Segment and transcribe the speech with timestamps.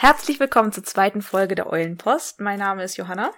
[0.00, 2.40] Herzlich willkommen zur zweiten Folge der Eulenpost.
[2.40, 3.32] Mein Name ist Johanna.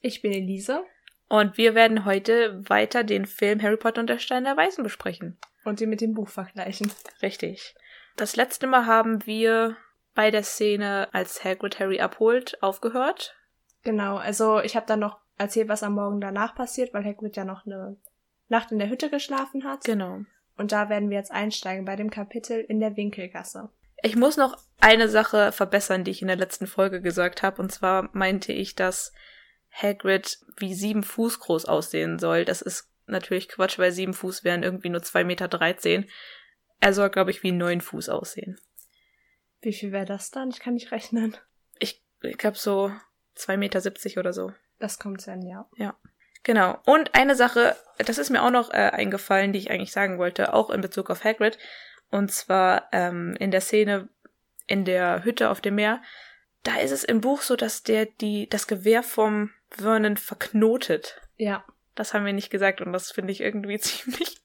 [0.00, 0.84] Ich bin Elise.
[1.28, 5.36] Und wir werden heute weiter den Film Harry Potter und der Stein der Weisen besprechen.
[5.64, 6.92] Und ihn mit dem Buch vergleichen.
[7.20, 7.74] Richtig.
[8.14, 9.76] Das letzte Mal haben wir
[10.14, 13.34] bei der Szene, als Hagrid Harry abholt, aufgehört.
[13.82, 17.44] Genau, also ich habe dann noch erzählt, was am Morgen danach passiert, weil Hagrid ja
[17.44, 17.96] noch eine
[18.48, 19.82] Nacht in der Hütte geschlafen hat.
[19.82, 20.20] Genau.
[20.56, 23.68] Und da werden wir jetzt einsteigen bei dem Kapitel in der Winkelgasse.
[24.04, 27.62] Ich muss noch eine Sache verbessern, die ich in der letzten Folge gesagt habe.
[27.62, 29.14] Und zwar meinte ich, dass
[29.70, 32.44] Hagrid wie sieben Fuß groß aussehen soll.
[32.44, 35.48] Das ist natürlich Quatsch, weil sieben Fuß wären irgendwie nur zwei Meter.
[35.48, 36.10] dreizehn.
[36.80, 38.60] Er soll, glaube ich, wie neun Fuß aussehen.
[39.62, 40.50] Wie viel wäre das dann?
[40.50, 41.38] Ich kann nicht rechnen.
[41.78, 42.92] Ich, ich glaube so
[43.34, 44.52] zwei Meter siebzig oder so.
[44.80, 45.66] Das kommt hin, ja.
[45.78, 45.96] Ja.
[46.42, 46.78] Genau.
[46.84, 50.52] Und eine Sache, das ist mir auch noch äh, eingefallen, die ich eigentlich sagen wollte,
[50.52, 51.56] auch in Bezug auf Hagrid.
[52.10, 54.08] Und zwar ähm, in der Szene
[54.66, 56.02] in der Hütte auf dem Meer.
[56.62, 61.20] Da ist es im Buch so, dass der die das Gewehr vom Vernon verknotet.
[61.36, 61.64] Ja.
[61.94, 64.40] Das haben wir nicht gesagt und das finde ich irgendwie ziemlich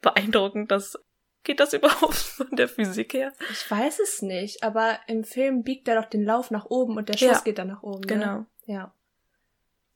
[0.00, 0.70] beeindruckend.
[0.70, 0.98] Das
[1.44, 3.32] geht das überhaupt von der Physik her?
[3.50, 7.08] Ich weiß es nicht, aber im Film biegt er doch den Lauf nach oben und
[7.08, 7.40] der Schuss Ja.
[7.40, 8.00] geht dann nach oben.
[8.02, 8.06] Ne?
[8.06, 8.46] Genau.
[8.66, 8.94] Ja.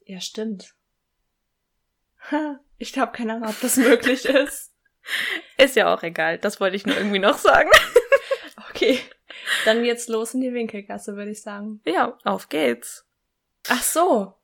[0.04, 0.74] Ja, stimmt.
[2.78, 4.71] Ich habe keine Ahnung, ob das möglich ist.
[5.58, 6.38] Ist ja auch egal.
[6.38, 7.70] Das wollte ich nur irgendwie noch sagen.
[8.70, 9.00] Okay.
[9.64, 11.80] Dann jetzt los in die Winkelgasse, würde ich sagen.
[11.84, 13.06] ja, auf geht's.
[13.68, 14.34] Ach so.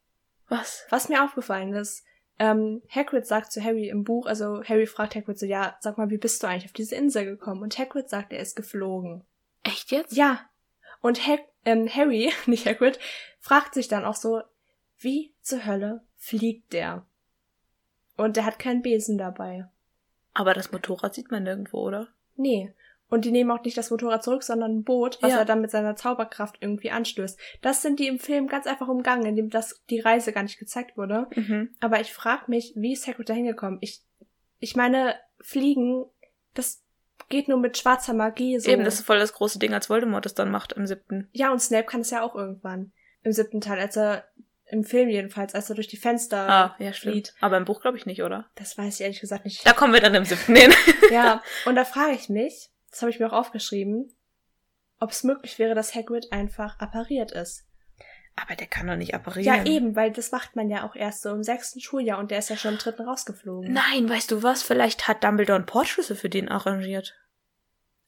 [0.48, 0.84] Was?
[0.90, 2.04] Was mir aufgefallen ist,
[2.38, 6.10] ähm, Hagrid sagt zu Harry im Buch, also Harry fragt Hagrid so, ja, sag mal,
[6.10, 7.62] wie bist du eigentlich auf diese Insel gekommen?
[7.62, 9.24] Und Hagrid sagt, er ist geflogen.
[9.64, 10.12] Echt jetzt?
[10.12, 10.48] Ja.
[11.00, 12.98] Und Hag ähm, Harry, nicht Hagrid,
[13.40, 14.42] fragt sich dann auch so,
[14.98, 17.06] wie zur Hölle fliegt der?
[18.16, 19.68] Und der hat keinen Besen dabei.
[20.38, 22.08] Aber das Motorrad sieht man nirgendwo, oder?
[22.36, 22.72] Nee.
[23.10, 25.38] Und die nehmen auch nicht das Motorrad zurück, sondern ein Boot, was Ja.
[25.38, 27.38] er dann mit seiner Zauberkraft irgendwie anstößt.
[27.62, 30.96] Das sind die im Film ganz einfach umgangen, indem das die Reise gar nicht gezeigt
[30.96, 31.26] wurde.
[31.34, 31.70] Mhm.
[31.80, 33.78] Aber ich frag mich, wie ist Hagrid da hingekommen?
[33.80, 34.02] Ich,
[34.60, 36.04] ich meine, Fliegen,
[36.54, 36.84] das
[37.30, 38.58] geht nur mit schwarzer Magie.
[38.60, 38.70] So.
[38.70, 41.28] Eben, das ist voll das große Ding, als Voldemort es dann macht im siebten.
[41.32, 42.92] ja, und Snape kann es ja auch irgendwann.
[43.24, 44.27] Im siebten Teil, als er,
[44.70, 47.34] im Film jedenfalls, als er durch die Fenster Ah, ja, flieht.
[47.40, 48.50] Aber im Buch glaube ich nicht, oder?
[48.54, 49.66] Das weiß ich ehrlich gesagt nicht.
[49.66, 50.72] Da kommen wir dann im siebten hin.
[51.10, 54.12] Ja, und da frage ich mich, das habe ich mir auch aufgeschrieben,
[55.00, 57.64] ob es möglich wäre, dass Hagrid einfach appariert ist.
[58.36, 59.56] Aber der kann doch nicht apparieren.
[59.56, 62.38] Ja, eben, weil das macht man ja auch erst so im sechsten Schuljahr und der
[62.38, 63.72] ist ja schon im dritten rausgeflogen.
[63.72, 64.62] Nein, weißt du was?
[64.62, 67.16] Vielleicht hat Dumbledore einen Portschlüssel für den arrangiert.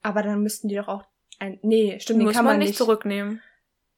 [0.03, 1.05] Aber dann müssten die doch auch
[1.41, 1.59] ein.
[1.63, 3.43] Nee, stimmt, den Muss kann man man nicht zurücknehmen.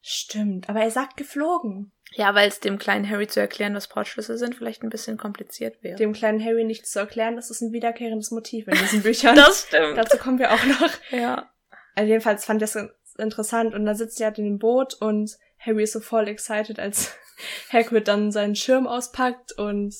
[0.05, 1.93] Stimmt, aber er sagt geflogen.
[2.11, 5.81] Ja, weil es dem kleinen Harry zu erklären, was Portschlüssel sind, vielleicht ein bisschen kompliziert
[5.81, 5.97] wäre.
[5.97, 9.35] Dem kleinen Harry nichts zu erklären, das ist ein wiederkehrendes Motiv in diesen Büchern.
[9.37, 9.97] das stimmt.
[9.97, 10.91] Dazu kommen wir auch noch.
[11.11, 11.49] ja.
[11.95, 15.37] Also jedenfalls fand ich das interessant und da sitzt er halt in dem Boot und
[15.57, 17.15] Harry ist so voll excited, als
[17.71, 19.95] Hagrid dann seinen Schirm auspackt und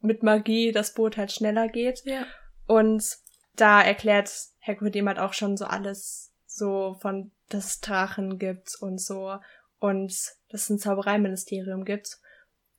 [0.00, 2.02] mit Magie das Boot halt schneller geht.
[2.04, 2.26] Ja.
[2.66, 3.02] Und
[3.54, 4.30] da erklärt
[4.60, 9.36] Hagrid ihm halt auch schon so alles so von, dass es Drachen gibt und so
[9.78, 10.10] und
[10.48, 12.18] dass es ein Zaubereiministerium gibt.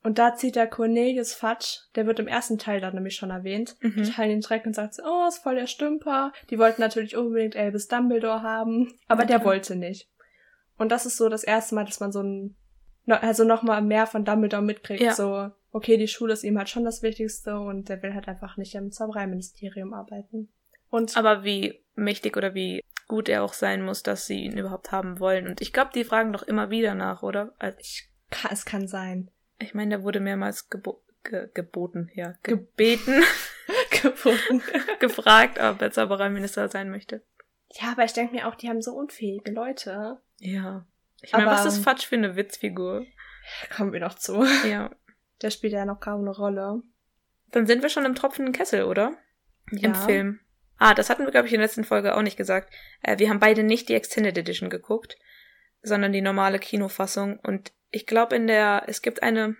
[0.03, 3.75] Und da zieht der Cornelius Fudge, der wird im ersten Teil dann nämlich schon erwähnt,
[3.81, 4.03] Mhm.
[4.03, 6.31] total in den Dreck und sagt so, oh, ist voll der Stümper.
[6.49, 9.45] Die wollten natürlich unbedingt Albus Dumbledore haben, aber der Okay.
[9.45, 10.09] wollte nicht.
[10.77, 12.55] Und das ist so das erste Mal, dass man so ein,
[13.07, 15.13] also nochmal mehr von Dumbledore mitkriegt, Ja.
[15.13, 18.55] so, okay, die Schule ist ihm halt schon das Wichtigste und der will halt einfach
[18.57, 20.53] nicht im Zaubereiministerium arbeiten.
[20.89, 24.91] Und Aber wie mächtig oder wie gut er auch sein muss, dass sie ihn überhaupt
[24.91, 25.47] haben wollen.
[25.47, 27.53] Und ich glaube, die fragen doch immer wieder nach, oder?
[27.57, 28.09] Also ich,
[28.51, 29.31] es kann sein.
[29.59, 33.21] ich meine, der wurde mehrmals gebo ge geboten, ja, gebeten,
[34.01, 34.61] Gefunden.
[34.99, 37.23] gefragt, ob er Zaubereiminister sein möchte.
[37.71, 40.21] ja, aber ich denke mir auch, die haben so unfähige Leute.
[40.39, 40.85] Ja.
[41.21, 43.05] Ich meine, was ist Fatsch für eine Witzfigur?
[43.75, 44.45] Kommen wir noch zu.
[44.67, 44.91] Ja.
[45.41, 46.81] Der spielt ja noch kaum eine Rolle.
[47.51, 49.17] Dann sind wir schon im tropfenden Kessel, oder?
[49.71, 49.89] Ja.
[49.89, 50.39] Im Film.
[50.77, 52.71] Ah, das hatten wir, glaube ich, in der letzten Folge auch nicht gesagt.
[53.01, 55.17] Äh, wir haben beide nicht die Extended Edition geguckt,
[55.81, 57.39] sondern die normale Kinofassung.
[57.39, 59.55] Und ich glaube, in der, es gibt eine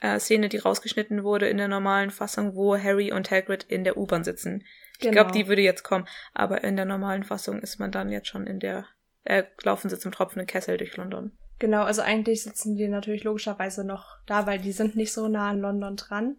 [0.00, 3.96] äh, Szene, die rausgeschnitten wurde in der normalen Fassung, wo Harry und Hagrid in der
[3.96, 4.64] U-Bahn sitzen.
[4.94, 5.12] Ich Genau.
[5.12, 6.06] glaube, die würde jetzt kommen.
[6.34, 8.86] Aber in der normalen Fassung ist man dann jetzt schon in der,
[9.24, 11.32] äh, laufen sie zum tropfenden Kessel durch London.
[11.58, 15.50] Genau, also eigentlich sitzen die natürlich logischerweise noch da, weil die sind nicht so nah
[15.50, 16.36] an London dran.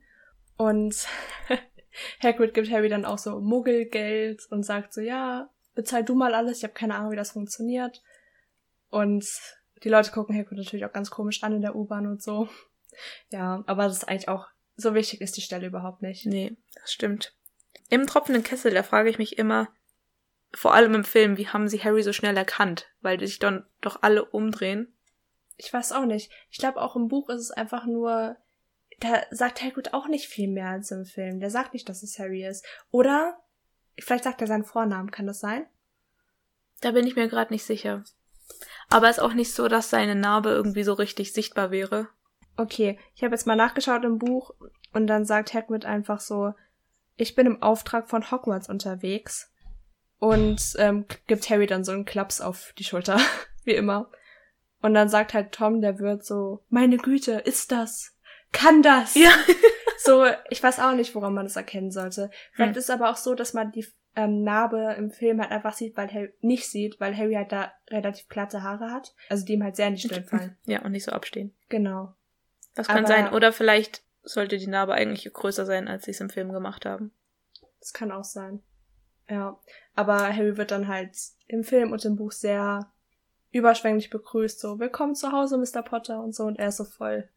[0.57, 1.07] Und
[2.21, 6.57] Hagrid gibt Harry dann auch so Muggelgeld und sagt so, ja, bezahl du mal alles,
[6.57, 8.01] ich habe keine Ahnung, wie das funktioniert.
[8.89, 9.27] Und
[9.83, 12.49] die Leute gucken Hagrid natürlich auch ganz komisch an in der U-Bahn und so.
[13.29, 16.25] Ja, aber das ist eigentlich auch, so wichtig ist die Stelle überhaupt nicht.
[16.25, 17.35] Nee, das stimmt.
[17.89, 19.69] Im tropfenden Kessel, da frage ich mich immer,
[20.53, 22.87] vor allem im Film, wie haben sie Harry so schnell erkannt?
[23.01, 24.93] Weil sich dann doch alle umdrehen.
[25.57, 26.31] Ich weiß auch nicht.
[26.49, 28.37] Ich glaube, auch im Buch ist es einfach nur,
[28.99, 31.39] da sagt Hagrid auch nicht viel mehr als im Film.
[31.39, 32.65] Der sagt nicht, dass es Harry ist.
[32.89, 33.37] Oder
[33.99, 35.67] vielleicht sagt er seinen Vornamen, kann das sein?
[36.81, 38.03] Da bin ich mir gerade nicht sicher.
[38.89, 42.07] Aber ist auch nicht so, dass seine Narbe irgendwie so richtig sichtbar wäre.
[42.55, 44.51] Okay, ich habe jetzt mal nachgeschaut im Buch
[44.93, 46.53] und dann sagt Hagrid einfach so,
[47.15, 49.51] ich bin im Auftrag von Hogwarts unterwegs
[50.19, 53.19] und ähm, gibt Harry dann so einen Klaps auf die Schulter,
[53.63, 54.09] wie immer.
[54.81, 58.15] Und dann sagt halt Tom, der Wirt so, meine Güte, ist das?
[58.51, 59.15] Kann das?
[59.15, 59.31] Ja.
[59.99, 62.29] so, ich weiß auch nicht, woran man das erkennen sollte.
[62.53, 62.77] Vielleicht Hm.
[62.79, 63.85] ist es aber auch so, dass man die
[64.15, 67.71] ähm, Narbe im Film halt einfach sieht, weil Harry nicht sieht, weil Harry halt da
[67.89, 69.13] relativ glatte Haare hat.
[69.29, 70.57] Also die ihm halt sehr in die Stirn fallen.
[70.65, 71.55] Ja, und nicht so abstehen.
[71.69, 72.13] genau.
[72.75, 73.33] Das kann Aber- sein.
[73.33, 77.11] Oder vielleicht sollte die Narbe eigentlich größer sein, als sie es im Film gemacht haben.
[77.79, 78.61] Das kann auch sein.
[79.29, 79.59] Ja.
[79.95, 81.11] Aber Harry wird dann halt
[81.47, 82.91] im Film und im Buch sehr
[83.51, 85.81] überschwänglich begrüßt, so, willkommen zu Hause, Mr.
[85.81, 87.29] Potter und so, und er ist so voll,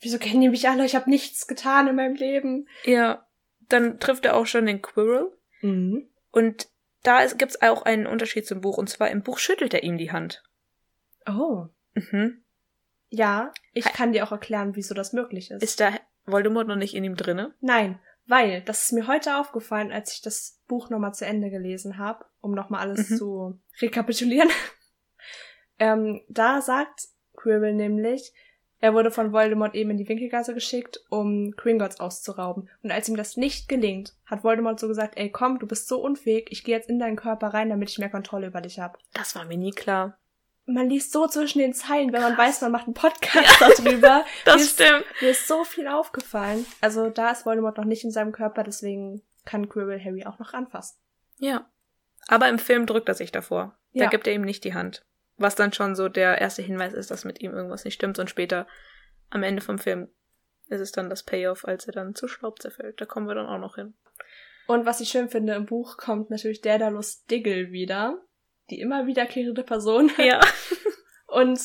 [0.00, 0.84] wieso kennen die mich alle?
[0.84, 2.68] Ich habe nichts getan in meinem Leben.
[2.84, 3.26] Ja.
[3.68, 5.30] Dann trifft er auch schon den Quirrell.
[5.62, 6.08] Mhm.
[6.30, 6.68] Und
[7.02, 8.76] da ist- gibt's auch einen Unterschied zum Buch.
[8.76, 10.42] Und zwar im Buch schüttelt er ihm die Hand.
[11.26, 11.66] Oh.
[11.94, 12.42] Mhm.
[13.08, 15.62] Ja, ich kann dir auch erklären, wieso das möglich ist.
[15.62, 15.92] Ist da
[16.26, 17.54] Voldemort noch nicht in ihm drinne?
[17.60, 21.98] Nein, weil, das ist mir heute aufgefallen, als ich das Buch nochmal zu Ende gelesen
[21.98, 23.16] habe, um nochmal alles Mhm.
[23.16, 24.48] zu rekapitulieren.
[25.78, 28.32] Ähm, da sagt Quirrell nämlich,
[28.80, 32.68] er wurde von Voldemort eben in die Winkelgasse geschickt, um Gringotts auszurauben.
[32.82, 36.00] Und als ihm das nicht gelingt, hat Voldemort so gesagt, ey komm, du bist so
[36.00, 38.98] unfähig, ich gehe jetzt in deinen Körper rein, damit ich mehr Kontrolle über dich habe.
[39.14, 40.18] Das war mir nie klar.
[40.64, 44.24] Man liest so zwischen den Zeilen, wenn man weiß, man macht einen Podcast darüber.
[44.44, 45.04] Das Mir ist- stimmt.
[45.20, 46.66] Mir ist so viel aufgefallen.
[46.80, 50.54] Also da ist Voldemort noch nicht in seinem Körper, deswegen kann Quirrell Harry auch noch
[50.54, 50.98] anfassen.
[51.38, 51.68] Ja.
[52.28, 53.76] Aber im Film drückt er sich davor.
[53.92, 54.08] Da Ja.
[54.10, 55.04] gibt er ihm nicht die Hand.
[55.36, 58.18] Was dann schon so der erste Hinweis ist, dass mit ihm irgendwas nicht stimmt.
[58.18, 58.66] Und später,
[59.30, 60.08] am Ende vom Film,
[60.68, 63.00] ist es dann das Payoff, als er dann zu Staub zerfällt.
[63.00, 63.94] Da kommen wir dann auch noch hin.
[64.66, 68.22] Und was ich schön finde, im Buch kommt natürlich Daedalus Diggle wieder.
[68.70, 70.10] Die immer wiederkehrende Person.
[70.18, 70.40] Ja.
[71.26, 71.60] Und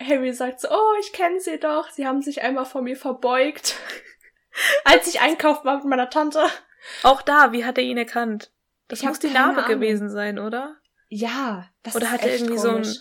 [0.00, 1.90] Harry sagt so, oh, ich kenne sie doch.
[1.90, 3.76] Sie haben sich einmal vor mir verbeugt.
[4.84, 6.44] Als ich einkaufen war mit meiner Tante.
[7.02, 8.52] Auch da, wie hat er ihn erkannt?
[8.88, 9.80] Das Ich muss die Narbe Ahnung.
[9.80, 10.76] gewesen sein, oder?
[11.08, 12.88] Ja, das Oder ist hat er irgendwie so komisch.
[12.88, 12.94] ein,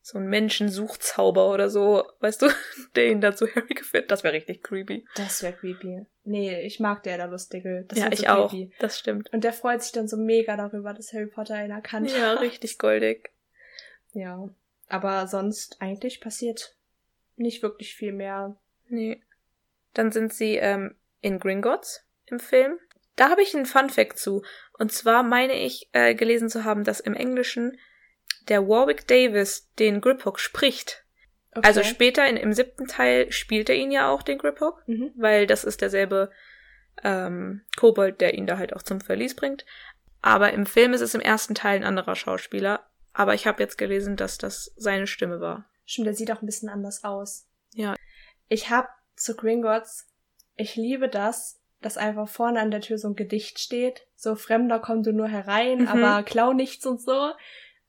[0.00, 2.48] so ein Menschensuchzauber oder so, weißt du,
[2.96, 4.10] der ihn dazu Harry geführt?
[4.10, 5.06] Das wäre richtig creepy.
[5.16, 6.06] Das wäre creepy.
[6.24, 7.84] Nee, ich mag Daedalus Diggle.
[7.88, 8.50] Das ja, ich so auch.
[8.50, 8.72] creepy.
[8.80, 9.32] Das stimmt.
[9.32, 12.40] Und der freut sich dann so mega darüber, dass Harry Potter ihn erkannt Ja, hat.
[12.40, 13.30] richtig goldig.
[14.12, 14.48] Ja.
[14.88, 16.76] Aber sonst eigentlich passiert
[17.36, 18.56] nicht wirklich viel mehr.
[18.88, 19.22] Nee.
[19.94, 22.78] Dann sind sie ähm, in Gringotts im Film.
[23.16, 24.42] Da habe ich einen Fun Fact zu.
[24.82, 27.78] Und zwar meine ich äh, gelesen zu haben, dass im Englischen
[28.48, 31.04] der Warwick Davis den Griphook spricht.
[31.54, 31.68] Okay.
[31.68, 35.12] Also später in, im siebten Teil spielt er ihn ja auch, den Griphook, mhm.
[35.14, 36.32] weil das ist derselbe
[37.04, 39.64] ähm, Kobold, der ihn da halt auch zum Verlies bringt.
[40.20, 42.84] Aber im Film ist es im ersten Teil ein anderer Schauspieler.
[43.12, 45.70] Aber ich habe jetzt gelesen, dass das seine Stimme war.
[45.86, 47.46] Stimmt, der sieht auch ein bisschen anders aus.
[47.72, 47.94] Ja.
[48.48, 50.08] Ich hab zu Gringotts,
[50.56, 54.06] ich liebe das, dass einfach vorne an der Tür so ein Gedicht steht.
[54.16, 55.88] So, Fremder, komm du nur herein, Mhm.
[55.88, 57.32] aber klau nichts und so.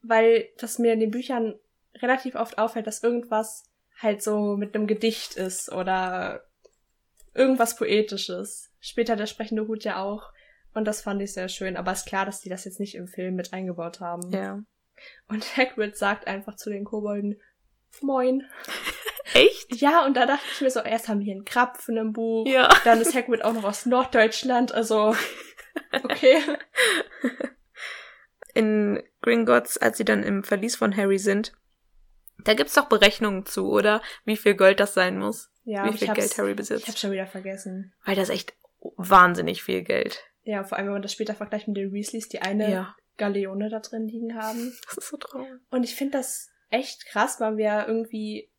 [0.01, 1.55] Weil das mir in den Büchern
[1.95, 3.63] relativ oft auffällt, dass irgendwas
[3.99, 6.43] halt so mit einem Gedicht ist oder
[7.33, 8.69] irgendwas Poetisches.
[8.79, 10.31] Später der sprechende Hut ja auch.
[10.73, 11.77] Und das fand ich sehr schön.
[11.77, 14.31] Aber ist klar, dass die das jetzt nicht im Film mit eingebaut haben.
[14.31, 14.59] Ja.
[15.29, 17.39] Und Hagrid sagt einfach zu den Kobolden,
[18.01, 18.43] Moin.
[19.33, 19.75] Echt?
[19.81, 22.47] Ja, und da dachte ich mir so, erst haben wir hier einen Krapfen im Buch,
[22.47, 22.69] Ja.
[22.83, 25.15] dann ist Hagrid auch noch aus Norddeutschland, also
[26.03, 26.41] okay.
[28.53, 31.53] in Gringotts, als sie dann im Verlies von Harry sind,
[32.43, 34.01] da gibt's doch Berechnungen zu, oder?
[34.25, 35.49] Wie viel Gold das sein muss.
[35.63, 36.87] Ja, wie viel ich Geld Harry ich besitzt.
[36.87, 37.93] hab's schon wieder vergessen.
[38.05, 38.53] Weil das echt
[38.97, 40.21] wahnsinnig viel Geld.
[40.43, 42.95] Ja, vor allem, wenn man das später vergleicht mit den Weasleys, die eine Ja.
[43.17, 44.75] Galeone da drin liegen haben.
[44.87, 45.47] Das ist so traurig.
[45.69, 48.51] Und ich finde das echt krass, weil wir irgendwie,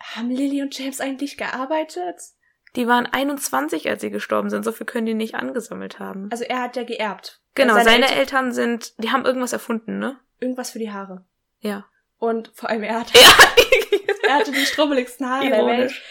[0.00, 2.16] haben Lily und James eigentlich gearbeitet?
[2.76, 4.64] Die waren 21, als sie gestorben sind.
[4.64, 6.28] So viel können die nicht angesammelt haben.
[6.30, 7.40] Also er hat ja geerbt.
[7.54, 10.18] genau, Seine seine, Eltern- Eltern sind, die haben irgendwas erfunden, ne?
[10.40, 11.24] Irgendwas für die Haare.
[11.60, 11.86] Ja.
[12.18, 13.20] Und vor allem er hat, Ja.
[14.28, 15.68] er hatte die strubbeligsten Haare der Welt.
[15.78, 16.02] Ironisch.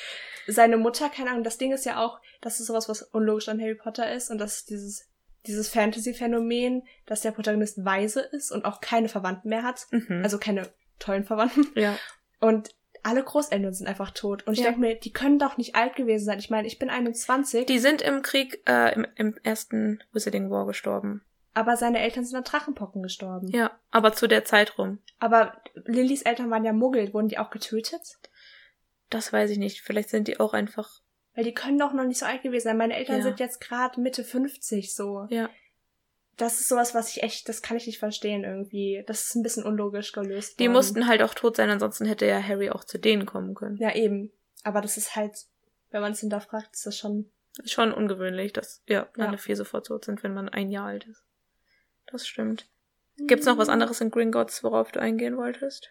[0.47, 3.61] seine Mutter, keine Ahnung, das Ding ist ja auch, dass es sowas, was unlogisch an
[3.61, 5.07] Harry Potter ist und das ist dieses,
[5.45, 9.85] dieses Fantasy-Phänomen, dass der Protagonist weise ist und auch keine Verwandten mehr hat.
[9.91, 10.21] Mhm.
[10.23, 11.67] Also keine tollen Verwandten.
[11.75, 11.97] ja.
[12.39, 12.69] Und
[13.07, 14.45] alle Großeltern sind einfach tot.
[14.45, 14.65] Und ich Ja.
[14.65, 16.39] denke mir, die können doch nicht alt gewesen sein.
[16.39, 17.65] Ich meine, ich bin 21.
[17.65, 21.23] Die sind im Krieg, äh, im, im ersten Wizarding War gestorben.
[21.53, 23.47] Aber seine Eltern sind an Drachenpocken gestorben.
[23.47, 24.99] Ja, aber zu der Zeit rum.
[25.19, 27.13] Aber Lillys Eltern waren ja Muggel.
[27.13, 28.01] Wurden die auch getötet?
[29.09, 29.81] Das weiß ich nicht.
[29.81, 31.01] Vielleicht sind die auch einfach.
[31.33, 32.77] Weil die können doch noch nicht so alt gewesen sein.
[32.77, 33.23] Meine Eltern Ja.
[33.23, 35.27] sind jetzt gerade Mitte 50 so.
[35.29, 35.49] Ja.
[36.37, 39.03] Das ist sowas, was ich echt, das kann ich nicht verstehen irgendwie.
[39.07, 40.59] Das ist ein bisschen unlogisch gelöst.
[40.59, 40.73] Die worden.
[40.73, 43.77] mussten halt auch tot sein, ansonsten hätte ja Harry auch zu denen kommen können.
[43.77, 44.31] Ja, eben.
[44.63, 45.33] Aber das ist halt,
[45.89, 47.31] wenn man es hinterfragt, ist das schon.
[47.63, 49.27] Ist schon ungewöhnlich, dass ja, Ja.
[49.27, 51.23] alle vier sofort tot sind, wenn man ein Jahr alt ist.
[52.05, 52.67] Das stimmt.
[53.17, 55.89] Gibt's noch was anderes in Gringotts, worauf du eingehen wolltest?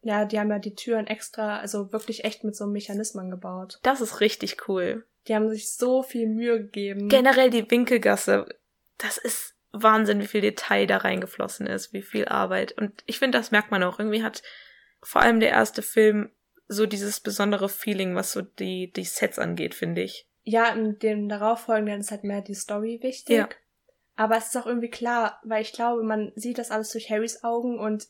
[0.00, 3.78] Ja, die haben ja die Türen extra, also wirklich echt mit so einem Mechanismen gebaut.
[3.84, 5.06] Das ist richtig cool.
[5.28, 7.08] Die haben sich so viel Mühe gegeben.
[7.08, 8.46] Generell die Winkelgasse,
[9.02, 12.72] das ist Wahnsinn, wie viel Detail da reingeflossen ist, wie viel Arbeit.
[12.72, 13.98] Und ich finde, das merkt man auch.
[13.98, 14.42] Irgendwie hat
[15.02, 16.30] vor allem der erste Film
[16.68, 20.26] so dieses besondere Feeling, was so die, die Sets angeht, finde ich.
[20.44, 23.36] Ja, in dem darauffolgenden ist halt mehr die Story wichtig.
[23.36, 23.48] Ja.
[24.16, 27.42] Aber es ist auch irgendwie klar, weil ich glaube, man sieht das alles durch Harrys
[27.44, 28.06] Augen und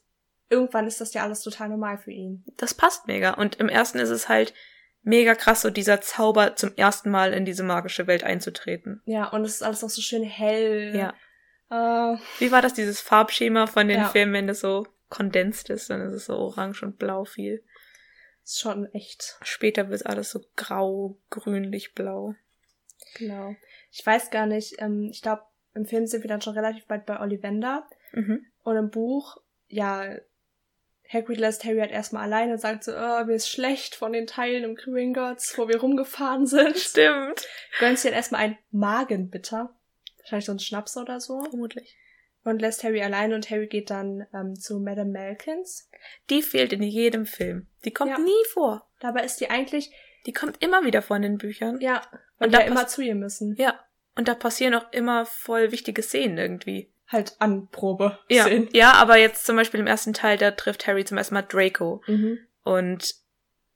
[0.49, 2.45] irgendwann ist das ja alles total normal für ihn.
[2.57, 3.35] Das passt mega.
[3.35, 4.53] Und im ersten ist es halt
[5.03, 9.03] mega krass, so dieser Zauber zum ersten Mal in diese magische Welt einzutreten.
[9.05, 10.95] Ja, und es ist alles noch so schön hell.
[10.97, 11.15] Ja.
[11.71, 14.09] Äh, Wie war das, dieses Farbschema von den Ja.
[14.09, 17.63] Filmen, wenn das so kondensiert ist, dann ist es so orange und blau viel.
[18.45, 19.39] ist schon echt.
[19.43, 22.35] Später wird alles so grau, grünlich, blau.
[23.17, 23.55] Genau.
[23.91, 25.43] Ich weiß gar nicht, ähm, ich glaube,
[25.75, 27.87] im Film sind wir dann schon relativ bald bei Ollivander.
[28.13, 28.47] Mhm.
[28.63, 29.37] Und im Buch,
[29.69, 30.17] ja,
[31.13, 34.27] Hagrid lässt Harry halt erstmal alleine und sagt so, oh, mir ist schlecht von den
[34.27, 36.79] Teilen im Gringotts, wo wir rumgefahren sind.
[36.79, 37.47] Stimmt.
[37.79, 39.75] Gönnt sich dann erstmal ein Magenbitter.
[40.21, 41.43] Wahrscheinlich so ein Schnaps oder so.
[41.43, 41.97] Vermutlich.
[42.45, 45.89] Und lässt Harry alleine und Harry geht dann ähm, zu Madame Malkins.
[46.31, 47.69] Die fehlt in jedem Film.
[47.85, 48.19] Die kommt Ja.
[48.19, 48.89] nie vor.
[49.01, 49.93] Dabei ist die eigentlich,
[50.27, 51.81] Die kommt immer wieder vor in den Büchern.
[51.81, 52.03] ja,
[52.39, 53.55] Und und da immer zu ihr müssen.
[53.57, 53.79] Ja.
[54.17, 56.92] Und da passieren auch immer voll wichtige Szenen irgendwie.
[57.13, 58.19] Halt an Probe.
[58.29, 58.45] Ja.
[58.45, 58.69] Szenen.
[58.73, 62.03] Ja, aber jetzt zum Beispiel im ersten Teil, da trifft Harry zum ersten Mal Draco.
[62.07, 62.39] Mhm.
[62.65, 63.15] Und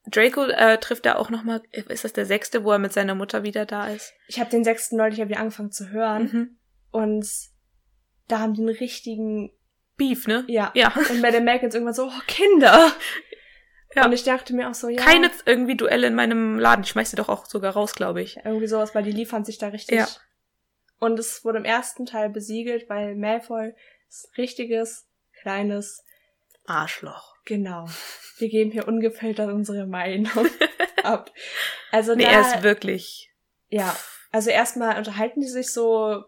[0.06, 3.42] Draco äh, trifft da auch nochmal, ist das der sechste, wo er mit seiner Mutter
[3.42, 4.14] wieder da ist?
[4.28, 6.22] Ich habe den sechsten neulich ja wieder angefangen zu hören.
[6.22, 6.58] Mhm.
[6.90, 7.28] Und
[8.28, 9.52] da haben die einen richtigen,
[9.96, 10.44] Beef, ne?
[10.46, 10.70] ja.
[10.74, 10.92] Ja.
[11.10, 12.92] Und Madame Malkins irgendwann so, oh, Kinder.
[13.94, 14.04] Ja.
[14.04, 15.02] Und ich dachte mir auch so, ja.
[15.02, 16.84] Keine irgendwie Duelle in meinem Laden.
[16.84, 18.36] Ich schmeiß sie doch auch sogar raus, glaube ich.
[18.44, 19.98] Irgendwie sowas, weil die liefern sich da richtig.
[19.98, 20.06] Ja.
[20.98, 23.74] Und es wurde im ersten Teil besiegelt, weil Malfoy
[24.08, 25.06] ist richtiges,
[25.40, 26.02] kleines,
[26.66, 27.34] Arschloch.
[27.44, 27.86] genau.
[28.38, 30.46] Wir geben hier ungefiltert unsere Meinung
[31.02, 31.30] ab.
[31.92, 33.30] Also Nee, da, er ist wirklich.
[33.68, 33.96] ja.
[34.32, 36.24] Also erstmal unterhalten die sich so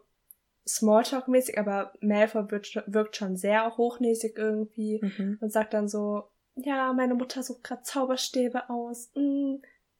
[0.66, 5.38] Smalltalk-mäßig, aber Malfoy wirkt, wirkt schon sehr hochnäsig irgendwie Mhm.
[5.40, 9.10] und sagt dann so, ja, meine Mutter sucht gerade Zauberstäbe aus.
[9.14, 9.56] Mm.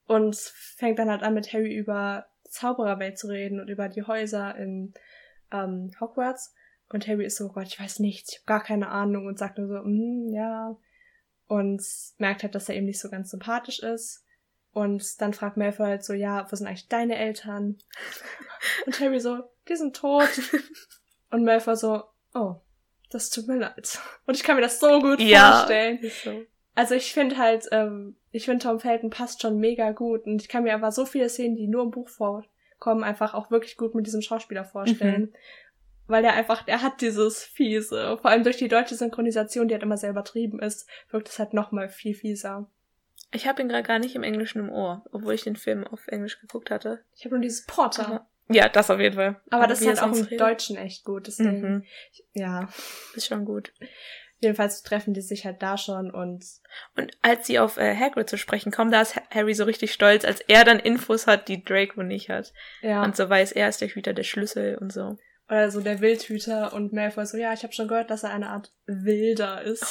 [0.07, 4.57] Und fängt dann halt an, mit Harry über Zaubererwelt zu reden und über die Häuser
[4.57, 4.95] in
[5.53, 6.55] ähm, Hogwarts.
[6.91, 9.39] Und Harry ist so, oh Gott, ich weiß nichts, ich habe gar keine Ahnung und
[9.39, 10.77] sagt nur so, mm, ja.
[11.47, 11.83] Und
[12.19, 14.25] merkt halt, dass er eben nicht so ganz sympathisch ist.
[14.73, 17.79] Und dann fragt Malfoy halt so, ja, wo sind eigentlich deine Eltern?
[18.87, 20.29] Und Harry so, die sind tot.
[21.31, 22.57] Und Malfoy so, oh,
[23.11, 23.99] das tut mir leid.
[24.27, 25.53] Und ich kann mir das so gut Ja.
[25.59, 25.99] vorstellen.
[26.23, 26.43] So.
[26.79, 30.49] Also ich finde halt, ähm, ich finde Tom Felton passt schon mega gut und ich
[30.49, 33.97] kann mir aber so viele Szenen, die nur im Buch vorkommen, einfach auch wirklich gut
[33.97, 35.35] mit diesem Schauspieler vorstellen.
[36.07, 38.17] Weil der einfach, der hat dieses Fiese.
[38.23, 41.53] Vor allem durch die deutsche Synchronisation, die halt immer sehr übertrieben ist, wirkt es halt
[41.53, 42.71] nochmal viel fieser.
[43.33, 46.07] Ich habe ihn gerade gar nicht im Englischen im Ohr, obwohl ich den Film auf
[46.07, 47.01] Englisch geguckt hatte.
[47.17, 48.07] Ich habe nur dieses Porter.
[48.07, 49.41] Aber, ja, das auf jeden Fall.
[49.51, 51.27] Aber das wie ist halt auch im Deutschen echt gut.
[51.27, 51.85] Deswegen, Mhm.
[52.35, 52.69] ja.
[53.17, 53.73] Ist schon gut.
[54.41, 56.45] Jedenfalls treffen die sich halt da schon und
[56.97, 59.93] Und als sie auf äh, Hagrid zu sprechen kommen, da ist Ha- Harry so richtig
[59.93, 62.53] stolz, als er dann Infos hat, die Draco nicht hat.
[62.83, 63.03] ja.
[63.03, 65.17] Und so weiß, er ist der Hüter der Schlüssel und so.
[65.51, 68.51] Oder so der Wildhüter und Malfoy so, ja, ich habe schon gehört, dass er eine
[68.51, 69.83] Art Wilder ist.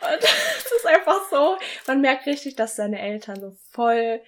[0.00, 4.20] Und das ist einfach so, man merkt richtig, dass seine Eltern so voll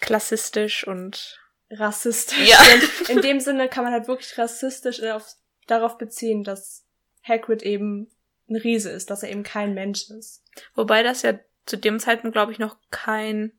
[0.00, 1.38] Klassistisch und
[1.70, 2.56] rassistisch Ja.
[2.58, 3.10] sind.
[3.10, 5.26] In dem Sinne kann man halt wirklich rassistisch auf,
[5.66, 6.86] darauf beziehen, dass
[7.22, 8.10] Hagrid eben
[8.50, 10.42] ein Riese ist, dass er eben kein Mensch ist.
[10.74, 13.52] wobei das ja zu dem Zeitpunkt, glaube ich, noch kein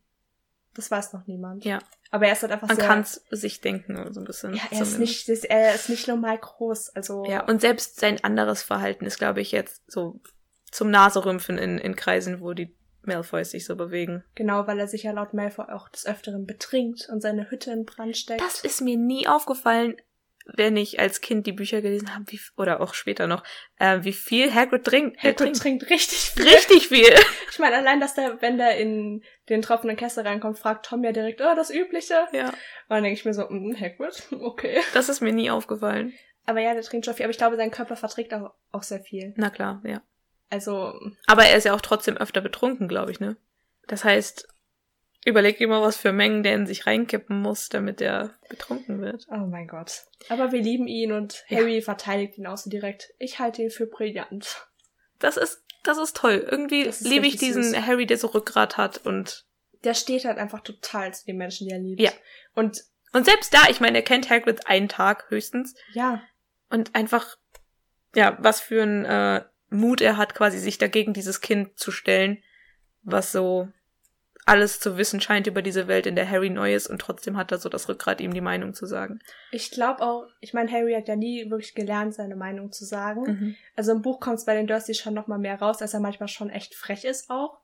[0.74, 1.66] Das weiß noch niemand.
[1.66, 1.80] Ja.
[2.12, 4.54] Aber er ist halt einfach man kann es sich denken, so ein bisschen.
[4.54, 5.28] ja, er ist, zumindest.
[5.30, 6.90] nicht, das- er ist nicht normal groß.
[6.96, 10.20] Also Ja, und selbst sein anderes Verhalten ist, glaube ich, jetzt so
[10.72, 14.24] zum Naserümpfen in, in Kreisen, wo die Malfoys sich so bewegen.
[14.36, 17.86] genau, weil er sich ja laut Malfoy auch des Öfteren betrinkt und seine Hütte in
[17.86, 18.42] Brand steckt.
[18.42, 19.96] Das ist mir nie aufgefallen,
[20.46, 23.44] wenn ich als Kind die Bücher gelesen habe, wie, oder auch später noch,
[23.80, 25.18] äh, wie viel Hagrid trinkt.
[25.18, 26.44] Er Hagrid trinkt trinkt richtig viel.
[26.44, 27.16] richtig viel.
[27.52, 31.12] Ich meine, allein, dass der, wenn der in den tropfenden Kessel reinkommt, fragt Tom ja
[31.12, 32.28] direkt, oh, das Übliche.
[32.32, 32.56] ja, Und
[32.88, 34.80] dann denke ich mir so, mm, Hagrid, okay.
[34.94, 36.14] das ist mir nie aufgefallen.
[36.46, 37.26] Aber ja, der trinkt schon viel.
[37.26, 39.34] Aber ich glaube, sein Körper verträgt auch, auch sehr viel.
[39.36, 40.02] Na klar, ja.
[40.50, 40.94] Also,
[41.28, 43.38] Aber er ist ja auch trotzdem öfter betrunken, glaube ich, ne?
[43.88, 44.48] Das heißt,
[45.26, 49.28] überleg dir mal, was für Mengen der in sich reinkippen muss, damit er betrunken wird.
[49.30, 50.06] oh mein Gott.
[50.30, 51.60] Aber wir lieben ihn und Ja.
[51.60, 53.14] Harry verteidigt ihn so direkt.
[53.20, 54.68] Ich halte ihn für brillant.
[55.20, 56.46] Das ist, das ist toll.
[56.50, 57.86] Irgendwie ist liebe ich diesen süß.
[57.86, 59.46] Harry, der so Rückgrat hat und
[59.84, 62.02] Der steht halt einfach total zu den Menschen, die er liebt.
[62.02, 62.12] Ja.
[62.54, 66.22] Und und selbst da, ich meine, er kennt Hagrid einen Tag höchstens ja,
[66.70, 67.36] und einfach
[68.16, 72.42] ja, was für ein äh, Mut er hat, quasi sich dagegen dieses Kind zu stellen,
[73.04, 73.68] was so
[74.46, 77.52] alles zu wissen scheint über diese Welt, in der Harry neu ist und trotzdem hat
[77.52, 79.20] er so das Rückgrat, ihm die Meinung zu sagen.
[79.52, 83.24] ich glaube auch, ich meine, Harry hat ja nie wirklich gelernt, seine Meinung zu sagen.
[83.24, 83.56] Mhm.
[83.76, 86.00] Also im Buch kommt es bei den Dursley schon noch mal mehr raus, dass er
[86.00, 87.60] manchmal schon echt frech ist auch.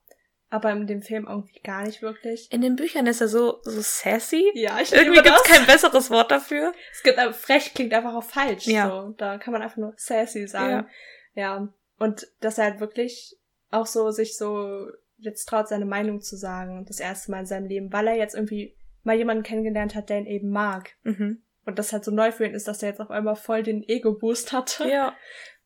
[0.49, 2.49] Aber in dem Film irgendwie gar nicht wirklich.
[2.53, 4.49] In den Büchern ist er so, so sassy.
[4.53, 6.71] Ja, ich Irgendwie gibt's kein besseres Wort dafür.
[6.93, 8.65] Es gibt aber frech klingt einfach auch falsch.
[8.65, 8.89] Ja.
[8.89, 9.13] So.
[9.17, 10.87] Da kann man einfach nur sassy sagen.
[11.33, 11.67] Ja.
[11.99, 13.37] Und dass er halt wirklich
[13.71, 16.85] auch so sich so jetzt traut, seine Meinung zu sagen.
[16.85, 20.19] Das erste Mal in seinem Leben, weil er jetzt irgendwie mal jemanden kennengelernt hat, der
[20.19, 20.91] ihn eben mag.
[21.03, 21.43] Mhm.
[21.65, 23.83] Und das halt so neu für ihn ist, dass er jetzt auf einmal voll den
[23.83, 24.87] Ego-Boost hatte.
[24.89, 25.15] Ja.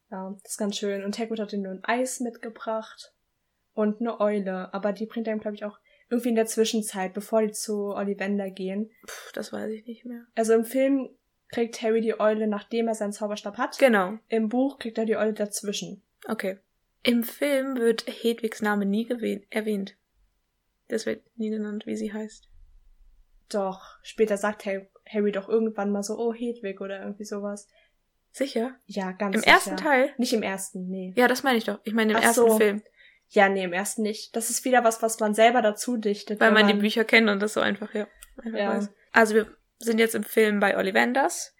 [0.09, 1.03] Ja, das ist ganz schön.
[1.03, 3.13] Und Hagrid hat ihm nur ein Eis mitgebracht
[3.73, 4.73] und eine Eule.
[4.73, 5.79] Aber die bringt er ihm, glaube ich, auch
[6.09, 8.91] irgendwie in der Zwischenzeit, bevor die zu Ollivander gehen.
[9.07, 10.25] Puh, das weiß ich nicht mehr.
[10.35, 11.09] Also im Film
[11.49, 13.77] kriegt Harry die Eule, nachdem er seinen Zauberstab hat.
[13.79, 14.17] Genau.
[14.27, 16.03] Im Buch kriegt er die Eule dazwischen.
[16.27, 16.57] Okay.
[17.03, 19.07] Im Film wird Hedwigs Name nie
[19.49, 19.95] erwähnt.
[20.87, 22.47] Das wird nie genannt, wie sie heißt.
[23.49, 27.67] Doch, später sagt Harry, Harry doch irgendwann mal so, oh, Hedwig oder irgendwie sowas.
[28.31, 28.75] Sicher?
[28.85, 29.53] Ja, ganz Im sicher.
[29.53, 30.13] ersten Teil?
[30.17, 31.13] Nicht im ersten, nee.
[31.17, 31.79] Ja, das meine ich doch.
[31.83, 32.57] Ich meine im Ach ersten so.
[32.57, 32.81] Film.
[33.29, 34.35] Ja, nee, im ersten nicht.
[34.35, 36.39] Das ist wieder was, was man selber dazu dichtet.
[36.39, 38.07] Weil wenn man die Bücher kennt und das so einfach, ja.
[38.37, 38.75] Einfach Ja.
[38.77, 38.89] weiß.
[39.11, 41.55] Also wir sind jetzt im Film bei Ollivanders.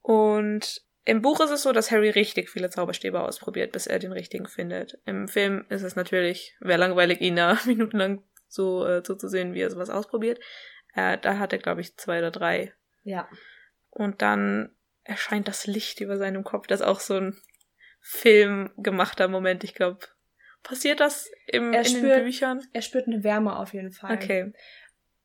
[0.00, 4.12] Und im Buch ist es so, dass Harry richtig viele Zauberstäbe ausprobiert, bis er den
[4.12, 4.98] richtigen findet.
[5.04, 9.70] Im Film ist es natürlich, wäre langweilig, ihn da minutenlang so äh, zuzusehen, wie er
[9.70, 10.38] sowas ausprobiert.
[10.94, 12.72] Äh, da hat er, glaube ich, zwei oder drei.
[13.02, 13.28] Ja.
[13.90, 14.70] Und dann
[15.04, 16.66] erscheint das Licht über seinem Kopf.
[16.66, 17.36] Das ist auch so ein
[18.00, 20.00] filmgemachter Moment, ich glaube.
[20.62, 22.62] Passiert das im, Er in den spürt- Büchern?
[22.72, 24.14] Er spürt eine Wärme auf jeden Fall.
[24.14, 24.52] Okay.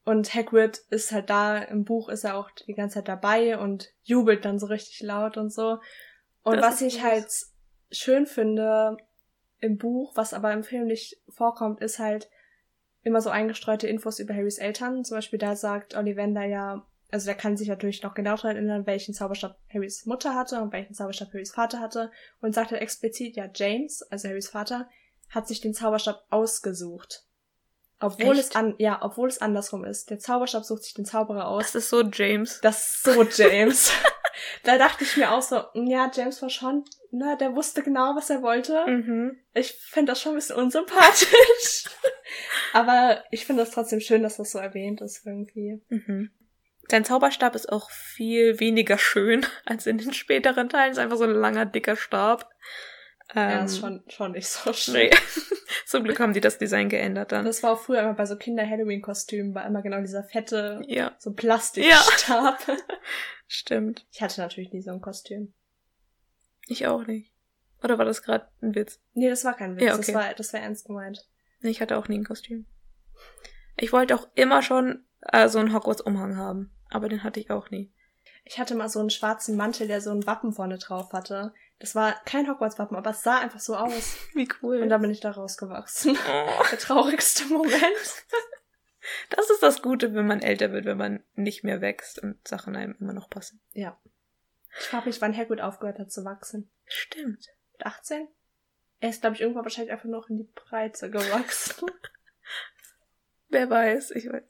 [0.08, 3.90] Und Hagrid ist halt da, im Buch ist er auch die ganze Zeit dabei und
[4.04, 5.80] jubelt dann so richtig laut und so.
[6.44, 7.28] Und Das was ich halt
[7.92, 8.96] schön finde
[9.60, 12.30] im Buch, was aber im Film nicht vorkommt, ist halt
[13.02, 15.04] immer so eingestreute Infos über Harrys Eltern.
[15.04, 18.88] Zum Beispiel da sagt Ollivander ja, also der kann sich natürlich noch genau daran erinnern,
[18.88, 23.36] welchen Zauberstab Harrys Mutter hatte und welchen Zauberstab Harrys Vater hatte und sagt halt explizit,
[23.36, 24.88] ja, James, also Harrys Vater,
[25.32, 27.27] hat sich den Zauberstab ausgesucht.
[28.00, 28.50] Obwohl Echt?
[28.50, 30.10] es an, ja, obwohl es andersrum ist.
[30.10, 31.64] Der Zauberstab sucht sich den Zauberer aus.
[31.64, 32.60] Das ist so James.
[32.62, 33.92] Das ist so James.
[34.64, 38.30] da dachte ich mir auch so, ja, James war schon, ne, der wusste genau, was
[38.30, 38.86] er wollte.
[38.86, 39.40] Mhm.
[39.54, 41.86] Ich finde das schon ein bisschen unsympathisch.
[42.74, 45.82] Aber ich finde das trotzdem schön, dass das so erwähnt ist irgendwie.
[45.90, 46.30] Mhm.
[46.90, 50.92] Sein Zauberstab ist auch viel weniger schön als in den späteren Teilen.
[50.92, 52.50] Ist einfach so ein langer, dicker Stab.
[53.38, 54.94] Ähm, ja, ist schon, schon nicht so schön.
[54.96, 55.12] Nee.
[55.86, 57.46] Zum Glück haben die das Design geändert dann.
[57.46, 61.34] Das war auch früher immer bei so Kinder-Halloween-Kostümen, war immer genau dieser fette, ja, so
[61.34, 62.58] Plastikstab.
[63.48, 64.08] stimmt.
[64.12, 65.54] Ich hatte natürlich nie so ein Kostüm.
[66.66, 67.32] Ich auch nicht.
[67.84, 69.00] Oder war das gerade ein Witz?
[69.14, 70.16] Nee, das war kein Witz, Ja, das okay.
[70.16, 71.28] war, das war ernst gemeint.
[71.62, 72.66] Nee, ich hatte auch nie ein Kostüm.
[73.78, 76.72] Ich wollte auch immer schon äh, so einen Hogwarts-Umhang haben.
[76.90, 77.94] Aber den hatte ich auch nie.
[78.50, 81.54] Ich hatte mal so einen schwarzen Mantel, der so ein Wappen vorne drauf hatte.
[81.80, 84.16] Das war kein Hogwarts-Wappen, aber es sah einfach so aus.
[84.34, 84.82] Wie cool.
[84.82, 86.18] Und dann bin ich da rausgewachsen.
[86.18, 87.74] oh, Der traurigste Moment.
[89.30, 92.78] das ist das Gute, wenn man älter wird, wenn man nicht mehr wächst und Sachen
[92.78, 93.60] einem immer noch passen.
[93.74, 94.00] Ja.
[94.80, 96.70] Ich frage mich, wann Hagrid aufgehört hat zu wachsen.
[96.86, 97.48] Stimmt.
[97.74, 98.30] Mit 18?
[99.02, 101.86] Er ist, glaube ich, irgendwann wahrscheinlich einfach noch in die Breite gewachsen.
[103.50, 104.44] Wer weiß, ich weiß.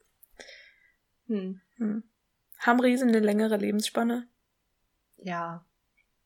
[1.27, 1.61] Hm.
[1.77, 2.03] Hm.
[2.59, 4.27] Haben Riesen eine längere Lebensspanne?
[5.17, 5.63] Ja.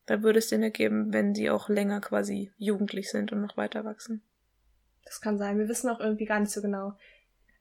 [0.06, 3.86] Da würde es Sinn ergeben, wenn sie auch länger quasi jugendlich sind und noch weiter
[3.86, 4.22] wachsen.
[5.06, 5.58] Das kann sein.
[5.58, 6.94] Wir wissen auch irgendwie gar nicht so genau.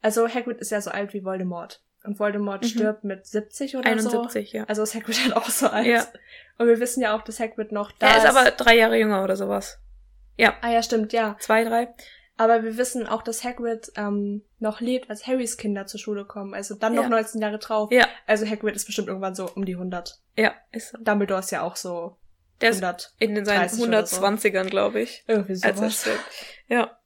[0.03, 1.83] Also Hagrid ist ja so alt wie Voldemort.
[2.03, 2.69] Und Voldemort Mhm.
[2.69, 4.09] stirbt mit 70 oder so.
[4.09, 4.65] 71, ja.
[4.65, 5.87] Also ist Hagrid halt auch so alt.
[5.87, 6.07] Ja.
[6.59, 9.23] Und wir wissen ja auch, dass Hagrid noch da er ist aber drei Jahre jünger
[9.23, 9.79] oder sowas.
[10.39, 11.37] Ja, Ah ja, stimmt, ja.
[11.41, 11.95] zwei, drei.
[12.41, 16.55] Aber wir wissen auch, dass Hagrid ähm, noch lebt, als Harrys Kinder zur Schule kommen.
[16.55, 17.09] Also dann noch Ja.
[17.11, 17.93] 19 Jahre drauf.
[17.93, 20.19] Ja, Also Hagrid ist bestimmt irgendwann so um die 100.
[20.39, 20.99] ja, ist so.
[21.03, 22.17] Dumbledore ist ja auch so
[22.63, 23.13] Der ist 100.
[23.19, 24.23] in den seinen 30 oder so.
[24.25, 25.23] 120ern, glaube ich.
[25.27, 26.15] Irgendwie Als er.
[26.69, 26.99] Ja.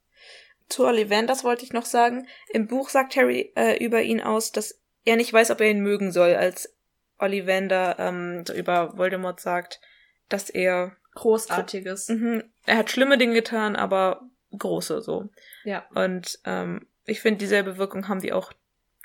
[0.69, 2.27] Zu Ollivanders wollte ich noch sagen.
[2.53, 5.81] Im Buch sagt Harry äh, über ihn aus, dass er nicht weiß, ob er ihn
[5.81, 6.73] mögen soll, als
[7.19, 9.81] Ollivander ähm, so über Voldemort sagt,
[10.29, 12.07] dass er Großartiges.
[12.07, 12.43] Mhm.
[12.65, 14.21] Er hat schlimme Dinge getan, aber
[14.57, 15.29] große so.
[15.63, 15.85] Ja.
[15.93, 18.53] Und ähm, ich finde, dieselbe Wirkung haben die auch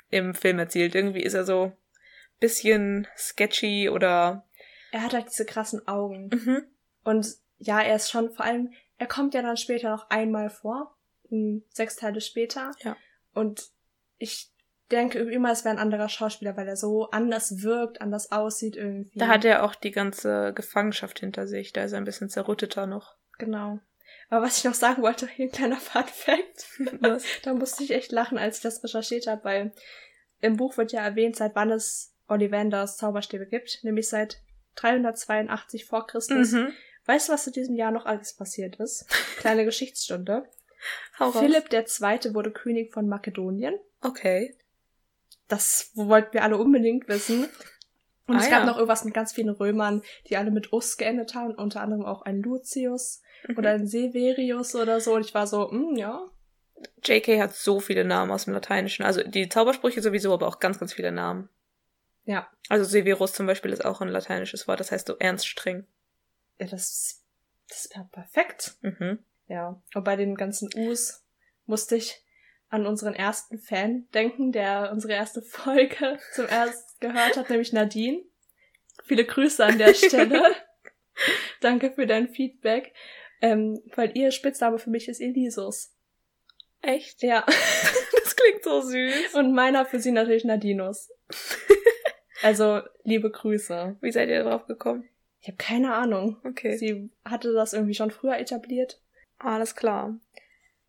[0.09, 0.95] im Film erzielt.
[0.95, 1.71] Irgendwie ist er so
[2.39, 4.45] bisschen sketchy oder.
[4.91, 6.29] Er hat halt diese krassen Augen.
[6.33, 6.63] Mhm.
[7.03, 7.27] Und
[7.59, 10.97] ja, er ist schon vor allem, er kommt ja dann später noch einmal vor,
[11.29, 12.71] m, sechs Teile später.
[12.79, 12.97] Ja.
[13.33, 13.69] Und
[14.17, 14.51] ich
[14.91, 19.17] denke immer, es wäre ein anderer Schauspieler, weil er so anders wirkt, anders aussieht irgendwie.
[19.17, 21.71] Da hat er auch die ganze Gefangenschaft hinter sich.
[21.71, 23.15] Da ist er ein bisschen zerrütteter noch.
[23.37, 23.79] Genau.
[24.31, 26.65] Aber was ich noch sagen wollte, hier ein kleiner Fun Fact.
[27.43, 29.71] Da musste ich echt lachen, als ich das recherchiert habe, weil
[30.39, 34.41] im Buch wird ja erwähnt, seit wann es Ollivanders Zauberstäbe gibt, nämlich seit
[34.75, 36.53] 382 vor Christus.
[36.53, 36.73] Mhm.
[37.05, 39.05] Weißt du, was in diesem Jahr noch alles passiert ist?
[39.37, 40.47] Kleine Geschichtsstunde.
[41.19, 41.31] Hau.
[41.31, 42.33] Philipp II.
[42.33, 43.75] wurde König von Makedonien.
[44.01, 44.55] Okay.
[45.49, 47.49] Das wollten wir alle unbedingt wissen.
[48.27, 48.65] Und Ah, es gab ja.
[48.65, 52.21] noch irgendwas mit ganz vielen Römern, die alle mit Us geendet haben, unter anderem auch
[52.21, 53.21] ein Lucius.
[53.57, 55.15] Oder ein Severius oder so.
[55.15, 56.29] Und ich war so, hm, ja,
[57.03, 59.03] JK hat so viele Namen aus dem Lateinischen.
[59.03, 61.49] Also die Zaubersprüche sowieso, aber auch ganz, ganz viele Namen.
[62.25, 62.49] ja.
[62.69, 65.85] Also Severus zum Beispiel ist auch ein lateinisches Wort, das heißt so ernst streng.
[66.59, 67.23] Ja, das,
[67.67, 68.75] das wäre perfekt.
[68.81, 69.19] Mhm.
[69.47, 69.81] Ja.
[69.93, 71.23] Und bei den ganzen Us
[71.65, 72.23] musste ich
[72.69, 78.23] an unseren ersten Fan denken, der unsere erste Folge zum ersten gehört hat, nämlich Nadine.
[79.03, 80.55] Viele Grüße an der Stelle.
[81.59, 82.93] Danke für dein Feedback.
[83.41, 85.91] Ähm, weil ihr Spitzname für mich ist Elisus.
[86.81, 87.21] Echt?
[87.23, 87.45] Ja.
[88.23, 89.33] Das klingt so süß.
[89.35, 91.11] Und meiner für sie natürlich Nadinus.
[92.43, 93.97] Also, liebe Grüße.
[94.01, 95.07] Wie seid ihr drauf gekommen?
[95.41, 96.37] Ich habe keine Ahnung.
[96.43, 96.75] Okay.
[96.75, 98.99] Sie hatte das irgendwie schon früher etabliert.
[99.37, 100.19] Alles klar.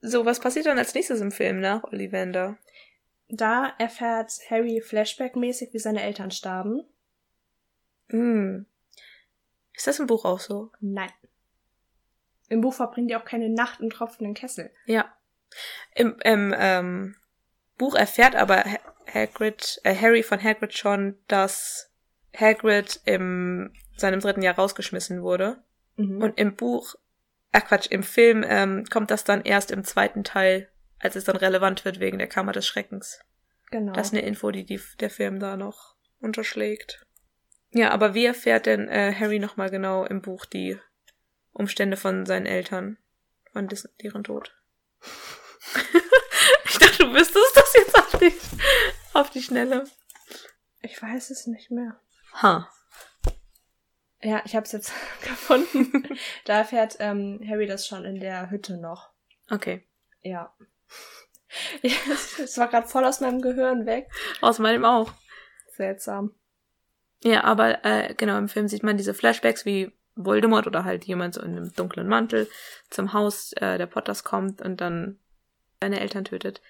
[0.00, 2.56] So, was passiert dann als nächstes im Film nach Ollivander?
[3.28, 6.84] Da erfährt Harry flashback-mäßig, wie seine Eltern starben.
[8.08, 8.66] Hm.
[9.74, 10.70] Ist das im Buch auch so?
[10.80, 11.10] Nein.
[12.52, 14.70] Im Buch verbringen die auch keine Nacht im tropfenden Kessel.
[14.86, 15.12] Ja.
[15.94, 17.16] Im, im ähm,
[17.78, 18.78] Buch erfährt aber Ha-
[19.12, 21.90] Hagrid, äh, Harry von Hagrid schon, dass
[22.36, 25.62] Hagrid im seinem dritten Jahr rausgeschmissen wurde.
[25.96, 26.22] Mhm.
[26.22, 26.94] Und im Buch,
[27.52, 31.36] ach Quatsch, im Film ähm, kommt das dann erst im zweiten Teil, als es dann
[31.36, 33.20] relevant wird wegen der Kammer des Schreckens.
[33.70, 33.92] genau.
[33.92, 37.06] Das ist eine Info, die, die der Film da noch unterschlägt.
[37.70, 40.78] Ja, aber wie erfährt denn äh, Harry nochmal genau im Buch die
[41.52, 42.98] Umstände von seinen Eltern,
[43.52, 43.68] von
[44.00, 44.54] deren Tod?
[46.64, 48.34] ich dachte, du wüsstest das jetzt auf die,
[49.14, 49.84] auf die Schnelle.
[50.82, 52.00] ich weiß es nicht mehr.
[52.34, 52.68] Ha.
[54.22, 56.18] Ja, ich habe es jetzt gefunden.
[56.44, 59.10] da erfährt ähm, Harry das schon in der Hütte noch.
[59.50, 59.84] Okay.
[60.22, 60.54] Ja.
[61.82, 64.08] Es war gerade voll aus meinem Gehirn weg.
[64.40, 65.12] Aus meinem auch.
[65.76, 66.34] Seltsam.
[67.22, 71.34] Ja, aber äh, genau, im Film sieht man diese Flashbacks, wie Voldemort oder halt jemand
[71.34, 72.48] so in einem dunklen Mantel
[72.90, 75.18] zum Haus äh, der Potters kommt und dann
[75.80, 76.60] seine Eltern tötet.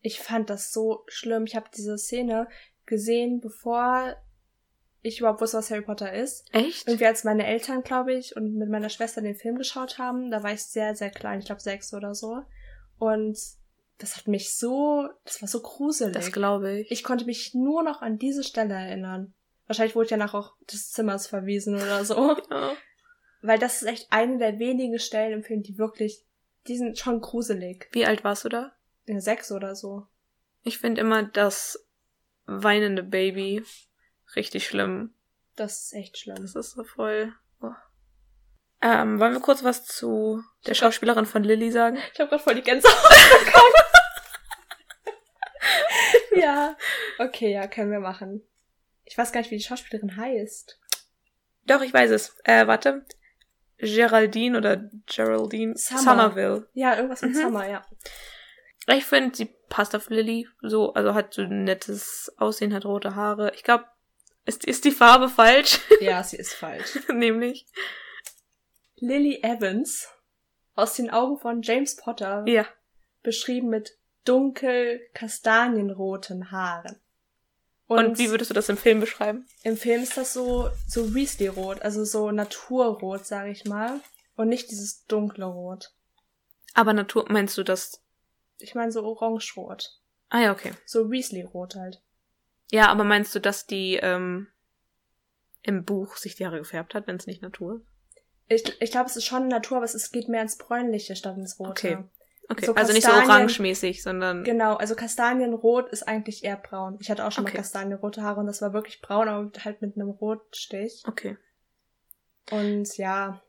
[0.00, 1.44] Ich fand das so schlimm.
[1.44, 2.48] Ich habe diese Szene
[2.86, 4.16] gesehen, bevor
[5.02, 6.46] ich überhaupt wusste, was Harry Potter ist.
[6.52, 6.88] Echt?
[6.88, 10.42] Irgendwie als meine Eltern, glaube ich, und mit meiner Schwester den Film geschaut haben, da
[10.42, 12.42] war ich sehr, sehr klein, ich glaube sechs oder so.
[12.98, 13.38] Und
[13.98, 16.14] das hat mich so, das war so gruselig.
[16.14, 16.90] Das glaube ich.
[16.90, 19.34] ich konnte mich nur noch an diese Stelle erinnern.
[19.66, 22.36] Wahrscheinlich wurde ich danach auch des Zimmers verwiesen oder so.
[22.50, 22.76] Ja.
[23.42, 26.24] Weil das ist echt eine der wenigen Stellen im Film, die wirklich,
[26.66, 27.88] die sind schon gruselig.
[27.92, 28.72] Wie alt warst du da?
[29.06, 30.06] Ja, sechs oder so.
[30.62, 31.86] Ich finde immer das
[32.46, 33.62] weinende Baby
[34.36, 35.14] richtig schlimm.
[35.56, 36.38] Das ist echt schlimm.
[36.40, 37.32] Das ist so voll.
[37.60, 37.70] Oh.
[38.80, 41.98] Ähm, wollen wir kurz was zu der Schauspielerin von Lily sagen?
[42.12, 42.94] Ich habe gerade voll die Gänsehaut
[43.44, 43.72] bekommen.
[46.42, 46.76] ja.
[47.18, 48.42] Okay, ja, können wir machen.
[49.04, 50.78] Ich weiß gar nicht, wie die Schauspielerin heißt.
[51.66, 52.36] Doch, ich weiß es.
[52.44, 53.04] Äh, warte.
[53.78, 56.00] Geraldine oder Geraldine Summer.
[56.00, 56.68] Somerville.
[56.74, 57.40] Ja, irgendwas mit Mhm.
[57.40, 57.84] Summer, ja.
[58.86, 60.46] Ich finde, sie passt auf Lily.
[60.62, 63.52] So, also hat so ein nettes Aussehen, hat rote Haare.
[63.54, 63.84] Ich glaube,
[64.46, 65.80] ist, ist die Farbe falsch?
[66.00, 66.98] Ja, sie ist falsch.
[67.12, 67.66] Nämlich.
[68.96, 70.08] Lily Evans
[70.74, 72.66] aus den Augen von James Potter Ja.
[73.22, 77.00] beschrieben mit dunkel kastanienroten Haaren.
[77.98, 79.46] Und, wie würdest du das im Film beschreiben?
[79.62, 84.00] im Film ist das so so Weasley-rot, also so Naturrot, sage ich mal,
[84.36, 85.92] und nicht dieses dunkle Rot.
[86.74, 88.02] Aber Natur, meinst du das?
[88.58, 90.72] Ich meine so orange-rot, Ah ja, okay.
[90.86, 92.02] so Weasley-rot halt.
[92.70, 94.48] Ja, aber meinst du, dass die ähm,
[95.62, 97.82] im Buch sich die Haare gefärbt hat, wenn es nicht Natur
[98.48, 98.68] ist?
[98.68, 101.36] Ich, ich glaube, es ist schon Natur, aber es, es geht mehr ins bräunliche statt
[101.36, 101.70] ins rote.
[101.70, 102.04] Okay.
[102.48, 106.98] Okay, So also nicht so orangemäßig, sondern Genau, also Kastanienrot ist eigentlich eher braun.
[107.00, 107.54] Ich hatte auch schon Okay.
[107.54, 111.02] mal kastanienrote Haare und das war wirklich braun, aber halt mit einem Rotstich.
[111.06, 111.36] okay.
[112.50, 113.40] Und ja,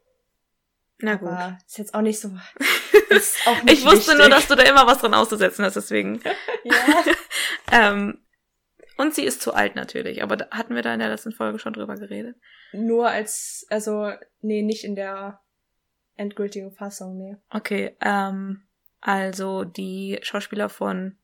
[0.99, 1.29] Na gut.
[1.67, 2.29] ist jetzt auch nicht so.
[3.10, 4.34] Ist auch nicht Ich wusste nur, wichtig.
[4.36, 6.21] dass du da immer was dran auszusetzen hast, deswegen.
[6.63, 6.73] Ja.
[7.91, 8.19] ähm,
[8.97, 11.60] und sie ist zu alt natürlich, aber da hatten wir da in der letzten Folge
[11.60, 12.38] schon drüber geredet.
[12.71, 15.41] Nur als, also, nee, nicht in der
[16.15, 17.36] endgültigen Fassung, nee.
[17.51, 18.63] Okay, ähm,
[19.01, 21.17] also die Schauspieler von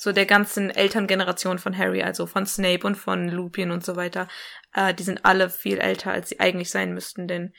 [0.00, 4.28] so der ganzen Elterngeneration von Harry, also von Snape und von Lupin und so weiter,
[4.74, 7.52] äh, die sind alle viel älter, als sie eigentlich sein müssten, denn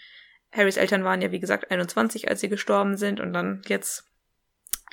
[0.51, 4.05] Harrys Eltern waren ja, wie gesagt, 21, als sie gestorben sind und dann jetzt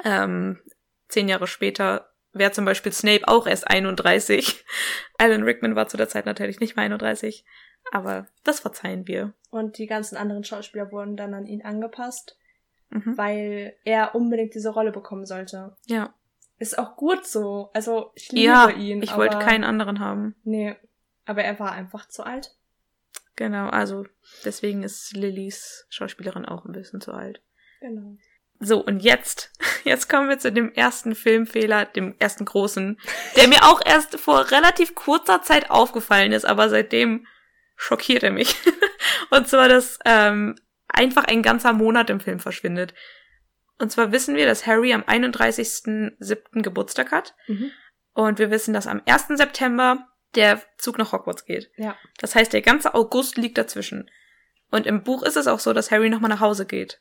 [0.04, 0.60] ähm,
[1.08, 4.64] zehn Jahre später wäre zum Beispiel Snape auch erst 31.
[5.18, 7.44] Alan Rickman war zu der Zeit natürlich nicht mehr 31,
[7.90, 9.32] aber das verzeihen wir.
[9.50, 12.38] Und die ganzen anderen Schauspieler wurden dann an ihn angepasst,
[12.90, 13.18] Mhm.
[13.18, 15.76] weil er unbedingt diese Rolle bekommen sollte.
[15.86, 16.14] Ja,
[16.58, 17.70] Ist auch gut so.
[17.74, 19.02] Also, ich liebe ja ihn.
[19.02, 20.34] ich wollte keinen anderen haben.
[20.44, 20.76] Nee.
[21.26, 22.56] Aber er war einfach zu alt.
[23.36, 24.04] Genau, also
[24.44, 27.40] deswegen ist Lillys Schauspielerin auch ein bisschen zu alt.
[27.80, 28.16] Genau.
[28.58, 29.52] So, und jetzt,
[29.84, 32.98] jetzt kommen wir zu dem ersten Filmfehler, dem ersten großen,
[33.36, 37.26] der mir auch erst vor relativ kurzer Zeit aufgefallen ist, aber seitdem
[37.76, 38.56] schockiert er mich.
[39.30, 40.56] Und zwar, dass ähm,
[40.88, 42.94] einfach ein ganzer Monat im Film verschwindet.
[43.78, 46.62] Und zwar wissen wir, dass Harry am 31.07.
[46.62, 47.34] Geburtstag hat.
[47.46, 47.70] Mhm.
[48.12, 49.28] Und wir wissen, dass am 1.
[49.28, 51.70] September der Zug nach Hogwarts geht.
[51.76, 51.96] Ja.
[52.18, 54.10] Das heißt, der ganze August liegt dazwischen.
[54.70, 57.00] Und im Buch ist es auch so, dass Harry nochmal nach Hause geht.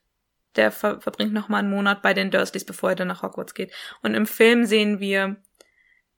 [0.56, 3.74] Der ver verbringt nochmal einen Monat bei den Dursleys, bevor er dann nach Hogwarts geht.
[4.02, 5.38] Und im Film sehen wir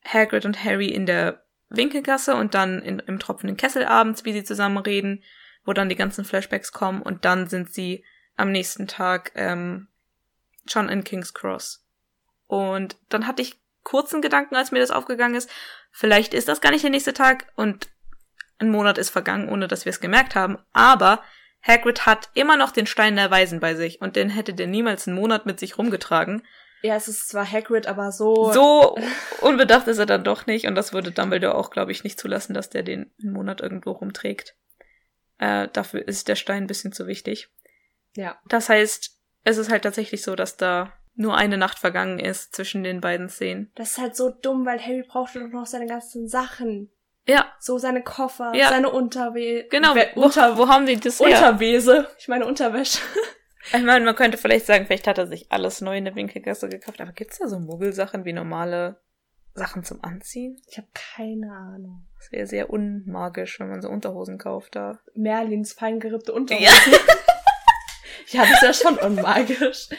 [0.06, 4.44] Hagrid und Harry in der Winkelgasse und dann in, im tropfenden Kessel abends, wie sie
[4.44, 5.24] zusammen reden,
[5.66, 8.04] wo dann die ganzen Flashbacks kommen und dann sind sie
[8.36, 9.88] am nächsten Tag ähm,
[10.66, 11.86] schon in King's Cross.
[12.48, 15.50] Und dann hatte ich kurzen Gedanken, als mir das aufgegangen ist,
[15.92, 17.90] vielleicht ist das gar nicht der nächste Tag und
[18.60, 21.24] ein Monat ist vergangen, ohne dass wir es gemerkt haben, aber
[21.62, 25.08] Hagrid hat immer noch den Stein der Weisen bei sich und den hätte der niemals
[25.08, 26.44] einen Monat mit sich rumgetragen.
[26.82, 28.54] Ja, es ist zwar Hagrid, aber so.
[28.54, 28.98] So
[29.42, 32.54] unbedacht ist er dann doch nicht und das würde Dumbledore auch, glaube ich, nicht zulassen,
[32.54, 34.56] dass der den einen Monat irgendwo rumträgt.
[35.40, 37.50] Äh, dafür ist der Stein ein bisschen zu wichtig.
[38.16, 38.38] Ja.
[38.48, 39.12] Das heißt,
[39.44, 43.30] es ist halt tatsächlich so, dass da nur eine Nacht vergangen ist zwischen den beiden
[43.30, 43.72] Szenen.
[43.76, 46.90] Das ist halt so dumm, weil Harry brauchte doch noch seine ganzen Sachen.
[47.28, 48.70] Ja, So seine Koffer, Ja.
[48.70, 49.68] seine Unterwäsche.
[49.70, 49.94] genau.
[50.16, 51.28] Unter Wo, wo haben die das her?
[51.28, 52.08] Unterwäsche.
[52.18, 53.00] Ich meine Unterwäsche.
[53.74, 56.70] Ich meine, man könnte vielleicht sagen, vielleicht hat er sich alles neu in der Winkelgasse
[56.70, 59.00] gekauft, aber gibt's da so Muggelsachen wie normale
[59.60, 60.60] Sachen zum Anziehen?
[60.68, 62.08] Ich habe keine Ahnung.
[62.18, 65.00] Das wäre sehr unmagisch, wenn man so Unterhosen kauft da.
[65.14, 66.66] Merlins feingerippte Unterhosen.
[66.66, 66.72] Ja.
[68.32, 69.90] Ja, das ist ja schon unmagisch.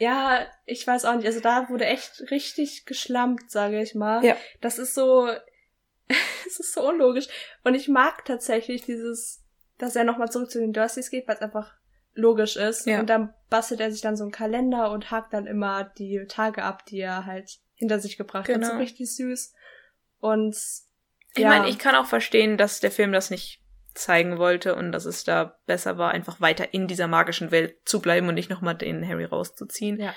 [0.00, 1.26] Ja, ich weiß auch nicht.
[1.26, 4.24] Also da wurde echt richtig geschlampt, sage ich mal.
[4.24, 4.36] Ja.
[4.60, 5.28] Das ist so,
[6.46, 7.28] es ist so unlogisch.
[7.62, 9.44] Und ich mag tatsächlich dieses,
[9.78, 11.74] dass er nochmal zurück zu den Dursleys geht, weil es einfach
[12.14, 12.86] logisch ist.
[12.86, 12.98] Ja.
[12.98, 16.64] Und dann bastelt er sich dann so einen Kalender und hakt dann immer die Tage
[16.64, 18.54] ab, die er halt hinter sich gebracht hat.
[18.56, 18.72] Genau.
[18.72, 19.54] So richtig süß.
[20.20, 20.56] Und
[21.34, 23.62] Ich ja, meine, ich kann auch verstehen, dass der Film das nicht
[23.94, 28.00] zeigen wollte und dass es da besser war, einfach weiter in dieser magischen Welt zu
[28.00, 29.98] bleiben und nicht nochmal den Harry rauszuziehen.
[29.98, 30.14] Ja.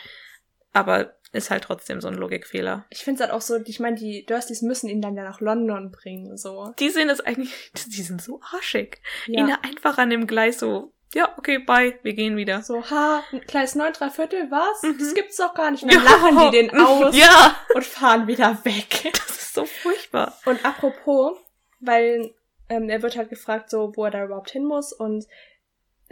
[0.74, 2.86] Aber ist halt trotzdem so ein Logikfehler.
[2.90, 5.42] ich finde es halt auch so, ich meine, die Dursleys müssen ihn dann ja nach
[5.42, 6.74] London bringen, so.
[6.80, 9.02] Die sehen es eigentlich, die sind so arschig.
[9.28, 9.42] Ja.
[9.42, 12.62] Ihn einfach an dem Gleis so, ja, okay, bye, wir gehen wieder.
[12.62, 14.84] So, ha, ein kleines neun, drei Viertel, was?
[14.84, 15.00] Mhm.
[15.00, 15.84] Das gibt's doch gar nicht.
[15.84, 19.12] Und dann lachen die den aus Ja, und fahren wieder weg.
[19.14, 20.38] das ist so furchtbar.
[20.46, 21.38] Und apropos,
[21.80, 22.34] weil
[22.70, 25.26] ähm, er wird halt gefragt, so, wo er da überhaupt hin muss und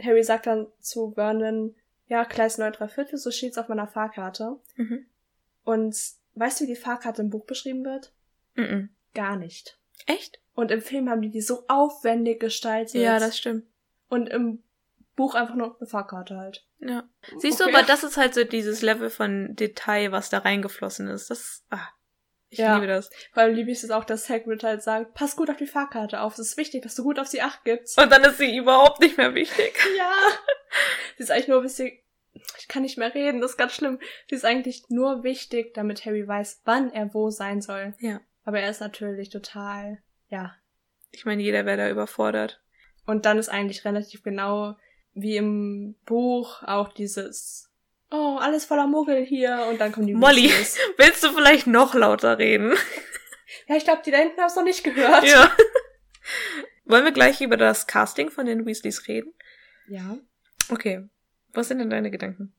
[0.02, 1.74] Harry sagt dann zu Vernon,
[2.06, 4.58] ja, Gleis 9, 3 Viertel, so steht's auf meiner Fahrkarte.
[4.76, 5.06] Mhm.
[5.64, 5.96] Und
[6.34, 8.12] weißt du, wie die Fahrkarte im Buch beschrieben wird?
[8.54, 8.90] Mhm.
[9.14, 9.78] Gar nicht.
[10.06, 10.40] Echt?
[10.54, 12.94] Und im Film haben die die so aufwendig gestaltet.
[12.94, 13.66] Ja, das stimmt.
[14.08, 14.62] Und im
[15.18, 16.64] Buch einfach nur eine Fahrkarte halt.
[16.78, 17.02] Ja.
[17.38, 17.74] Siehst du, Okay.
[17.74, 21.28] aber das ist halt so dieses Level von Detail, was da reingeflossen ist.
[21.28, 21.88] Das, ah,
[22.48, 22.76] ich Ja.
[22.76, 23.10] liebe das.
[23.34, 26.20] Vor allem liebe ich es auch, dass Hagrid halt sagt, pass gut auf die Fahrkarte
[26.20, 26.34] auf.
[26.34, 28.00] Es ist wichtig, dass du gut auf sie acht gibst.
[28.00, 29.74] Und dann ist sie überhaupt nicht mehr wichtig.
[29.98, 30.12] Ja.
[31.16, 31.90] Sie ist eigentlich nur ein bisschen.
[32.58, 33.98] Ich kann nicht mehr reden, das ist ganz schlimm.
[34.28, 37.94] Sie ist eigentlich nur wichtig, damit Harry weiß, wann er wo sein soll.
[37.98, 38.20] Ja.
[38.44, 39.98] Aber er ist natürlich total.
[40.28, 40.54] Ja.
[41.10, 42.62] Ich meine, jeder wäre da überfordert.
[43.06, 44.76] Und dann ist eigentlich relativ genau
[45.22, 47.70] wie im Buch auch dieses.
[48.10, 49.66] Oh, alles voller Muggel hier.
[49.70, 50.44] Und dann kommen die Molly.
[50.44, 50.78] Weasleys.
[50.96, 52.72] Willst du vielleicht noch lauter reden?
[53.66, 55.24] Ja, ich glaube, die da hinten haben es noch nicht gehört.
[55.24, 55.50] ja.
[56.84, 59.32] Wollen wir gleich über das Casting von den Weasleys reden?
[59.88, 60.18] ja.
[60.70, 61.08] Okay.
[61.54, 62.52] Was sind denn deine Gedanken?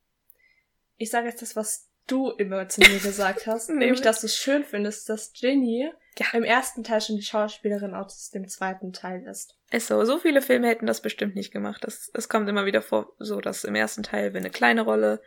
[0.97, 3.69] Ich sage jetzt das, was du immer zu mir gesagt hast.
[3.69, 3.85] Nämlich?
[3.85, 6.27] nämlich, dass du es schön findest, dass Ginny ja.
[6.33, 9.57] im ersten Teil schon die Schauspielerin aus dem zweiten Teil ist.
[9.71, 10.03] Ist so.
[10.05, 11.83] So viele Filme hätten das bestimmt nicht gemacht.
[11.85, 15.21] Es das kommt immer wieder vor, so dass im ersten Teil, wenn eine kleine Rolle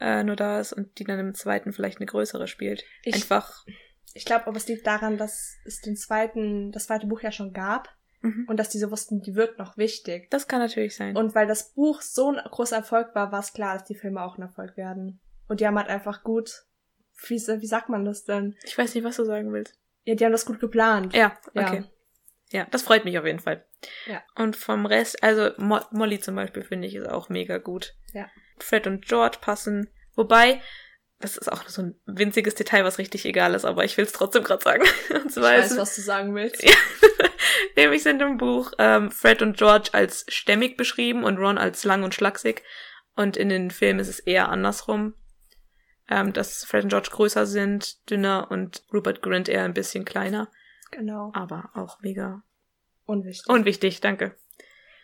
[0.00, 2.84] äh, nur da ist und die dann im zweiten vielleicht eine größere spielt.
[3.04, 3.64] Ich, Einfach.
[4.14, 7.52] Ich glaube, aber es liegt daran, dass es den zweiten, das zweite Buch ja schon
[7.52, 7.88] gab
[8.22, 8.46] Mhm.
[8.48, 10.30] und dass diese wussten, die wird noch wichtig.
[10.30, 11.16] Das kann natürlich sein.
[11.16, 14.22] Und weil das Buch so ein großer Erfolg war, war es klar, dass die Filme
[14.22, 15.20] auch ein Erfolg werden.
[15.48, 16.64] Und die haben halt einfach gut,
[17.26, 18.56] wie, wie sagt man das denn?
[18.62, 19.78] ich weiß nicht, was du sagen willst.
[20.04, 21.14] Ja, die haben das gut geplant.
[21.14, 21.62] Ja, Ja.
[21.66, 21.84] okay.
[22.50, 23.64] Ja, das freut mich auf jeden Fall.
[24.06, 24.22] Ja.
[24.34, 27.94] Und vom Rest, also Mo Molly zum Beispiel finde ich ist auch mega gut.
[28.12, 28.28] Ja.
[28.58, 29.88] Fred und George passen.
[30.14, 30.60] Wobei,
[31.18, 34.12] das ist auch so ein winziges Detail, was richtig egal ist, aber ich will es
[34.12, 34.82] trotzdem gerade sagen.
[35.14, 36.62] Und Ich weiß, ist, was du sagen willst.
[36.62, 36.74] Ja.
[37.76, 42.02] nämlich sind im Buch ähm, Fred und George als stämmig beschrieben und Ron als lang
[42.02, 42.62] und schlaksig.
[43.14, 45.14] Und in den Filmen ist es eher andersrum.
[46.08, 50.48] Ähm, dass Fred und George größer sind, dünner und Rupert Grint eher ein bisschen kleiner.
[50.90, 51.30] Genau.
[51.34, 52.42] Aber auch mega
[53.06, 53.48] Unwichtig.
[53.48, 54.36] unwichtig, danke.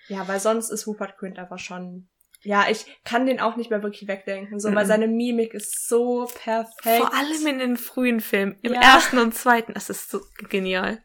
[0.09, 2.09] ja, weil sonst ist Rupert Grint einfach schon.
[2.43, 4.89] Ja, ich kann den auch nicht mehr wirklich wegdenken, so, weil Mhm.
[4.89, 6.99] seine Mimik ist so perfekt.
[6.99, 8.57] Vor allem in den frühen Filmen.
[8.63, 8.81] Im Ja.
[8.81, 9.73] ersten und zweiten.
[9.75, 11.03] Es ist so genial.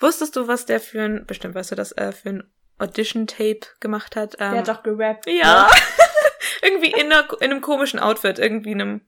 [0.00, 4.14] Wusstest du, was der für ein, bestimmt weißt du das, äh, für ein Audition-Tape gemacht
[4.14, 4.34] hat?
[4.38, 5.26] Ähm, Der hat doch gerappt.
[5.26, 5.68] Ja.
[6.62, 9.00] irgendwie in, einer, in einem komischen Outfit, irgendwie in einem.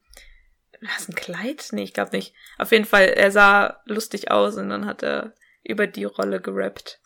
[0.82, 1.68] Was, ein Kleid?
[1.72, 2.34] Nee, ich glaube nicht.
[2.58, 7.00] Auf jeden Fall, er sah lustig aus und dann hat er über die Rolle gerappt.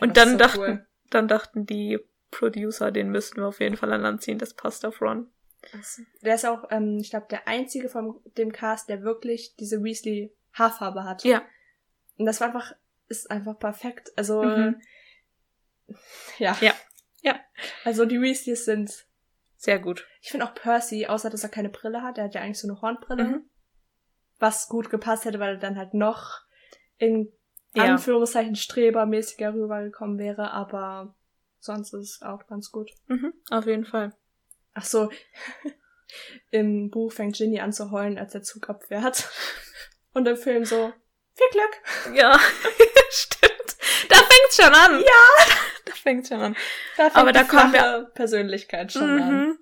[0.00, 0.86] Und dann so dachten, cool.
[1.10, 1.98] dann dachten die
[2.30, 5.30] Producer, den müssten wir auf jeden Fall an Land ziehen, das passt auf Ron.
[5.72, 9.82] Also, Der ist auch, ähm, ich glaube, der einzige von dem Cast, der wirklich diese
[9.82, 11.24] Weasley Haarfarbe hat.
[11.24, 11.42] Ja.
[12.18, 12.72] Und das war einfach,
[13.08, 14.10] ist einfach perfekt.
[14.16, 14.80] Also, Mhm.
[16.38, 16.56] ja.
[16.60, 16.74] Ja.
[17.22, 17.40] Ja.
[17.84, 19.05] Also die Weasleys sind,
[19.66, 20.06] Sehr gut.
[20.22, 22.68] ich finde auch Percy, außer dass er keine Brille hat, der hat ja eigentlich so
[22.68, 23.50] eine Hornbrille, Mhm.
[24.38, 26.40] was gut gepasst hätte, weil er dann halt noch
[26.98, 27.30] in
[27.74, 27.84] Ja.
[27.84, 31.14] Anführungszeichen strebermäßiger rübergekommen wäre, aber
[31.58, 32.90] sonst ist es auch ganz gut.
[33.06, 33.34] Mhm.
[33.50, 34.14] Auf jeden Fall.
[34.74, 35.10] Ach so,
[36.50, 39.28] im Buch fängt Ginny an zu heulen, als der Zug abfährt.
[40.14, 40.92] Und im Film so,
[41.34, 42.16] viel Glück.
[42.16, 42.38] Ja,
[43.10, 43.76] stimmt.
[44.08, 45.00] Da fängt's schon an.
[45.00, 45.55] Ja.
[46.06, 46.56] Da fängt's schon an.
[46.96, 49.34] Da fängt Aber da kommen wir- Persönlichkeit schon an.
[49.48, 49.58] Mhm.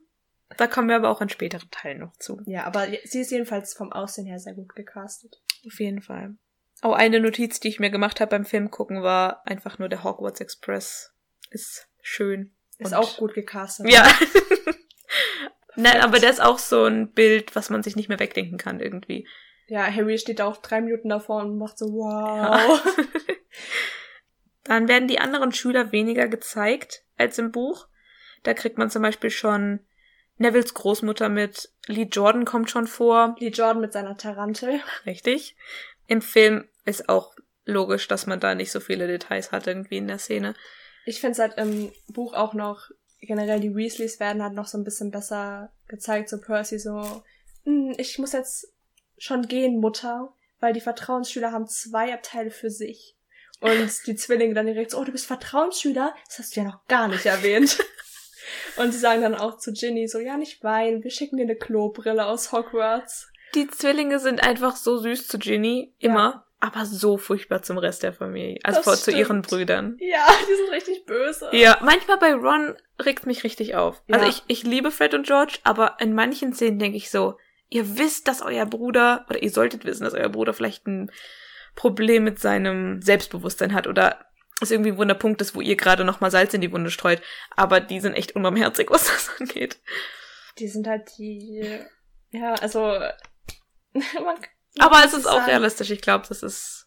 [0.58, 2.40] Da kommen wir aber auch in späteren Teilen noch zu.
[2.46, 5.40] Ja, aber sie ist jedenfalls vom Aussehen her sehr gut gecastet.
[5.66, 6.36] Auf jeden Fall.
[6.82, 10.04] Oh, eine Notiz, die ich mir gemacht habe beim Film gucken, war einfach nur der
[10.04, 11.12] Hogwarts Express.
[11.50, 12.54] Ist schön.
[12.78, 13.88] Ist Und- auch gut gecastet.
[13.90, 14.06] Ja.
[15.76, 18.78] Nein, aber der ist auch so ein Bild, was man sich nicht mehr wegdenken kann
[18.80, 19.26] irgendwie.
[19.66, 22.80] Ja, Harry steht da auch drei Minuten davor und macht so, wow.
[24.64, 27.86] Dann werden die anderen Schüler weniger gezeigt als im Buch.
[28.42, 29.80] Da kriegt man zum Beispiel schon
[30.36, 33.36] Nevils Großmutter mit, Lee Jordan kommt schon vor.
[33.38, 34.80] Lee Jordan mit seiner Tarantel.
[35.06, 35.56] Richtig.
[36.06, 40.08] Im Film ist auch logisch, dass man da nicht so viele Details hat irgendwie in
[40.08, 40.54] der Szene.
[41.06, 44.76] Ich finde es halt im Buch auch noch, generell die Weasleys werden halt noch so
[44.78, 47.22] ein bisschen besser gezeigt, so Percy so,
[47.64, 48.72] "Hm, ich muss jetzt
[49.16, 53.13] schon gehen, Mutter, weil die Vertrauensschüler haben zwei Abteile für sich.
[53.60, 56.14] Und die Zwillinge dann direkt so, oh, du bist Vertrauensschüler?
[56.26, 57.78] Das hast du ja noch gar nicht erwähnt.
[58.76, 61.56] Und sie sagen dann auch zu Ginny so, ja, nicht weinen, wir schicken dir eine
[61.56, 63.28] Klobrille aus Hogwarts.
[63.54, 68.12] Die Zwillinge sind einfach so süß zu Ginny, immer, aber so furchtbar zum Rest der
[68.12, 68.58] Familie.
[68.64, 69.42] Also vor, zu ihren.
[69.42, 69.96] Brüdern.
[70.00, 71.48] Ja, die sind richtig böse.
[71.52, 74.02] Ja, manchmal bei Ron regt mich richtig auf.
[74.10, 74.30] Also Ja.
[74.30, 77.38] ich, ich liebe Fred und George, aber in manchen Szenen denke ich so,
[77.68, 81.10] ihr wisst, dass euer Bruder, oder ihr solltet wissen, dass euer Bruder vielleicht ein
[81.74, 84.24] Problem mit seinem Selbstbewusstsein hat oder
[84.60, 87.20] es irgendwie ein Wunderpunkt ist, wo ihr gerade nochmal Salz in die Wunde streut.
[87.56, 89.80] Aber die sind echt unbarmherzig, was das angeht.
[90.58, 91.78] Die sind halt die,
[92.30, 92.78] ja, also,
[93.94, 94.36] man,
[94.78, 95.90] Aber es ist auch sagen- realistisch.
[95.90, 96.86] Ich glaube, das ist,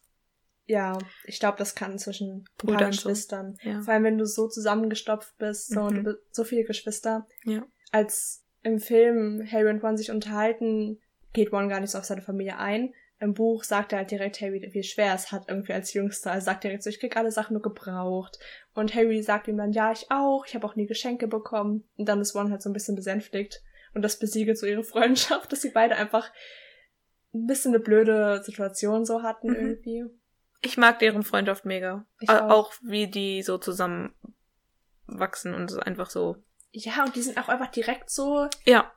[0.65, 3.09] Ja, ich glaube, das kann zwischen Brüdern so.
[3.09, 3.57] Geschwistern.
[3.61, 3.81] ja.
[3.81, 6.03] Vor allem, wenn du so zusammengestopft bist, so, Mhm.
[6.05, 7.27] du so viele Geschwister.
[7.43, 7.65] Ja.
[7.91, 10.99] Als im Film Harry und Ron sich unterhalten,
[11.33, 12.93] geht Ron gar nicht so auf seine Familie ein.
[13.19, 16.31] Im Buch sagt er halt direkt Harry, wie schwer es hat, irgendwie als Jüngster.
[16.31, 18.37] Er sagt direkt so, ich krieg alle Sachen nur gebraucht.
[18.75, 21.83] Und Harry sagt ihm dann, ja, ich auch, ich habe auch nie Geschenke bekommen.
[21.97, 23.63] Und dann ist Ron halt so ein bisschen besänftigt.
[23.95, 26.31] Und das besiegelt so ihre Freundschaft, dass sie beide einfach
[27.33, 29.55] ein bisschen eine blöde Situation so hatten Mhm.
[29.55, 30.05] irgendwie.
[30.61, 32.05] Ich mag deren Freundschaft mega.
[32.19, 32.49] Ich auch.
[32.49, 34.13] auch wie die so zusammen
[35.07, 36.37] wachsen und einfach so.
[36.71, 38.91] Ja, und die sind auch einfach direkt so, Ja.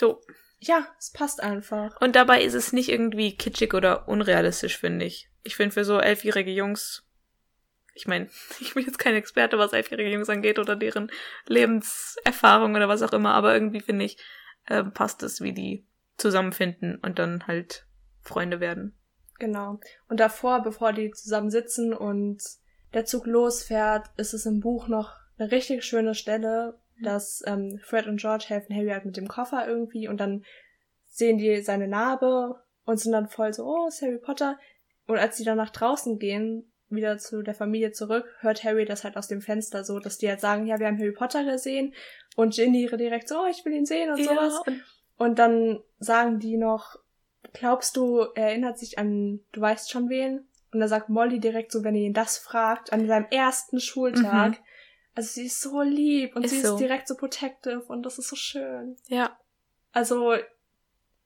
[0.00, 0.22] So.
[0.60, 2.00] Ja, es passt einfach.
[2.00, 5.30] Und dabei ist es nicht irgendwie kitschig oder unrealistisch, finde ich.
[5.42, 7.06] Ich finde für so elfjährige Jungs,
[7.94, 8.28] ich meine,
[8.60, 11.10] ich bin jetzt kein Experte, was elfjährige Jungs angeht oder deren
[11.46, 14.18] Lebenserfahrung oder was auch immer, aber irgendwie finde ich,
[14.66, 15.86] äh, passt es, wie die
[16.18, 17.86] zusammenfinden und dann halt
[18.20, 18.94] Freunde werden.
[19.38, 19.80] Genau.
[20.08, 22.42] Und davor, bevor die zusammen sitzen und
[22.92, 28.06] der Zug losfährt, ist es im Buch noch eine richtig schöne Stelle, dass ähm, Fred
[28.06, 30.44] und George helfen Harry halt mit dem Koffer irgendwie und dann
[31.06, 34.58] sehen die seine Narbe und sind dann voll so, oh, ist Harry Potter.
[35.06, 39.04] Und als sie dann nach draußen gehen, wieder zu der Familie zurück, hört Harry das
[39.04, 41.94] halt aus dem Fenster so, dass die halt sagen, ja, wir haben Harry Potter gesehen
[42.36, 44.24] und Ginny direkt so, oh, ich will ihn sehen und ja.
[44.24, 44.62] sowas.
[45.16, 46.96] Und dann sagen die noch,
[47.52, 50.46] glaubst du, er erinnert sich an, du weißt schon wen?
[50.72, 54.52] Und da sagt Molly direkt so, wenn ihr ihn das fragt, an seinem ersten Schultag.
[54.52, 54.64] Mhm.
[55.20, 56.72] Also sie ist so lieb und ist sie so.
[56.72, 58.96] ist direkt so protective und das ist so schön.
[59.08, 59.38] Ja.
[59.92, 60.34] Also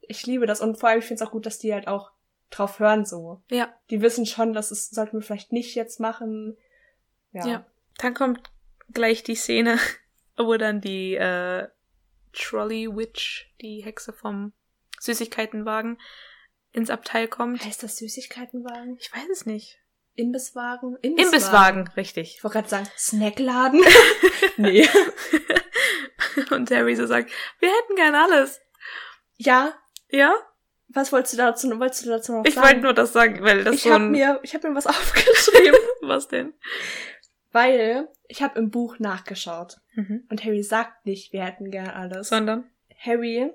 [0.01, 2.11] ich liebe das und vor allem ich finde es auch gut, dass die halt auch
[2.51, 3.40] drauf hören so.
[3.53, 3.72] Ja.
[3.90, 6.57] Die wissen schon, dass es sollten wir vielleicht nicht jetzt machen.
[7.30, 7.47] Ja.
[7.47, 7.66] ja.
[7.99, 8.51] Dann kommt
[8.92, 9.78] gleich die Szene,
[10.36, 11.68] wo dann die äh,
[12.32, 14.55] Trolley Witch, die Hexe vom
[14.99, 16.01] Süßigkeitenwagen,
[16.72, 17.64] ins Abteil kommt.
[17.64, 18.97] Heißt das Süßigkeitenwagen?
[18.99, 19.78] Ich weiß es nicht.
[20.16, 20.96] Imbisswagen?
[21.02, 22.36] Imbisswagen, Imbisswagen richtig.
[22.36, 23.80] Ich wollte gerade sagen, Snackladen?
[24.56, 24.88] nee.
[26.50, 28.60] Und Harry so sagt, wir hätten gern alles.
[29.36, 29.74] Ja.
[30.08, 30.34] Ja?
[30.88, 32.66] Was wolltest du dazu, wolltest du dazu noch ich sagen?
[32.66, 34.86] Ich wollte nur das sagen, weil das ich so hab mir, ich habe mir was
[34.86, 35.78] aufgeschrieben.
[36.02, 36.54] was denn?
[37.50, 40.24] Weil ich habe im Buch nachgeschaut mhm.
[40.30, 42.28] und Harry sagt nicht, wir hätten gern alles.
[42.28, 42.70] Sondern?
[42.98, 43.50] Harry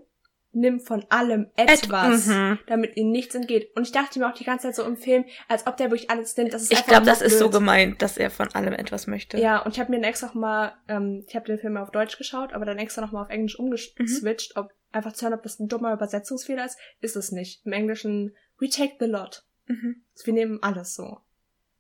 [0.52, 2.60] nimmt von allem etwas, Et mhm.
[2.68, 3.76] damit ihm nichts entgeht.
[3.76, 6.10] Und ich dachte mir auch die ganze Zeit so im Film, als ob der wirklich
[6.10, 6.54] alles nimmt.
[6.54, 7.32] Das ist ich glaube, das blöd.
[7.32, 9.38] ist so gemeint, dass er von allem etwas möchte.
[9.38, 11.92] Ja, und ich habe mir dann extra noch mal, ähm, ich habe den Film auf
[11.92, 14.62] Deutsch geschaut, aber dann extra noch mal auf Englisch umgeswitcht, mhm.
[14.62, 16.78] ob einfach zu hören, ob das ein dummer Übersetzungsfehler ist.
[17.00, 17.66] Ist es nicht.
[17.66, 19.44] Im Englischen, we take the lot.
[19.68, 20.04] Mhm.
[20.14, 21.20] Also wir nehmen alles so.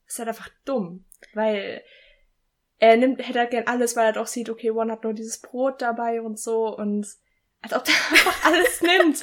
[0.05, 1.81] Ist halt einfach dumm, weil
[2.77, 5.39] er nimmt, hätte halt gern alles, weil er doch sieht, okay, One hat nur dieses
[5.39, 7.07] Brot dabei und so und
[7.61, 9.19] als ob der einfach alles nimmt.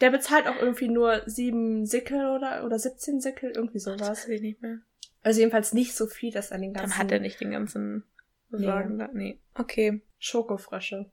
[0.00, 4.00] Der bezahlt auch irgendwie nur sieben Sickel oder, oder 17 Sickel, irgendwie sowas.
[4.00, 4.80] Das weiß ich nicht mehr.
[5.22, 6.90] Also jedenfalls nicht so viel, dass er den ganzen...
[6.90, 8.04] Dann hat er nicht den ganzen
[8.50, 9.08] Wagen nee.
[9.12, 9.40] Nee.
[9.54, 10.02] Okay.
[10.18, 11.10] Schokofrösche.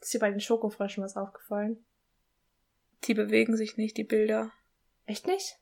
[0.00, 1.84] Ist dir bei den Schokofröschen was aufgefallen?
[3.04, 4.52] Die bewegen sich nicht, die Bilder.
[5.06, 5.58] Echt nicht?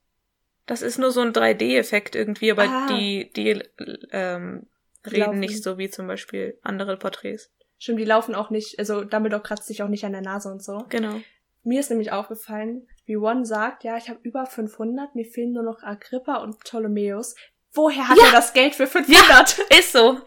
[0.66, 2.86] Das ist nur so ein 3D-Effekt irgendwie, aber ah.
[2.88, 3.62] die, die
[4.10, 4.66] ähm,
[5.04, 5.40] reden Laufen.
[5.40, 7.52] nicht so wie zum Beispiel andere Porträts.
[7.78, 10.62] Stimmt, die laufen auch nicht, also Dumbledore kratzt sich auch nicht an der Nase und
[10.62, 10.84] so.
[10.88, 11.20] Genau.
[11.62, 15.62] Mir ist nämlich aufgefallen, wie One sagt, ja, ich habe über 500, mir fehlen nur
[15.62, 17.34] noch Agrippa und Ptolemäus.
[17.72, 18.26] Woher hat ja.
[18.26, 19.58] er das Geld für 500?
[19.58, 20.20] Ja, ist so.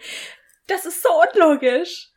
[0.67, 2.11] Das ist so unlogisch.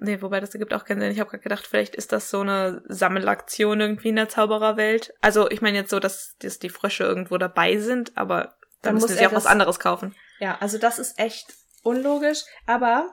[0.00, 1.10] Nee, wobei das ergibt auch keinen Sinn.
[1.10, 5.14] Ich habe gerade gedacht, vielleicht ist das so eine Sammelaktion irgendwie in der Zaubererwelt.
[5.20, 8.94] Also ich meine jetzt so, dass, dass die Frösche irgendwo dabei sind, aber dann, dann
[8.94, 10.14] müssen sie auch was anderes kaufen.
[10.38, 12.44] Ja, also das ist echt unlogisch.
[12.66, 13.12] Aber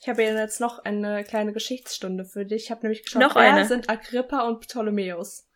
[0.00, 2.64] ich habe jetzt noch eine kleine Geschichtsstunde für dich.
[2.64, 3.66] Ich habe nämlich geschaut, noch wer eine?
[3.66, 5.46] sind Agrippa und Ptolemäus.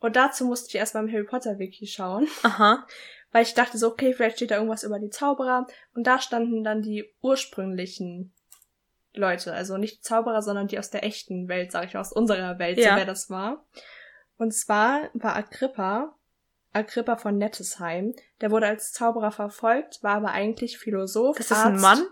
[0.00, 2.26] Und dazu musste ich erstmal im Harry Potter Wiki schauen.
[2.42, 2.84] Aha.
[3.32, 5.66] Weil ich dachte so, okay, vielleicht steht da irgendwas über die Zauberer.
[5.94, 8.32] Und da standen dann die ursprünglichen
[9.14, 9.52] Leute.
[9.52, 12.78] Also nicht Zauberer, sondern die aus der echten Welt, sag ich mal, aus unserer Welt,
[12.78, 12.90] ja.
[12.90, 13.64] so wer das war.
[14.36, 16.14] Und zwar war Agrippa,
[16.72, 21.36] Agrippa von Nettesheim, der wurde als Zauberer verfolgt, war aber eigentlich Philosoph.
[21.36, 21.66] Das ist Arzt.
[21.66, 22.06] ein Mann?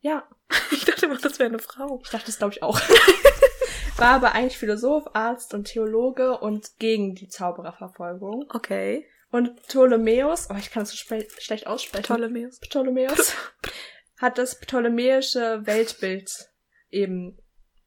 [0.00, 0.28] Ja.
[0.70, 2.00] Ich dachte immer, das wäre eine Frau.
[2.04, 2.78] Ich dachte das glaube ich auch.
[3.96, 8.46] War aber eigentlich Philosoph, Arzt und Theologe und gegen die Zaubererverfolgung.
[8.50, 9.06] Okay.
[9.30, 12.04] Und Ptolemäus, oh, ich kann das so schlecht aussprechen.
[12.04, 12.60] Ptolemäus.
[12.60, 13.34] Ptolemäus
[14.18, 16.30] hat das ptolemäische Weltbild
[16.90, 17.38] eben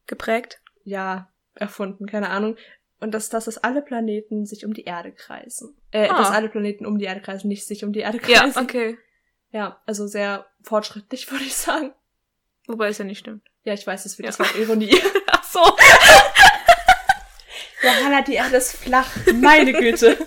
[0.05, 0.61] geprägt.
[0.83, 2.57] Ja, erfunden, keine Ahnung.
[2.99, 5.75] Und dass, dass, dass alle Planeten sich um die Erde kreisen.
[5.91, 6.17] Äh, ah.
[6.17, 8.53] dass alle Planeten um die Erde kreisen, nicht sich um die Erde kreisen.
[8.53, 8.97] Ja, okay.
[9.49, 11.93] Ja, also sehr fortschrittlich, würde ich sagen.
[12.71, 13.45] Wobei es ja nicht stimmt.
[13.63, 14.31] Ja, ich weiß, es wird ja.
[14.31, 14.95] das war Ironie.
[15.27, 15.59] Ach so.
[17.83, 19.09] Johanna, die Erde ist flach.
[19.33, 20.17] Meine Güte.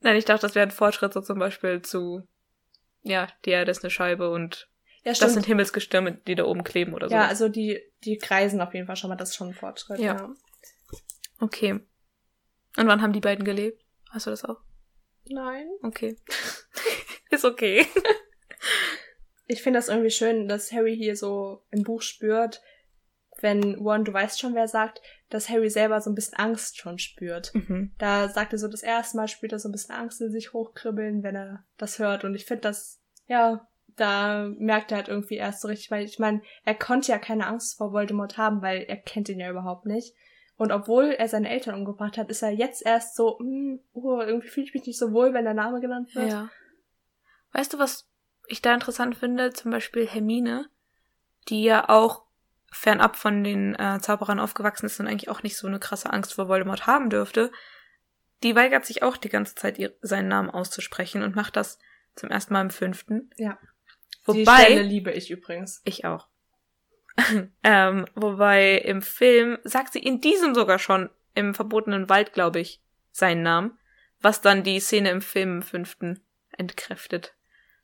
[0.00, 2.26] Nein, ich dachte, das wäre ein Fortschritt so zum Beispiel zu,
[3.02, 4.68] ja, die Erde ist eine Scheibe und
[5.04, 7.14] ja, das sind Himmelsgestirne, die da oben kleben oder so.
[7.14, 9.98] Ja, also die, die kreisen auf jeden Fall schon mal, das ist schon ein Fortschritt.
[9.98, 10.14] Ja.
[10.14, 10.34] ja.
[11.38, 11.80] Okay.
[12.76, 13.80] Und wann haben die beiden gelebt?
[14.10, 14.60] Hast du das auch?
[15.24, 15.68] Nein.
[15.82, 16.16] Okay.
[17.30, 17.86] ist okay.
[19.52, 22.62] Ich finde das irgendwie schön, dass Harry hier so im Buch spürt,
[23.40, 26.98] wenn One, du weißt schon, wer sagt, dass Harry selber so ein bisschen Angst schon
[26.98, 27.54] spürt.
[27.54, 27.92] Mhm.
[27.98, 30.52] Da sagt er so, das erste Mal spürt er so ein bisschen Angst in sich
[30.52, 32.24] hochkribbeln, wenn er das hört.
[32.24, 36.18] Und ich finde das, ja, da merkt er halt irgendwie erst so richtig, weil ich
[36.18, 39.86] meine, er konnte ja keine Angst vor Voldemort haben, weil er kennt ihn ja überhaupt
[39.86, 40.14] nicht.
[40.56, 44.48] Und obwohl er seine Eltern umgebracht hat, ist er jetzt erst so, mm, oh, irgendwie
[44.48, 46.30] fühle ich mich nicht so wohl, wenn der Name genannt wird.
[46.30, 46.50] Ja.
[47.52, 48.08] Weißt du, was
[48.52, 49.52] ich da interessant finde?
[49.52, 50.68] Zum Beispiel Hermine,
[51.48, 52.22] die ja auch
[52.70, 56.34] fernab von den äh, Zauberern aufgewachsen ist und eigentlich auch nicht so eine krasse Angst
[56.34, 57.52] vor Voldemort haben dürfte.
[58.42, 61.78] die weigert sich auch die ganze Zeit, ihr, seinen Namen auszusprechen und macht das
[62.16, 63.30] zum ersten Mal im fünften.
[63.36, 63.56] Ja.
[64.24, 65.80] Wobei, Die Stelle liebe ich übrigens.
[65.84, 66.26] ich auch.
[67.62, 72.80] ähm, wobei im Film sagt sie in diesem sogar schon, im verbotenen Wald, glaube ich,
[73.12, 73.78] seinen Namen,
[74.20, 77.34] was dann die Szene im Film im fünften entkräftet.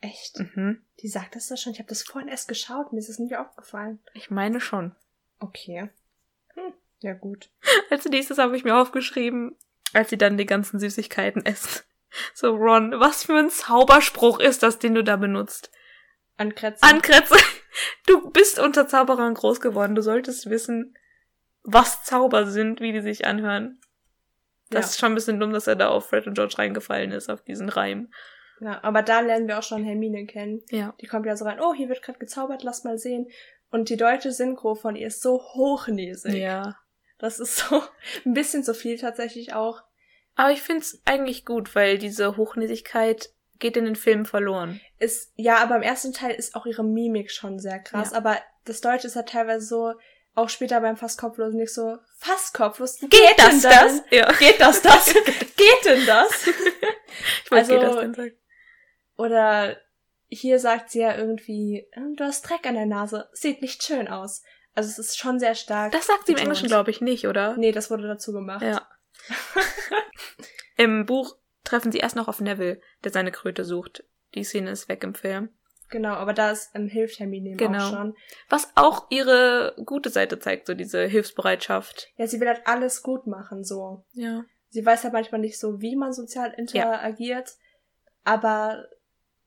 [0.00, 0.38] Echt?
[0.38, 0.82] Mhm.
[1.00, 1.72] Die sagt das da schon.
[1.72, 2.92] Ich habe das vorhin erst geschaut.
[2.92, 3.98] Mir ist es nie aufgefallen.
[4.14, 4.94] Ich meine schon.
[5.40, 5.90] Okay.
[6.54, 6.72] Hm.
[7.00, 7.50] Ja, gut.
[7.90, 9.56] Als nächstes habe ich mir aufgeschrieben,
[9.94, 11.84] als sie dann die ganzen Süßigkeiten isst.
[12.32, 15.70] So, Ron, was für ein Zauberspruch ist das, den du da benutzt?
[16.38, 16.82] An Kretze.
[16.82, 17.34] Ankretze,
[18.06, 19.94] du bist unter Zauberern groß geworden.
[19.94, 20.96] Du solltest wissen,
[21.64, 23.78] was Zauber sind, wie die sich anhören.
[24.70, 24.88] Das Ja.
[24.88, 27.42] ist schon ein bisschen dumm, dass er da auf Fred und George reingefallen ist, auf
[27.42, 28.10] diesen Reim.
[28.60, 30.62] Ja, aber da lernen wir auch schon Hermine kennen.
[30.70, 30.94] Ja.
[31.00, 33.28] Die kommt ja so rein, oh, hier wird gerade gezaubert, lass mal sehen.
[33.70, 36.34] Und die deutsche Synchro von ihr ist so hochnäsig.
[36.34, 36.76] Ja.
[37.18, 37.82] Das ist so
[38.24, 39.82] ein bisschen zu viel tatsächlich auch.
[40.34, 44.80] Aber ich find's eigentlich gut, weil diese Hochnäsigkeit geht in den Filmen verloren.
[44.98, 48.12] Ist, ja, aber im ersten Teil ist auch ihre Mimik schon sehr krass.
[48.12, 48.16] Ja.
[48.16, 49.94] Aber das Deutsche ist halt teilweise so,
[50.36, 53.00] auch später beim Fast kopflos nicht so, fast kopflos.
[53.00, 54.02] Geht das, denn das?
[54.10, 54.32] Ja.
[54.34, 55.12] Geht das, das?
[55.56, 56.46] Geht denn das?
[57.44, 58.32] Ich wollte Also- geht das denn sagen.
[59.18, 59.76] Oder
[60.28, 64.08] hier sagt sie ja irgendwie, "Ähm, du hast Dreck an der Nase, sieht nicht schön
[64.08, 64.42] aus.
[64.74, 65.92] Also es ist schon sehr stark.
[65.92, 66.38] Das sagt sie im.
[66.38, 67.56] Englischen, glaube ich, nicht, oder?
[67.56, 68.62] Nee, das wurde dazu gemacht.
[68.62, 68.88] Ja.
[70.76, 74.04] Im Buch treffen sie erst noch auf Neville, der seine Kröte sucht.
[74.34, 75.50] Die Szene ist weg im Film.
[75.90, 77.78] Genau, aber da ist, ähm, hilft Hermine Genau.
[77.86, 78.14] auch schon.
[78.48, 82.08] Was auch ihre gute Seite zeigt, so diese Hilfsbereitschaft.
[82.16, 84.04] Ja, sie will halt alles gut machen, so.
[84.12, 84.44] Ja.
[84.68, 87.52] Sie weiß ja manchmal nicht so, wie man sozial interagiert,
[88.22, 88.84] aber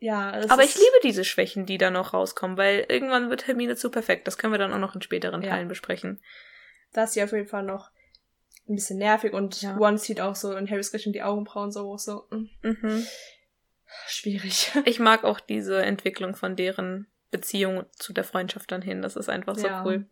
[0.02, 0.32] ja.
[0.50, 4.28] Aber ich liebe diese Schwächen, die da noch rauskommen, weil irgendwann wird Hermine zu perfekt.
[4.28, 5.52] Das können wir dann auch noch in späteren Ja.
[5.52, 6.22] Teilen besprechen.
[6.92, 7.90] Da ist sie auf jeden Fall noch
[8.68, 9.78] ein bisschen nervig und Ja.
[9.78, 13.08] One zieht auch so in Harrys Richtung die Augenbrauen so hoch, so, mm, Mhm.
[14.08, 14.72] schwierig.
[14.86, 19.02] Ich mag auch diese Entwicklung von deren Beziehung zu der Freundschaft dann hin.
[19.02, 19.84] Das ist einfach so Ja.
[19.86, 20.06] cool.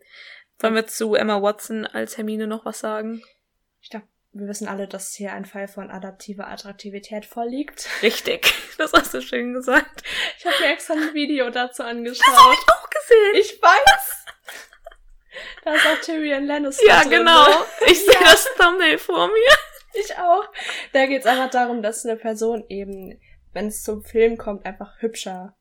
[0.60, 3.22] Wollen wir zu Emma Watson als Hermine noch was sagen?
[3.82, 7.88] Ich glaube, wir wissen alle, dass hier ein Fall von adaptiver Attraktivität vorliegt.
[8.02, 8.54] Richtig.
[8.80, 10.04] Das hast du schön gesagt.
[10.38, 12.26] Ich habe mir extra ein Video dazu angeschaut.
[12.30, 13.36] Auch gesehen.
[13.36, 14.26] Ich weiß!
[15.66, 17.46] Da ist auch Tyrion Lannister ja, drin, genau.
[17.46, 17.56] ne?
[17.88, 18.22] Ich sehe Ja.
[18.22, 19.58] das Thumbnail vor mir.
[19.96, 20.46] Ich auch.
[20.94, 23.20] Da geht's einfach darum, dass eine Person eben,
[23.52, 25.58] wenn es zum Film kommt, einfach hübscher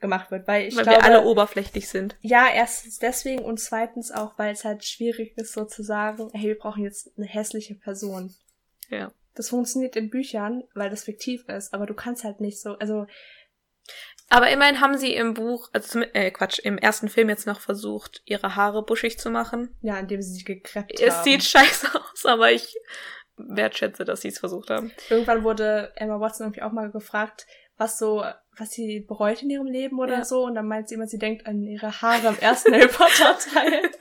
[0.00, 0.46] gemacht wird.
[0.46, 2.16] Weil ich Weil glaube, wir alle oberflächlich sind.
[2.20, 6.48] ja, erstens deswegen und zweitens auch, weil es halt schwierig ist, so zu sagen, hey,
[6.48, 8.34] wir brauchen jetzt eine hässliche Person.
[8.90, 9.12] Ja.
[9.34, 13.06] Das funktioniert in Büchern, weil das fiktiv ist, aber du kannst halt nicht so, also
[14.30, 17.60] Aber immerhin haben sie im Buch, also zum, äh, Quatsch, im ersten Film jetzt noch
[17.60, 19.74] versucht, ihre Haare buschig zu machen.
[19.82, 21.24] ja, indem sie sich gekreppt Es haben.
[21.24, 22.76] sieht scheiße aus, aber ich
[23.36, 24.90] wertschätze, dass sie es versucht haben.
[25.10, 28.24] Irgendwann wurde Emma Watson irgendwie auch mal gefragt, was so,
[28.56, 30.24] was sie bereut in ihrem Leben oder Ja.
[30.24, 30.44] so.
[30.44, 33.82] Und dann meint sie immer, sie denkt an ihre Haare im ersten Harry Potter Teil.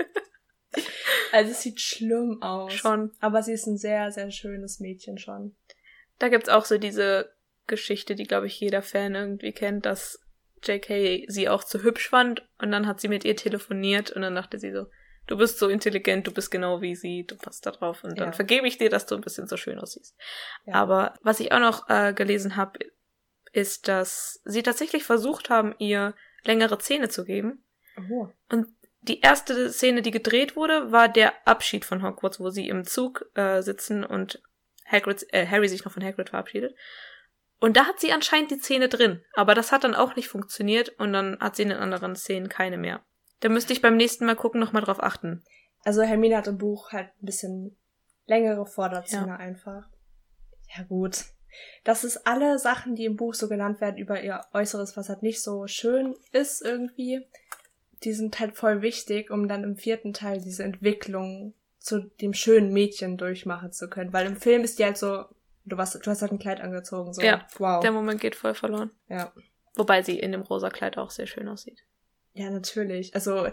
[1.32, 2.74] Also es sieht schlimm aus.
[2.74, 3.12] Schon.
[3.20, 5.56] Aber sie ist ein sehr, sehr schönes Mädchen schon.
[6.20, 7.34] Da gibt's auch so diese
[7.68, 10.20] Geschichte, die, glaube ich, jeder Fan irgendwie kennt, dass
[10.64, 14.36] JK sie auch zu hübsch fand und dann hat sie mit ihr telefoniert und dann
[14.36, 14.86] dachte sie so,
[15.28, 18.28] du bist so intelligent, du bist genau wie sie, du passt da drauf und dann
[18.30, 18.32] Ja.
[18.34, 20.16] vergebe ich dir, dass du ein bisschen so schön aussiehst.
[20.66, 20.76] Ja.
[20.76, 22.80] Aber was ich auch noch äh, gelesen habe,
[23.56, 27.64] ist, dass sie tatsächlich versucht haben, ihr längere Zähne zu geben.
[28.10, 28.28] Oh.
[28.49, 28.68] Und
[29.01, 33.30] die erste Szene, die gedreht wurde, war der Abschied von Hogwarts, wo sie im Zug
[33.36, 34.41] äh, sitzen und
[34.86, 36.76] Hagrid, äh, Harry sich noch von Hagrid verabschiedet.
[37.60, 39.24] Und da hat sie anscheinend die Zähne drin.
[39.34, 42.49] Aber das hat dann auch nicht funktioniert und dann hat sie in den anderen Szenen
[42.49, 43.03] keine mehr.
[43.39, 45.43] Da müsste ich beim nächsten Mal gucken, nochmal drauf achten.
[45.84, 47.78] Also Hermine hat im Buch halt ein bisschen
[48.26, 49.88] längere Vorderzähne einfach.
[50.76, 51.26] Ja gut.
[51.84, 55.24] Das ist alle Sachen, die im Buch so genannt werden über ihr Äußeres, was halt
[55.24, 57.26] nicht so schön ist irgendwie.
[58.03, 62.74] Die sind halt voll wichtig, um dann im vierten Teil diese Entwicklung zu dem schönen
[62.74, 64.14] Mädchen durchmachen zu können.
[64.14, 65.26] Weil im Film ist die halt so,
[65.66, 67.22] du, warst, du hast halt ein Kleid angezogen, so.
[67.22, 67.82] Ja, wow.
[67.82, 68.91] Der Moment geht voll verloren.
[69.10, 69.32] ja.
[69.78, 71.84] Wobei sie in dem rosa Kleid auch sehr schön aussieht.
[72.34, 73.14] Ja, natürlich.
[73.14, 73.47] Also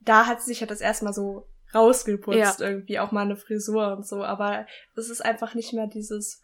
[0.00, 4.06] da hat sie sich halt das erstmal so rausgeputzt, irgendwie auch mal eine Frisur und
[4.06, 4.66] so, aber
[4.96, 6.42] es ist einfach nicht mehr dieses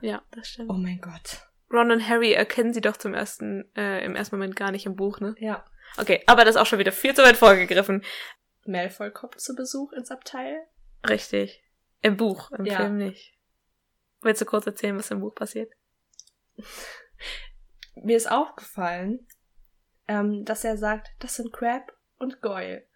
[0.00, 0.70] Ja, das stimmt.
[0.70, 1.42] Oh mein Gott.
[1.70, 4.96] Ron und Harry erkennen sie doch zum ersten, äh, im ersten Moment gar nicht im
[4.96, 5.34] Buch, ne?
[5.38, 5.64] Ja.
[5.98, 8.04] Okay, aber das ist auch schon wieder viel zu weit vorgegriffen.
[8.64, 10.66] Malfoy kommt zu Besuch ins Abteil.
[11.08, 11.62] Richtig.
[12.00, 12.76] Im Buch, im Ja.
[12.76, 13.34] Film nicht.
[14.20, 15.72] Willst du kurz erzählen, was im Buch passiert?
[17.94, 19.26] Mir ist aufgefallen,
[20.06, 22.86] ähm, dass er sagt, das sind Crab und Goyle.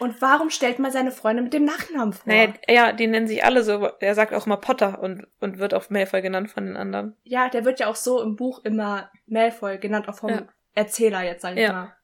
[0.00, 2.32] Und warum stellt man seine Freunde mit dem Nachnamen vor?
[2.32, 3.88] Naja, ja, die nennen sich alle so.
[4.00, 7.16] Er sagt auch immer Potter und, und wird auf Malfoy genannt von den anderen.
[7.22, 10.48] Ja, der wird ja auch so im Buch immer Malfoy genannt, auch vom Ja.
[10.74, 11.72] Erzähler jetzt, sag ich Ja.
[11.72, 11.96] mal.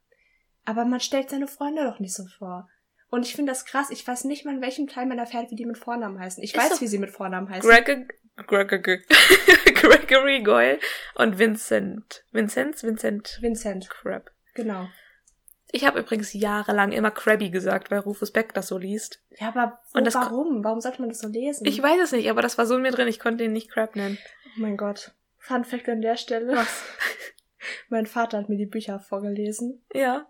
[0.64, 2.68] Aber man stellt seine Freunde doch nicht so vor.
[3.11, 3.91] Und ich finde das krass.
[3.91, 6.43] Ich weiß nicht mal, in welchem Teil man erfährt, wie die mit Vornamen heißen.
[6.43, 7.68] Ich Ist weiß, wie sie mit Vornamen heißen.
[7.68, 8.05] Gregor,
[8.47, 8.99] Gregor,
[9.74, 10.78] Gregory Goyle
[11.16, 12.24] und Vincent.
[12.30, 12.83] Vincenz?
[12.83, 14.30] Vincent Vincent, Crab.
[14.55, 14.89] genau.
[15.75, 19.23] Ich habe übrigens jahrelang immer Krabby gesagt, weil Rufus Beck das so liest.
[19.39, 20.62] Ja, aber wo, Und das warum?
[20.62, 21.66] Warum sollte man das so lesen?
[21.66, 23.70] Ich weiß es nicht, aber das war so in mir drin, ich konnte ihn nicht
[23.70, 24.18] Crab nennen.
[24.47, 25.12] oh mein Gott.
[25.39, 26.55] Fun Fact an der Stelle.
[26.55, 26.83] Was?
[27.89, 30.27] Mein Vater hat mir die Bücher vorgelesen Ja.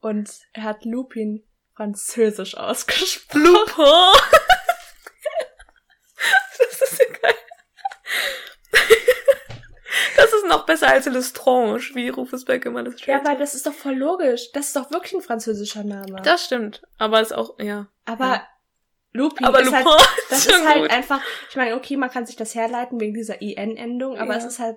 [0.00, 1.44] und er hat Lupin
[1.76, 3.42] französisch ausgesprochen.
[3.44, 4.20] Lupin!
[6.58, 7.34] das ist ja geil.
[10.16, 13.26] Das ist noch besser als Lestrange, wie Rufus Beck immer das Ja, schreibt.
[13.28, 14.50] weil das ist doch voll logisch.
[14.52, 16.20] Das ist doch wirklich ein französischer Name.
[16.22, 17.86] das stimmt, aber ist auch, ja.
[18.04, 18.48] aber ja.
[19.12, 20.90] Lupin Aber ist Lupin halt, das ist halt gut.
[20.90, 24.38] einfach, ich meine, okay, man kann sich das herleiten wegen dieser IN-Endung, aber Ja.
[24.38, 24.76] es ist halt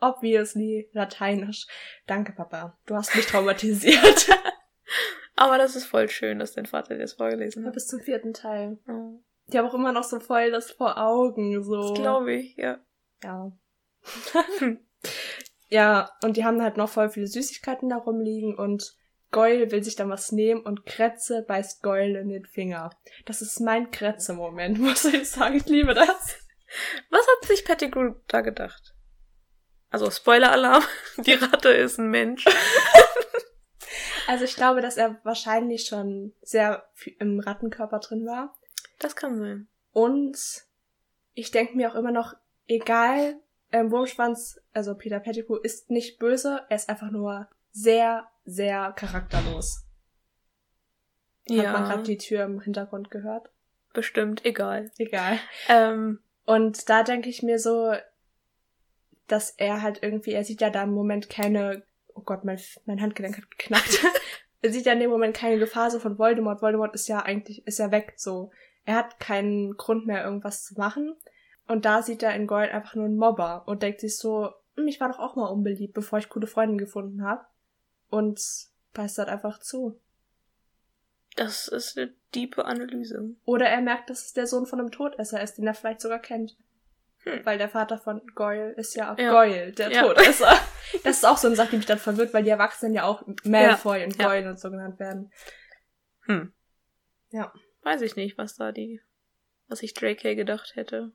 [0.00, 1.66] obviously lateinisch.
[2.06, 2.78] Danke, Papa.
[2.86, 4.28] Du hast mich traumatisiert.
[5.36, 7.74] Aber das ist voll schön, dass dein Vater dir das vorgelesen Ja, hat.
[7.74, 8.78] Bis zum vierten Teil.
[8.88, 11.80] Oh, Die haben auch immer noch so voll das vor Augen, so.
[11.90, 12.78] Das glaube ich, ja.
[13.24, 13.50] Ja.
[15.72, 18.94] Ja, und die haben halt noch voll viele Süßigkeiten da rumliegen und
[19.30, 22.90] Goyle will sich dann was nehmen und Kretze beißt Goyle in den Finger.
[23.24, 25.56] Das ist mein Kretze-Moment, muss ich sagen.
[25.56, 26.36] Ich liebe das.
[27.08, 28.94] Was hat sich Pettigrew da gedacht?
[29.88, 30.84] Also Spoiler-Alarm,
[31.16, 32.44] die Ratte ist ein Mensch.
[34.28, 38.54] Also ich glaube, dass er wahrscheinlich schon sehr im Rattenkörper drin war.
[39.00, 39.68] Das kann sein.
[39.90, 40.38] Und
[41.34, 42.32] ich denke mir auch immer noch,
[42.66, 43.40] egal,
[43.72, 49.84] ähm, Wurmschwanz, also Peter Pettigrew, ist nicht böse, er ist einfach nur sehr, sehr charakterlos.
[51.50, 53.50] Hat man gerade die Tür im Hintergrund gehört?
[53.92, 54.90] bestimmt, egal.
[54.98, 55.38] Egal.
[55.68, 57.92] Ähm, Und da denke ich mir so,
[59.28, 63.00] dass er halt irgendwie, er sieht ja da im Moment keine, oh Gott, mein, mein
[63.00, 64.04] Handgelenk hat geknackt.
[64.62, 66.62] er sieht ja in dem Moment keine Gefahr so von Voldemort.
[66.62, 68.50] Voldemort ist ja eigentlich, ist ja weg, so.
[68.84, 71.14] Er hat keinen Grund mehr, irgendwas zu machen.
[71.72, 74.86] Und da sieht er in Gold einfach nur einen Mobber und denkt sich so, hm,
[74.88, 77.46] ich war doch auch mal unbeliebt, bevor ich coole Freundin gefunden habe.
[78.10, 78.38] Und
[78.92, 79.98] beißt halt einfach zu.
[81.36, 83.30] das ist eine diepe Analyse.
[83.46, 86.18] Oder er merkt, dass es der Sohn von einem Todesser ist, den er vielleicht sogar
[86.18, 86.58] kennt.
[87.24, 87.40] Hm.
[87.46, 89.32] Weil der Vater von Goyle ist ja, Ja.
[89.32, 90.02] Goyle, der Ja.
[90.02, 90.52] Todesser.
[91.04, 93.22] Das ist auch so eine Sache, die mich dann verwirrt, weil die Erwachsenen ja auch
[93.44, 94.26] Malfoy und Ja.
[94.26, 95.32] Goyle und so genannt werden.
[96.26, 96.52] Hm.
[97.30, 97.50] Ja.
[97.80, 99.00] Weiß ich nicht, was da die,
[99.68, 100.34] was sich J.K.
[100.34, 101.12] gedacht hätte.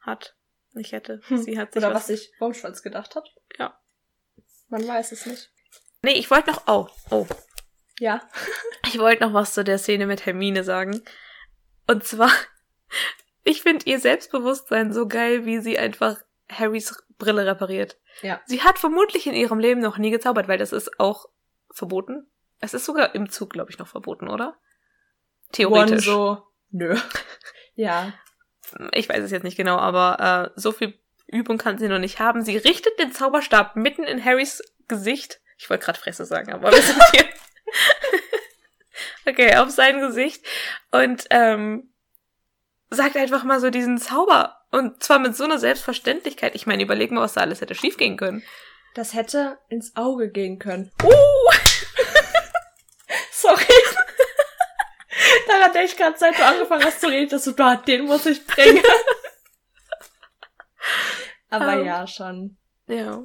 [0.00, 0.36] Hat.
[0.72, 1.20] Nicht hätte.
[1.26, 1.38] Hm.
[1.38, 3.28] Sie hat sich Oder was sich Baumschwanz gedacht hat.
[3.58, 3.78] Ja.
[4.68, 5.50] Man weiß es nicht.
[6.02, 7.26] Nee, ich wollte noch, oh, oh.
[7.98, 8.22] Ja.
[8.86, 11.02] Ich wollte noch was zu der Szene mit Hermine sagen.
[11.86, 12.32] Und zwar,
[13.44, 16.16] ich finde ihr Selbstbewusstsein so geil, wie sie einfach
[16.50, 17.98] Harrys Brille repariert.
[18.22, 18.40] Ja.
[18.46, 21.26] Sie hat vermutlich in ihrem Leben noch nie gezaubert, weil das ist auch
[21.70, 22.26] verboten.
[22.58, 24.56] Es ist sogar im Zug, glaube ich, noch verboten, oder?
[25.52, 26.08] Theoretisch.
[26.08, 26.98] One so, nö.
[27.74, 28.12] ja.
[28.92, 30.94] Ich weiß es jetzt nicht genau, aber äh, so viel
[31.26, 32.42] Übung kann sie noch nicht haben.
[32.42, 35.40] Sie richtet den Zauberstab mitten in Harrys Gesicht.
[35.58, 37.24] Ich wollte gerade Fresse sagen, aber wir sind hier.
[39.26, 40.44] okay, auf sein Gesicht.
[40.90, 41.92] Und ähm,
[42.90, 44.56] sagt einfach mal so diesen Zauber.
[44.70, 46.54] Und zwar mit so einer Selbstverständlichkeit.
[46.54, 48.42] Ich meine, überleg mal, was da alles hätte schiefgehen können.
[48.94, 50.90] Das hätte ins Auge gehen können.
[51.02, 51.10] Uh!
[53.30, 53.64] Sorry.
[55.60, 58.26] Daran denke ich gerade, seit du angefangen hast zu reden, dass du da, den muss
[58.26, 58.82] ich bringen.
[61.50, 61.84] Aber Ähm.
[61.86, 62.56] ja, schon.
[62.86, 63.24] Ja.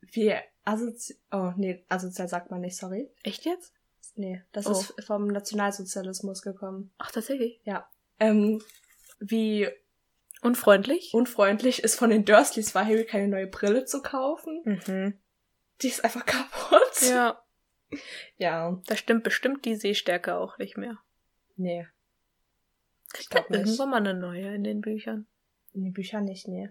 [0.00, 1.18] Wie asozial.
[1.32, 3.10] Oh, nee, asozial sagt man nicht, sorry.
[3.22, 3.72] Echt jetzt?
[4.14, 4.72] Nee, das Oh.
[4.72, 6.92] ist vom Nationalsozialismus gekommen.
[6.98, 7.60] Ach, tatsächlich.
[8.20, 8.62] Ähm,
[9.18, 9.68] wie
[10.40, 11.10] Unfreundlich?
[11.14, 14.62] unfreundlich es von den Dursleys war, Harry keine neue Brille zu kaufen.
[14.64, 15.18] Mhm.
[15.82, 17.00] Die ist einfach kaputt.
[17.02, 17.42] Ja,
[18.36, 20.98] Ja, da stimmt bestimmt die Sehstärke auch nicht mehr.
[21.56, 21.86] Nee.
[23.30, 23.60] Glaube, nicht.
[23.60, 25.26] irgendwann mal eine neue in den Büchern.
[25.72, 26.70] In den Büchern nicht, nee.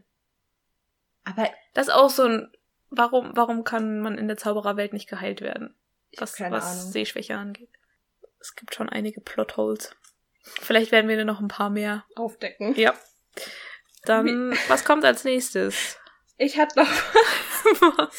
[1.23, 2.51] Aber Das ist auch so ein,
[2.89, 5.75] warum, warum kann man in der Zaubererwelt nicht geheilt werden?
[6.17, 6.91] Was, was Ahnung.
[6.91, 7.69] Sehschwäche angeht.
[8.39, 9.95] Es gibt schon einige Plotholes.
[10.43, 12.05] Vielleicht werden wir noch ein paar mehr.
[12.15, 12.75] Aufdecken.
[12.75, 12.93] Ja.
[14.03, 15.97] Dann, was kommt als nächstes?
[16.37, 16.87] Ich hatte noch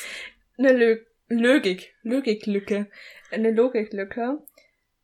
[0.59, 2.91] eine Lö Logik, Logiklücke,
[3.31, 4.43] eine Logiklücke,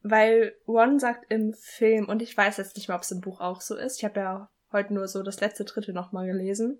[0.02, 3.40] weil Ron sagt im Film, und ich weiß jetzt nicht mal, ob es im Buch
[3.40, 6.78] auch so ist, ich habe ja heute nur so das letzte Drittel nochmal gelesen,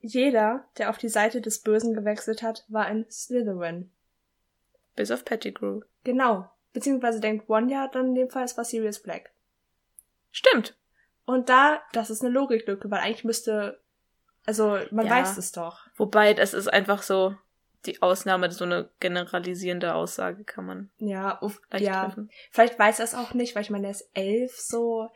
[0.00, 3.90] jeder, der auf die Seite des Bösen gewechselt hat, war ein Slytherin.
[4.96, 5.80] Bis auf Pettigrew.
[6.04, 9.30] Genau, Beziehungsweise denkt One ja dann in dem Fall, es war Sirius Black.
[10.32, 10.76] Stimmt.
[11.24, 13.80] Und da, das ist eine Logiklücke, weil eigentlich müsste,
[14.44, 15.12] also man Ja.
[15.12, 15.86] weiß es doch.
[15.96, 17.36] Wobei, das ist einfach so
[17.86, 22.04] die Ausnahme, so eine generalisierende Aussage kann man Ja, uff, ja.
[22.04, 22.30] treffen.
[22.50, 25.10] Vielleicht weiß er es auch nicht, weil ich meine, er ist elf so.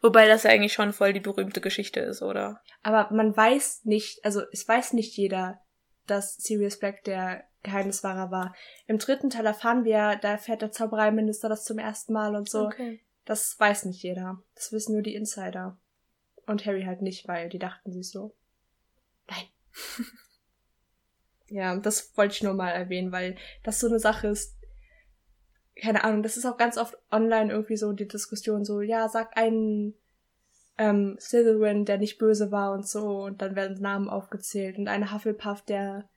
[0.00, 2.60] Wobei das ja eigentlich schon voll die berühmte Geschichte ist, oder?
[2.82, 5.60] Aber man weiß nicht, also es weiß nicht jeder,
[6.06, 8.54] dass Sirius Black der Geheimniswahrer war.
[8.86, 12.66] Im dritten Teil erfahren wir, da erfährt der Zaubereiminister das zum ersten Mal und so.
[12.66, 13.00] Okay.
[13.24, 14.42] Das weiß nicht jeder.
[14.54, 15.78] Das wissen nur die Insider.
[16.46, 18.34] Und Harry halt nicht, weil die dachten sich so.
[19.28, 19.44] Nein.
[21.54, 24.56] ja, das wollte ich nur mal erwähnen, weil das so eine Sache ist.
[25.80, 29.36] Keine Ahnung, das ist auch ganz oft online irgendwie so die Diskussion so, ja, sag
[29.36, 29.94] einen
[30.78, 35.12] ähm, Slytherin, der nicht böse war und so, und dann werden Namen aufgezählt und eine
[35.12, 36.08] Hufflepuff, der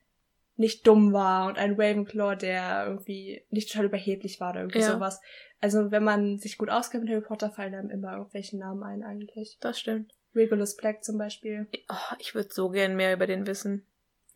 [0.56, 4.92] nicht dumm war und ein Ravenclaw, der irgendwie nicht total überheblich war oder irgendwie Ja.
[4.92, 5.20] sowas.
[5.60, 9.04] Also wenn man sich gut auskennt mit Harry Potter, fallen einem immer irgendwelche Namen ein
[9.04, 9.58] eigentlich.
[9.60, 10.14] Das stimmt.
[10.34, 11.68] Regulus Black zum Beispiel.
[11.88, 13.86] Oh, ich würde so gern mehr über den wissen.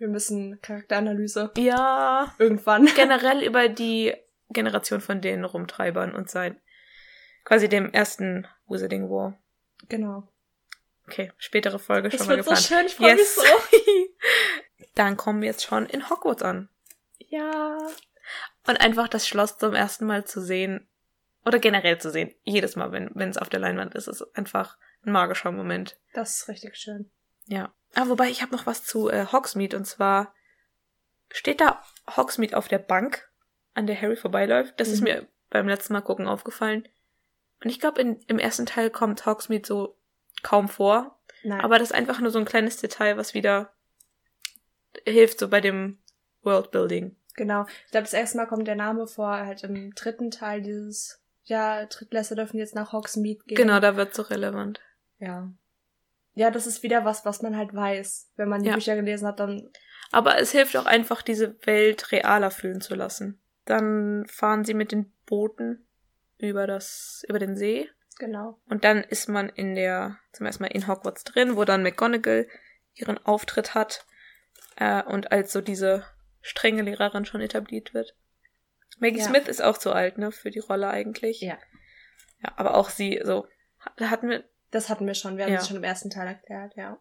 [0.02, 2.34] Wir müssen Charakteranalyse Ja.
[2.38, 2.86] irgendwann.
[2.96, 4.12] Generell über die
[4.50, 6.60] Generation von den Rumtreibern und sein
[7.44, 9.38] quasi dem ersten Wizarding War.
[9.88, 10.26] Genau.
[11.06, 12.90] Okay, spätere Folge schon Das mal wird so geplant.
[12.90, 13.16] schön, ich Yes.
[13.16, 14.86] mich so.
[14.96, 16.68] Dann kommen wir jetzt schon in Hogwarts an.
[17.18, 17.78] Ja.
[18.66, 20.88] Und einfach das Schloss zum ersten Mal zu sehen.
[21.46, 22.34] Oder generell zu sehen.
[22.42, 24.76] Jedes Mal, wenn wenn es auf der Leinwand ist, ist einfach
[25.06, 25.96] ein magischer Moment.
[26.12, 27.08] Das ist richtig schön.
[27.46, 27.72] Ja.
[27.94, 30.34] Ah, wobei ich habe noch was zu äh, Hogsmeade und zwar
[31.30, 31.82] steht da
[32.16, 33.30] Hogsmeade auf der Bank,
[33.74, 34.78] an der Harry vorbeiläuft.
[34.78, 35.04] Das ist Mhm.
[35.04, 36.88] mir beim letzten Mal gucken aufgefallen.
[37.62, 39.96] Und ich glaube, im ersten Teil kommt Hogsmeade so
[40.42, 41.18] kaum vor.
[41.44, 41.60] Nein.
[41.60, 43.72] Aber das ist einfach nur so ein kleines Detail, was wieder
[45.06, 45.98] hilft so bei dem
[46.42, 47.16] Worldbuilding.
[47.34, 47.64] Genau.
[47.86, 51.86] Ich glaube, das erste Mal kommt der Name vor, halt im dritten Teil dieses, ja,
[51.86, 53.56] Drittklässler dürfen jetzt nach Hogsmeade gehen.
[53.56, 54.80] Genau, da wird so relevant.
[55.18, 55.50] Ja.
[56.34, 58.32] Ja, das ist wieder was, was man halt weiß.
[58.36, 58.74] Wenn man die Ja.
[58.74, 59.70] Bücher gelesen hat, dann,
[60.12, 63.40] Aber es hilft auch einfach, diese Welt realer fühlen zu lassen.
[63.64, 65.86] Dann fahren sie mit den Booten
[66.38, 67.88] über das, über den See.
[68.18, 68.58] genau.
[68.68, 72.46] Und dann ist man in der, zum ersten Mal in Hogwarts drin, wo dann McGonagall
[72.94, 74.04] ihren Auftritt hat
[74.76, 76.04] äh, und als so diese
[76.40, 78.14] strenge Lehrerin schon etabliert wird.
[78.98, 79.24] Maggie Ja.
[79.26, 81.40] Smith ist auch zu alt, ne, für die Rolle eigentlich.
[81.40, 81.58] Ja.
[82.42, 83.46] Ja, aber auch sie, so,
[84.00, 85.60] hatten wir, Das hatten wir schon, wir haben Ja.
[85.60, 86.98] es schon im ersten Teil erklärt, ja.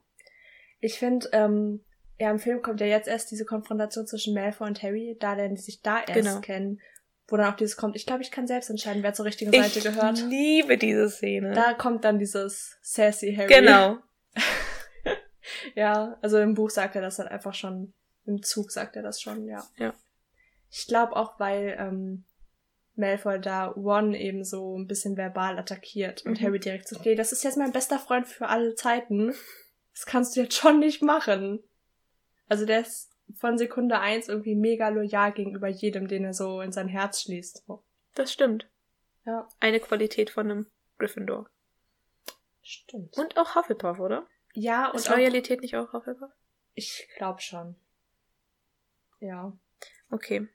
[0.80, 1.84] Ich finde, ähm,
[2.20, 5.56] ja, im Film kommt ja jetzt erst diese Konfrontation zwischen Malfoy und Harry, da lernen
[5.56, 6.40] die sich da erst Genau.
[6.42, 6.80] kennen,
[7.28, 9.80] wo dann auch dieses kommt, ich glaube, ich kann selbst entscheiden, wer zur richtigen Seite
[9.80, 10.20] ich gehört.
[10.28, 11.54] liebe diese Szene.
[11.54, 13.48] Da kommt dann dieses sassy Harry.
[13.48, 13.98] genau.
[15.76, 17.94] Ja, also im Buch sagt er das dann einfach schon,
[18.26, 19.66] im Zug sagt er das schon, ja.
[19.78, 19.94] Ja.
[20.70, 22.26] Ich glaube auch, weil ähm,
[22.96, 26.46] Malfoy da Ron eben so ein bisschen verbal attackiert und Mhm.
[26.46, 29.34] Harry direkt so, nee, das ist jetzt mein bester Freund für alle Zeiten.
[29.94, 31.64] Das kannst du jetzt schon nicht machen.
[32.48, 36.72] Also der ist von Sekunde eins irgendwie mega loyal gegenüber jedem, den er so in
[36.74, 37.64] sein Herz schließt.
[37.66, 37.84] So.
[38.16, 38.68] Das stimmt.
[39.26, 39.48] Ja.
[39.60, 40.68] Eine Qualität von einem
[40.98, 41.50] Gryffindor.
[42.62, 43.18] Stimmt.
[43.18, 44.28] Und auch Hufflepuff, oder?
[44.54, 46.32] ja, und Ist auch, Loyalität nicht auch Hufflepuff?
[46.74, 47.76] ich glaube schon.
[49.20, 49.54] Ja.
[50.10, 50.48] Okay.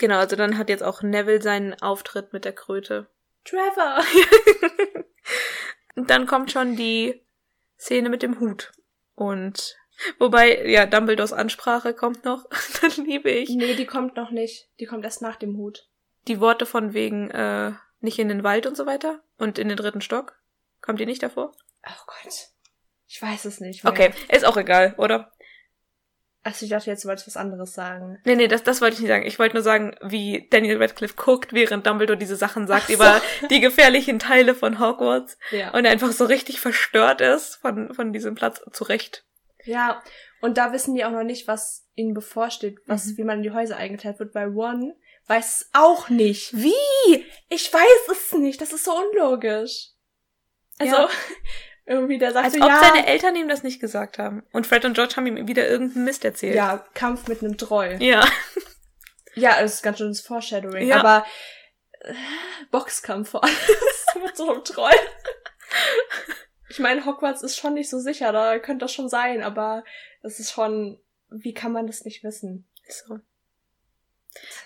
[0.00, 3.10] Genau, also dann hat jetzt auch Neville seinen Auftritt mit der Kröte.
[3.44, 4.02] Trevor!
[5.94, 7.22] Und dann kommt schon die
[7.78, 8.72] Szene mit dem Hut.
[9.14, 9.76] Und
[10.18, 12.46] wobei, ja, Dumbledores Ansprache kommt noch.
[12.80, 13.50] dann liebe ich.
[13.50, 14.70] Nee, die kommt noch nicht.
[14.80, 15.86] Die kommt erst nach dem Hut.
[16.28, 19.22] Die Worte von wegen, äh, nicht in den Wald und so weiter.
[19.36, 20.40] Und in den dritten Stock.
[20.80, 21.52] Kommt die nicht davor?
[21.86, 22.48] Oh Gott.
[23.06, 23.84] Ich weiß es nicht.
[23.84, 23.92] Mehr.
[23.92, 25.30] Okay, ist auch egal, oder?
[26.42, 28.18] Also ich dachte jetzt, du wolltest was anderes sagen.
[28.24, 29.26] Nee, nee, das, das wollte ich nicht sagen.
[29.26, 32.94] Ich wollte nur sagen, wie Daniel Radcliffe guckt, während Dumbledore diese Sachen sagt so.
[32.94, 33.20] über
[33.50, 35.36] die gefährlichen Teile von Hogwarts.
[35.50, 35.70] Ja.
[35.74, 38.62] Und er einfach so richtig verstört ist von, von diesem Platz.
[38.72, 39.24] Zu Recht.
[39.64, 40.02] ja.
[40.42, 43.16] Und da wissen die auch noch nicht, was ihnen bevorsteht, was, Mhm.
[43.18, 46.54] wie man in die Häuser eingeteilt wird, weil One weiß es auch nicht.
[46.56, 47.26] Wie?
[47.50, 48.58] Ich weiß es nicht.
[48.62, 49.88] Das ist so unlogisch.
[50.78, 51.08] Also, Ja.
[51.90, 54.44] irgendwie, der sagt Als so, ob ja, seine Eltern ihm das nicht gesagt haben.
[54.52, 56.54] Und Fred und George haben ihm wieder irgendeinen Mist erzählt.
[56.54, 57.96] ja, Kampf mit einem Troll.
[58.00, 58.24] Ja.
[59.34, 60.86] Ja, das ist ganz schönes Foreshadowing.
[60.86, 61.00] Ja.
[61.00, 61.26] Aber
[62.00, 62.14] äh,
[62.70, 63.54] Boxkampf vor allem
[64.24, 64.90] mit so einem Troll.
[66.68, 69.84] Ich meine, Hogwarts ist schon nicht so sicher, da könnte das schon sein, aber
[70.22, 72.68] das ist schon, wie kann man das nicht wissen?
[72.88, 73.18] So.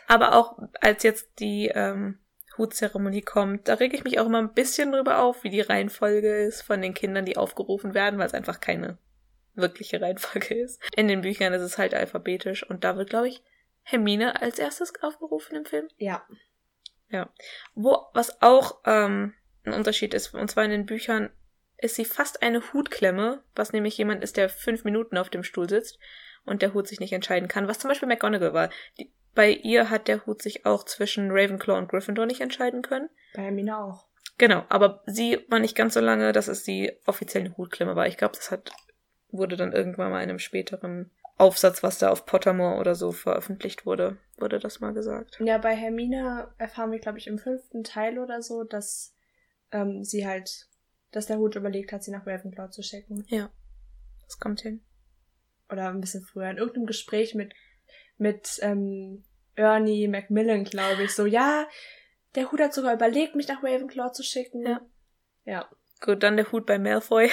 [0.09, 2.19] Aber auch als jetzt die ähm,
[2.57, 6.45] Hutzeremonie kommt, da rege ich mich auch immer ein bisschen drüber auf, wie die Reihenfolge
[6.45, 8.99] ist von den Kindern, die aufgerufen werden, weil es einfach keine
[9.55, 10.81] wirkliche Reihenfolge ist.
[10.97, 13.43] In den Büchern ist es halt alphabetisch und da wird, glaube ich,
[13.83, 15.89] Hermine als erstes aufgerufen im Film.
[15.97, 16.27] Ja.
[17.11, 17.29] Ja.
[17.75, 19.35] Wo, was auch ähm,
[19.65, 21.31] ein Unterschied ist, und zwar in den Büchern
[21.77, 25.69] ist sie fast eine Hutklemme, was nämlich jemand ist, der fünf Minuten auf dem Stuhl
[25.69, 25.99] sitzt
[26.45, 28.71] und der Hut sich nicht entscheiden kann, was zum Beispiel McGonagall war.
[28.99, 33.09] Die, bei ihr hat der Hut sich auch zwischen Ravenclaw und Gryffindor nicht entscheiden können.
[33.35, 34.07] Bei Hermine auch.
[34.39, 38.07] Genau, aber sie war nicht ganz so lange, dass es die offizielle Hutklemme war.
[38.07, 38.73] Ich glaube, das hat
[39.39, 43.85] wurde dann irgendwann mal in einem späteren Aufsatz, was da auf Pottermore oder so veröffentlicht
[43.87, 45.41] wurde, wurde das mal gesagt.
[45.41, 49.15] Ja, bei Hermine erfahren wir, glaube ich, im fünften Teil oder so, dass
[49.73, 50.69] ähm, sie halt,
[51.11, 53.25] dass der Hut überlegt hat, sie nach Ravenclaw zu schicken.
[53.29, 53.51] Ja,
[54.25, 54.85] das kommt hin.
[55.69, 57.53] Oder ein bisschen früher, in irgendeinem Gespräch mit,
[58.19, 59.25] mit ähm,
[59.57, 61.67] Ernie Macmillan, glaube ich, so, ja,
[62.35, 64.67] der Hut hat sogar überlegt, mich nach Ravenclaw zu schicken.
[64.67, 64.81] Ja.
[65.45, 65.69] Ja.
[66.01, 67.31] Gut, dann der Hut bei Malfoy,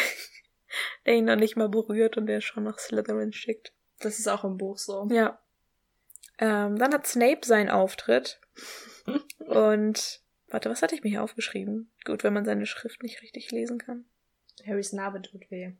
[1.05, 3.73] der ihn noch nicht mal berührt und der schon nach Slytherin schickt.
[3.99, 5.07] Das ist auch im Buch so.
[5.11, 5.39] Ja.
[6.37, 8.39] Ähm, dann hat Snape seinen Auftritt.
[9.39, 11.91] und warte, was hatte ich mir hier aufgeschrieben?
[12.05, 14.05] Gut, wenn man seine Schrift nicht richtig lesen kann.
[14.65, 15.73] Harrys Narbe tut weh.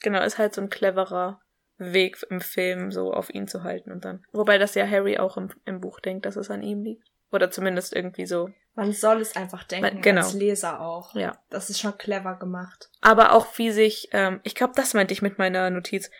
[0.00, 1.40] Genau, ist halt so ein cleverer
[1.78, 4.24] Weg im Film, so auf ihn zu halten und dann.
[4.32, 7.06] Wobei das ja Harry auch im, im Buch denkt, dass es an ihm liegt.
[7.32, 8.48] Oder zumindest irgendwie so.
[8.74, 10.22] Man soll es einfach denken, Genau.
[10.22, 11.14] als Leser auch.
[11.14, 11.38] Ja.
[11.50, 12.90] Das ist schon clever gemacht.
[13.00, 16.10] Aber auch wie sich, ähm, ich glaube, das meinte ich mit meiner Notiz,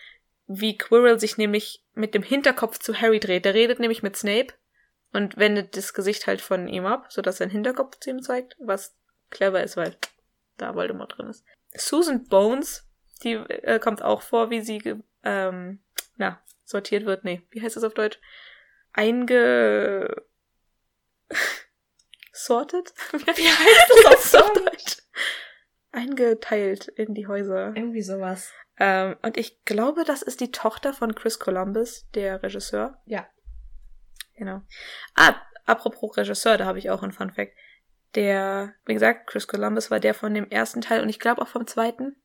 [0.46, 3.44] wie Quirrell sich nämlich mit dem Hinterkopf zu Harry dreht.
[3.44, 4.54] Der redet nämlich mit Snape
[5.12, 8.96] und wendet das Gesicht halt von ihm ab, sodass sein Hinterkopf zu ihm zeigt, was
[9.30, 9.96] clever ist, weil
[10.56, 11.44] da Voldemort drin ist.
[11.74, 12.86] Susan Bones,
[13.22, 15.80] die äh, kommt auch vor, wie sie, ähm,
[16.16, 17.24] na, sortiert wird.
[17.24, 18.18] Nee, wie heißt das auf Deutsch?
[18.92, 20.24] Einge...
[22.32, 22.92] sorted?
[23.12, 24.98] Wie heißt das auf Deutsch?
[25.90, 27.72] Eingeteilt in die Häuser.
[27.74, 28.52] Irgendwie sowas.
[28.78, 33.00] Ähm, und ich glaube, das ist die Tochter von Chris Columbus, der Regisseur.
[33.06, 33.26] Ja.
[34.34, 34.60] Genau.
[35.14, 37.52] Ah, apropos Regisseur, da habe ich auch einen Fun Fact.
[38.14, 41.48] Der, wie gesagt, Chris Columbus war der von dem ersten Teil und ich glaube auch
[41.48, 42.16] vom zweiten.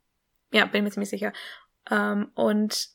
[0.52, 1.32] Ja, bin mir ziemlich sicher.
[1.90, 2.90] Ähm, und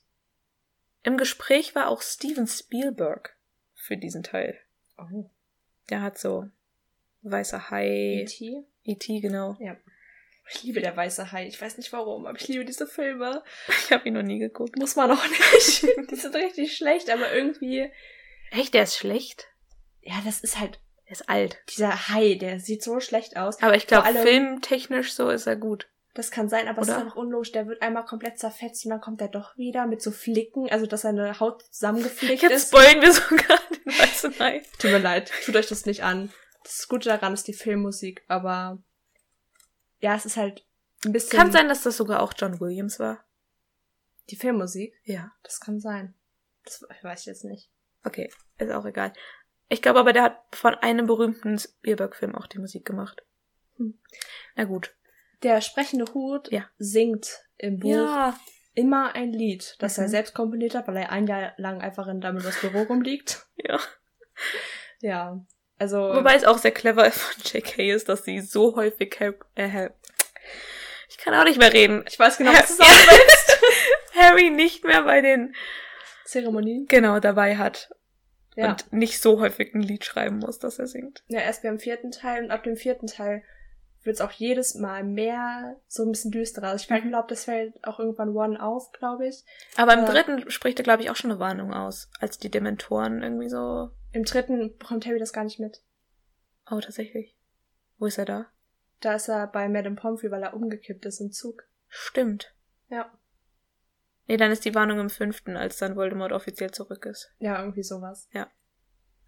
[1.03, 3.37] im Gespräch war auch Steven Spielberg
[3.75, 4.59] für diesen Teil.
[4.99, 5.31] Oh.
[5.91, 6.49] Der hat so
[7.23, 8.23] weißer Hai.
[8.23, 8.65] E.T.?
[8.85, 9.57] E.T., genau.
[9.61, 9.77] Ja.
[10.49, 11.47] Ich liebe der weiße Hai.
[11.49, 13.43] Ich weiß nicht warum, aber ich liebe diese Filme.
[13.69, 14.77] Ich habe ihn noch nie geguckt.
[14.77, 15.83] Muss man auch nicht.
[16.11, 17.91] Die sind richtig schlecht, aber irgendwie.
[18.53, 19.49] Echt, der ist schlecht?
[20.03, 21.59] Ja, das ist halt Der ist alt.
[21.69, 23.61] dieser Hai, der sieht so schlecht aus.
[23.61, 25.89] Aber ich glaube, filmtechnisch so ist er gut.
[26.17, 27.03] Das kann sein, aber es ist Oder?
[27.05, 27.53] einfach unlogisch.
[27.53, 30.87] Der wird einmal komplett zerfetzt und dann kommt er doch wieder mit so Flicken, also
[30.87, 32.69] dass seine Haut zusammengeflickt Jetzt ist.
[32.69, 34.63] spoilen wir sogar den weißen Hai.
[34.79, 36.33] Tut mir leid, tut euch das nicht an.
[36.65, 38.83] Das Gute daran ist die Filmmusik, aber
[40.01, 40.65] ja, es ist halt
[41.05, 43.23] ein bisschen Kann sein, dass das sogar auch John Williams war.
[44.31, 44.95] die Filmmusik.
[45.05, 45.33] Ja.
[45.43, 46.15] Das kann sein.
[46.65, 47.71] Das weiß ich jetzt nicht.
[48.05, 49.13] Okay, ist auch egal.
[49.69, 53.23] Ich glaube aber, der hat von einem berühmten Spielberg-Film auch die Musik gemacht.
[53.77, 53.99] Hm.
[54.55, 54.96] Na gut.
[55.43, 56.65] Der sprechende Hut Ja.
[56.79, 58.39] singt im Buch Ja.
[58.75, 60.05] immer ein Lied, das Mhm.
[60.05, 63.47] er selbst komponiert hat, weil er ein Jahr lang einfach in Dumbledores Büro rumliegt.
[63.57, 63.81] Ja.
[65.01, 65.41] Ja.
[65.79, 67.91] Also Wobei es auch sehr clever von J.K.
[67.93, 69.91] ist, dass sie so häufig Har- äh,
[71.09, 72.05] ich kann auch nicht mehr reden.
[72.09, 73.59] ich weiß genau, was du sagen willst.
[74.15, 75.55] Harry nicht mehr bei den
[76.25, 76.87] Zeremonien.
[76.87, 77.91] genau dabei hat
[78.57, 78.71] Ja.
[78.71, 81.23] und nicht so häufig ein Lied schreiben muss, dass er singt.
[81.29, 83.43] Ja, erst beim vierten Teil und ab dem vierten Teil
[84.07, 86.69] wird es auch jedes Mal mehr so ein bisschen düsterer.
[86.69, 89.45] Also ich glaube, das fällt auch irgendwann One auf, glaube ich.
[89.77, 90.07] Aber im Ja.
[90.13, 93.91] dritten spricht er, glaube ich, auch schon eine Warnung aus, als die Dementoren irgendwie so.
[94.13, 95.83] Im dritten bekommt Harry das gar nicht mit.
[96.71, 97.37] Oh, tatsächlich.
[97.99, 98.47] Wo ist er da?
[99.01, 101.65] Da ist er bei Madame Pomfrey, weil er umgekippt ist im Zug.
[101.89, 102.55] Stimmt.
[102.89, 103.13] Ja.
[104.27, 107.31] Nee, dann ist die Warnung im fünften, als dann Voldemort offiziell zurück ist.
[107.39, 108.29] Ja, irgendwie sowas.
[108.33, 108.51] Ja.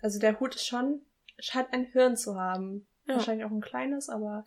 [0.03, 1.03] Also der Hut ist schon,
[1.39, 2.89] scheint ein Hirn zu haben.
[3.09, 3.14] Ja.
[3.16, 4.44] Wahrscheinlich auch ein kleines, aber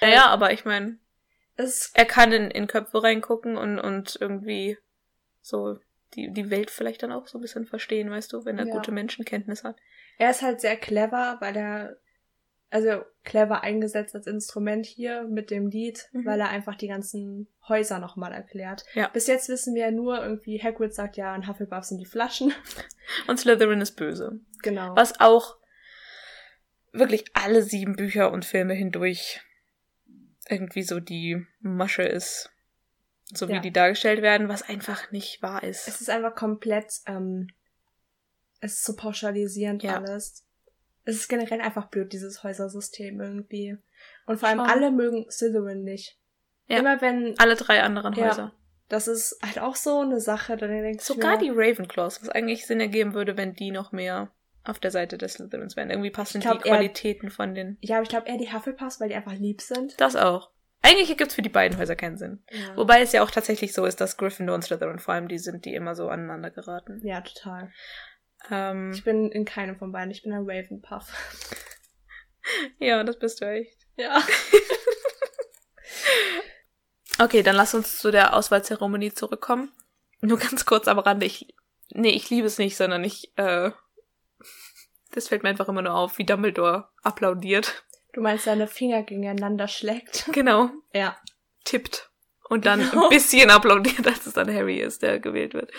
[0.00, 0.98] Naja, aber ich meine,
[1.94, 4.78] er kann in, in Köpfe reingucken und, und irgendwie
[5.40, 5.78] so
[6.14, 8.74] die, die Welt vielleicht dann auch so ein bisschen verstehen, weißt du, wenn er Ja.
[8.74, 9.76] gute Menschenkenntnis hat.
[10.18, 11.96] Er ist halt sehr clever, weil er,
[12.70, 16.26] also clever eingesetzt als Instrument hier mit dem Lied, Mhm.
[16.26, 18.84] weil er einfach die ganzen Häuser nochmal erklärt.
[18.94, 19.08] Ja.
[19.08, 22.52] Bis jetzt wissen wir nur irgendwie, Hagrid sagt ja, in Hufflepuff sind die Flaschen.
[23.26, 24.38] Und Slytherin ist böse.
[24.62, 24.94] Genau.
[24.96, 25.56] Was auch
[26.92, 29.40] wirklich alle sieben Bücher und Filme hindurch
[30.48, 32.50] irgendwie so die Masche ist.
[33.34, 33.60] So wie Ja.
[33.60, 35.88] die dargestellt werden, was einfach nicht wahr ist.
[35.88, 37.48] Es ist einfach komplett, ähm,
[38.60, 39.96] es ist so pauschalisierend Ja.
[39.96, 40.44] alles.
[41.04, 43.76] Es ist generell einfach blöd, dieses Häusersystem irgendwie.
[44.26, 44.68] Und vor allem Schon.
[44.70, 46.18] alle mögen Slytherin nicht.
[46.68, 46.78] Ja.
[46.78, 48.28] Immer wenn, Alle drei anderen Ja.
[48.30, 48.52] Häuser.
[48.88, 52.66] das ist halt auch so eine Sache, da denkst Sogar mir, die Ravenclaws, was eigentlich
[52.66, 54.30] Sinn ergeben würde, wenn die noch mehr
[54.64, 55.90] auf der Seite des Slytherins wären.
[55.90, 57.78] Irgendwie passen glaub, die Qualitäten von den.
[57.80, 60.00] Ja, aber ich glaube eher die Hufflepuffs, weil die einfach lieb sind.
[60.00, 60.50] Das auch.
[60.82, 62.42] Eigentlich ergibt es für die beiden Häuser keinen Sinn.
[62.50, 65.38] Ja, Wobei es ja auch tatsächlich so ist, dass Gryffindor und Slytherin vor allem die
[65.38, 67.00] sind, die immer so aneinander geraten.
[67.04, 67.72] ja total.
[68.50, 70.10] Ähm, Ich bin in keinem von beiden.
[70.10, 71.06] Ich bin ein Ravenpuff.
[72.80, 73.76] ja, das bist du echt.
[73.96, 74.20] Ja.
[77.18, 79.70] Okay, dann lass uns zu der Auswahlzeremonie zurückkommen.
[80.20, 81.26] Nur ganz kurz am Rande.
[81.26, 81.54] Ich,
[81.90, 83.70] nee, ich liebe es nicht, sondern ich, äh,
[85.12, 87.84] das fällt mir einfach immer nur auf, wie Dumbledore applaudiert.
[88.12, 90.28] Du meinst, seine Finger gegeneinander schlägt?
[90.32, 90.70] Genau.
[90.92, 91.16] Ja.
[91.64, 92.10] Tippt.
[92.48, 93.04] Und dann Genau.
[93.04, 95.70] ein bisschen applaudiert, als es dann Harry ist, der gewählt wird.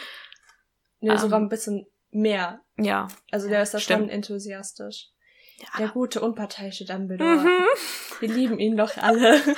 [0.99, 1.17] Nee, Ähm.
[1.17, 2.61] sogar ein bisschen mehr.
[2.77, 3.07] Ja.
[3.31, 4.11] Also der ist da schon Stimmt.
[4.11, 5.09] enthusiastisch.
[5.57, 5.67] ja.
[5.77, 7.35] Der gute, unparteiische Dumbledore.
[7.37, 7.65] Mhm.
[8.19, 9.39] Wir lieben ihn doch alle.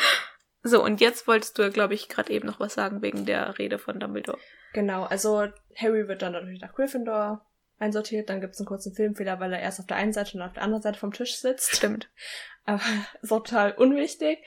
[0.67, 3.77] So, und jetzt wolltest du glaube ich, gerade eben noch was sagen wegen der Rede
[3.77, 4.39] von Dumbledore.
[4.73, 5.47] Genau, also
[5.77, 7.45] Harry wird dann natürlich nach Gryffindor
[7.79, 8.29] einsortiert.
[8.29, 10.63] Dann gibt's einen kurzen Filmfehler, weil er erst auf der einen Seite und auf der
[10.63, 11.75] anderen Seite vom Tisch sitzt.
[11.75, 12.09] Stimmt.
[12.65, 12.81] Aber
[13.23, 14.39] auch total unwichtig.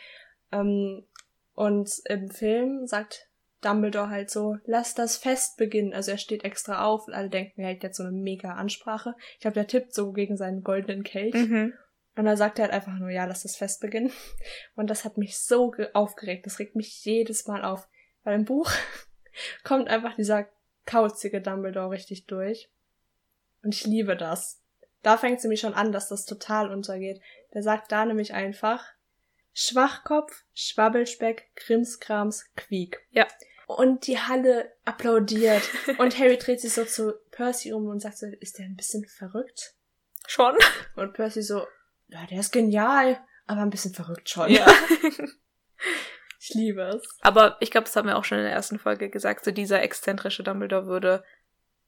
[0.53, 1.07] Ähm,
[1.55, 3.29] und im Film sagt
[3.61, 5.93] Dumbledore halt so, lass das Fest beginnen.
[5.93, 9.15] Also er steht extra auf und alle denken, er hält jetzt so eine mega Ansprache.
[9.35, 11.35] Ich glaube, der tippt so gegen seinen goldenen Kelch.
[11.35, 11.75] Mhm.
[12.17, 14.13] Und dann sagt er halt einfach nur, ja, lass das Fest beginnen.
[14.75, 16.47] Und das hat mich so ge- aufgeregt.
[16.47, 17.89] Das regt mich jedes Mal auf.
[18.25, 18.71] Weil im Buch
[19.65, 20.47] kommt einfach dieser
[20.87, 22.71] kauzige Dumbledore richtig durch.
[23.63, 24.61] Und ich liebe das.
[25.03, 27.21] Da fängt es nämlich schon an, dass das total untergeht.
[27.55, 28.85] Der sagt da nämlich einfach
[29.53, 32.99] Schwachkopf, Schwabbelspeck, Krimskrams, Quiek.
[33.11, 33.27] Ja.
[33.67, 35.63] Und die Halle applaudiert.
[35.99, 39.05] Und Harry dreht sich so zu Percy um und sagt so, ist der ein bisschen
[39.05, 39.75] verrückt?
[40.27, 40.57] Schon?
[40.97, 41.67] Und Percy so,
[42.09, 44.51] ja, der ist genial, aber ein bisschen verrückt schon.
[44.51, 44.67] Ja.
[46.41, 47.03] Ich liebe es.
[47.21, 49.83] Aber ich glaube, das haben wir auch schon in der ersten Folge gesagt, so dieser
[49.83, 51.25] exzentrische Dumbledore würde,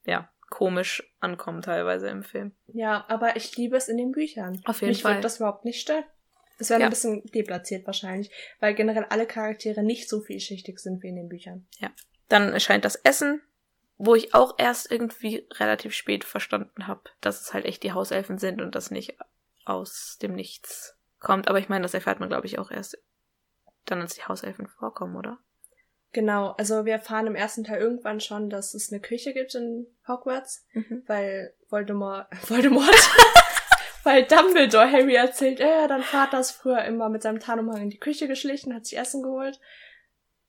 [0.04, 2.52] ja, komisch ankommen teilweise im Film.
[2.66, 4.60] Ja, aber ich liebe es in den Büchern.
[4.66, 5.12] Auf jeden Mich Fall.
[5.12, 6.04] würde das überhaupt nicht stören.
[6.58, 6.86] Es wäre Ja.
[6.86, 11.28] ein bisschen deplatziert wahrscheinlich, weil generell alle Charaktere nicht so vielschichtig sind wie in den
[11.30, 11.66] Büchern.
[12.28, 13.40] Dann erscheint das Essen,
[13.96, 18.36] wo ich auch erst irgendwie relativ spät verstanden habe, dass es halt echt die Hauselfen
[18.38, 19.16] sind und das nicht
[19.64, 21.48] aus dem Nichts kommt.
[21.48, 22.98] Aber ich meine, das erfährt man, glaube ich, auch erst
[23.86, 25.38] dann, als die Hauselfen vorkommen, oder?
[26.12, 29.86] Genau, also wir erfahren im ersten Teil irgendwann schon, dass es eine Küche gibt in
[30.08, 31.04] Hogwarts, Mhm.
[31.06, 32.88] weil Voldemort, Voldemort,
[34.04, 38.00] weil Dumbledore Harry erzählt, ja, dein Vater ist früher immer mit seinem Tarnumhang in die
[38.00, 39.60] Küche geschlichen, hat sich Essen geholt.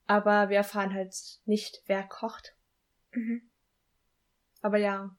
[0.08, 1.14] Aber wir erfahren halt
[1.46, 2.56] nicht, wer kocht.
[3.12, 3.44] Mhm.
[4.62, 5.16] Aber ja,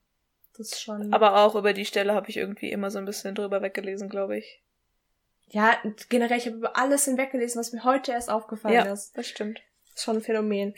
[0.56, 1.12] das ist schon.
[1.14, 4.38] Aber auch über die Stelle habe ich irgendwie immer so ein bisschen drüber weggelesen, glaube
[4.38, 4.60] ich.
[5.46, 5.76] ja,
[6.08, 9.16] generell, ich habe über alles hinweggelesen, was mir heute erst aufgefallen ist.
[9.16, 9.60] das stimmt.
[9.94, 10.74] Ist schon ein Phänomen.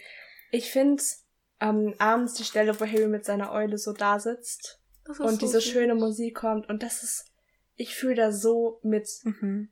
[0.50, 1.02] Ich finde
[1.60, 5.60] ähm, abends die Stelle, wo Harry mit seiner Eule so da sitzt und so diese
[5.60, 5.64] süß.
[5.64, 7.32] schöne Musik kommt und das ist,
[7.76, 9.08] ich fühle da so mit.
[9.24, 9.70] Mhm.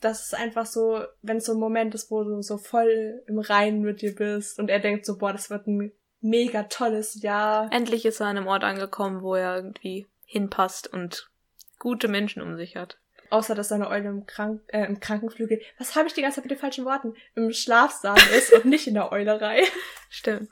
[0.00, 3.38] Das ist einfach so, wenn es so ein Moment ist, wo du so voll im
[3.38, 7.72] Reinen mit dir bist und er denkt so, boah, das wird ein mega tolles Jahr.
[7.72, 11.30] Endlich ist er an einem Ort angekommen, wo er irgendwie hinpasst und
[11.78, 12.98] gute Menschen um sich hat.
[13.34, 16.44] Außer, dass seine Eule im, Krank äh, im Krankenflügel, was habe ich die ganze Zeit
[16.44, 19.60] mit den falschen Worten, im Schlafsaal ist und nicht in der Eulerei.
[20.08, 20.50] Stimmt.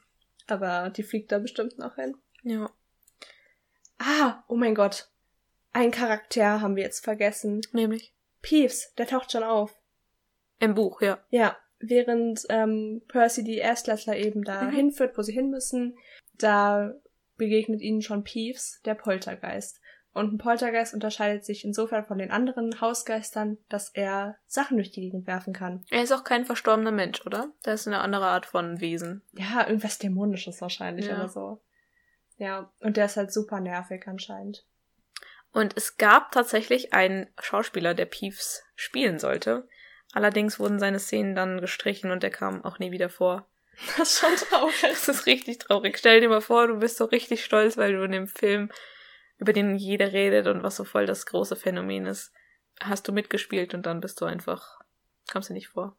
[0.48, 2.16] Aber die fliegt da bestimmt noch hin.
[2.42, 2.68] Ja.
[3.98, 5.08] Ah, oh mein Gott.
[5.72, 7.60] Ein Charakter haben wir jetzt vergessen.
[7.70, 8.12] Nämlich.
[8.40, 9.78] Peeves, der taucht schon auf.
[10.58, 11.24] Im Buch, ja.
[11.30, 14.70] Ja, während ähm, Percy die Erstklässler eben da Mhm.
[14.70, 15.96] hinführt, wo sie hin müssen,
[16.34, 16.94] da
[17.36, 19.80] begegnet ihnen schon Peeves, der Poltergeist.
[20.14, 25.00] Und ein Poltergeist unterscheidet sich insofern von den anderen Hausgeistern, dass er Sachen durch die
[25.00, 25.86] Gegend werfen kann.
[25.90, 27.50] Er ist auch kein verstorbener Mensch, oder?
[27.62, 29.22] Das ist eine andere Art von Wesen.
[29.32, 31.14] Ja, irgendwas Dämonisches wahrscheinlich Ja.
[31.16, 31.62] oder so.
[32.36, 34.66] Ja, und der ist halt super nervig anscheinend.
[35.52, 39.68] Und es gab tatsächlich einen Schauspieler, der Peeves spielen sollte.
[40.12, 43.46] Allerdings wurden seine Szenen dann gestrichen und er kam auch nie wieder vor.
[43.96, 44.74] Das ist schon traurig.
[44.82, 45.96] Das ist richtig traurig.
[45.98, 48.70] Stell dir mal vor, du bist so richtig stolz, weil du in dem Film,
[49.42, 52.32] über den jeder redet und was so voll das große Phänomen ist,
[52.80, 54.78] hast du mitgespielt und dann bist du einfach,
[55.30, 55.96] kommst du nicht vor.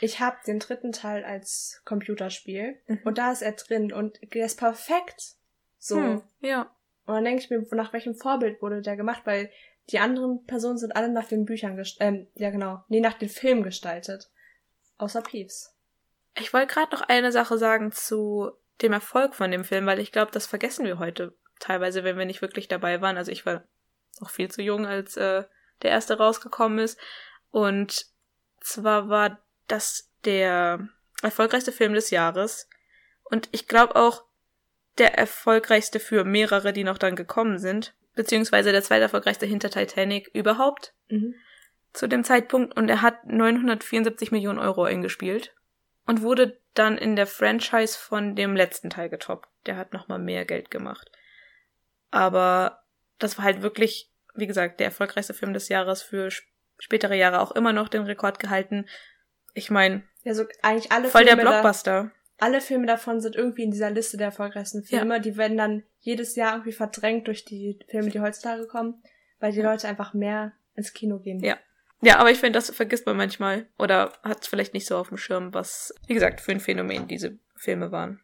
[0.00, 3.00] Ich habe den dritten Teil als Computerspiel Mhm.
[3.04, 5.36] und da ist er drin und der ist perfekt.
[5.78, 5.96] So.
[5.98, 6.62] Hm, ja.
[7.06, 9.50] Und dann denke ich mir, nach welchem Vorbild wurde der gemacht, weil
[9.90, 13.28] die anderen Personen sind alle nach den Büchern gestaltet, ähm, ja genau, nee, nach den
[13.28, 14.30] Filmen gestaltet.
[14.98, 15.76] Außer Peeves.
[16.36, 18.50] Ich wollte gerade noch eine Sache sagen zu
[18.82, 22.24] dem Erfolg von dem Film, weil ich glaube, das vergessen wir heute teilweise, wenn wir
[22.24, 23.16] nicht wirklich dabei waren.
[23.16, 23.62] Also ich war
[24.20, 25.44] noch viel zu jung, als äh,
[25.82, 26.98] der erste rausgekommen ist.
[27.50, 28.06] Und
[28.60, 29.38] zwar war
[29.68, 30.88] das der
[31.22, 32.68] erfolgreichste Film des Jahres.
[33.24, 34.24] Und ich glaube auch
[34.98, 37.94] der erfolgreichste für mehrere, die noch dann gekommen sind.
[38.16, 41.34] beziehungsweise der zweiterfolgreichste hinter Titanic überhaupt Mhm.
[41.92, 45.54] zu dem Zeitpunkt und er hat 974 Millionen Euro eingespielt
[46.06, 49.48] und wurde dann in der Franchise von dem letzten Teil getoppt.
[49.66, 51.10] Der hat nochmal mehr Geld gemacht.
[52.10, 52.82] Aber
[53.18, 56.46] das war halt wirklich, wie gesagt, der erfolgreichste Film des Jahres für sp-
[56.78, 58.86] spätere Jahre auch immer noch den Rekord gehalten.
[59.54, 62.10] Ich meine, Ja, so eigentlich alle voll der Filme da, Blockbuster.
[62.38, 65.20] alle Filme davon sind irgendwie in dieser Liste der erfolgreichsten Filme.
[65.20, 69.02] Die werden dann jedes Jahr irgendwie verdrängt durch die Filme, die heutzutage kommen,
[69.40, 71.40] weil die Leute einfach mehr ins Kino gehen.
[71.40, 71.58] Ja.
[72.02, 75.08] Ja, aber ich finde, das vergisst man manchmal oder hat es vielleicht nicht so auf
[75.08, 78.22] dem Schirm, was, wie gesagt, für ein Phänomen diese Filme waren.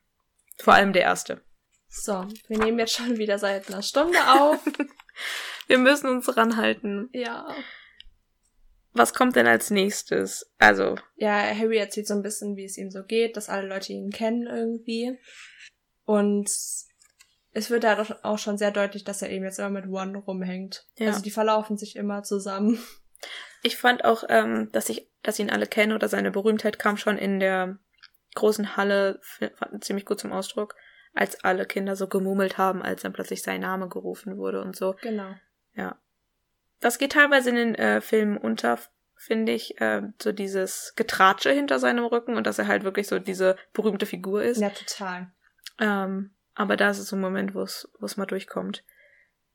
[0.57, 1.43] Vor allem der erste.
[1.89, 4.59] So, wir nehmen jetzt schon wieder seit einer Stunde auf.
[5.66, 7.09] Wir müssen uns ranhalten.
[7.12, 7.49] ja.
[8.93, 10.51] Was kommt denn als nächstes?
[10.59, 13.93] Also, Ja, Harry erzählt so ein bisschen, wie es ihm so geht, dass alle Leute
[13.93, 15.18] ihn kennen irgendwie.
[16.05, 16.49] Und
[17.53, 20.16] es wird da doch auch schon sehr deutlich, dass er eben jetzt immer mit One
[20.16, 20.87] rumhängt.
[20.97, 21.09] Ja.
[21.09, 22.78] Also die verlaufen sich immer zusammen.
[23.62, 27.18] ich fand auch, ähm, dass ich, dass ihn alle kennen oder seine Berühmtheit kam schon
[27.18, 27.78] in der
[28.34, 29.20] großen Halle
[29.80, 30.74] ziemlich gut zum Ausdruck,
[31.17, 34.95] als alle Kinder so gemurmelt haben, als dann plötzlich sein Name gerufen wurde und so.
[35.03, 35.35] Genau.
[35.75, 35.99] Ja.
[36.81, 38.79] Das geht teilweise in den äh, Filmen unter,
[39.17, 43.19] finde ich, äh, so dieses Getratsche hinter seinem Rücken und dass er halt wirklich so
[43.19, 44.61] diese berühmte Figur ist.
[44.61, 45.31] Ja, total.
[45.79, 48.85] Ähm, aber da ist es so ein Moment, wo es mal durchkommt.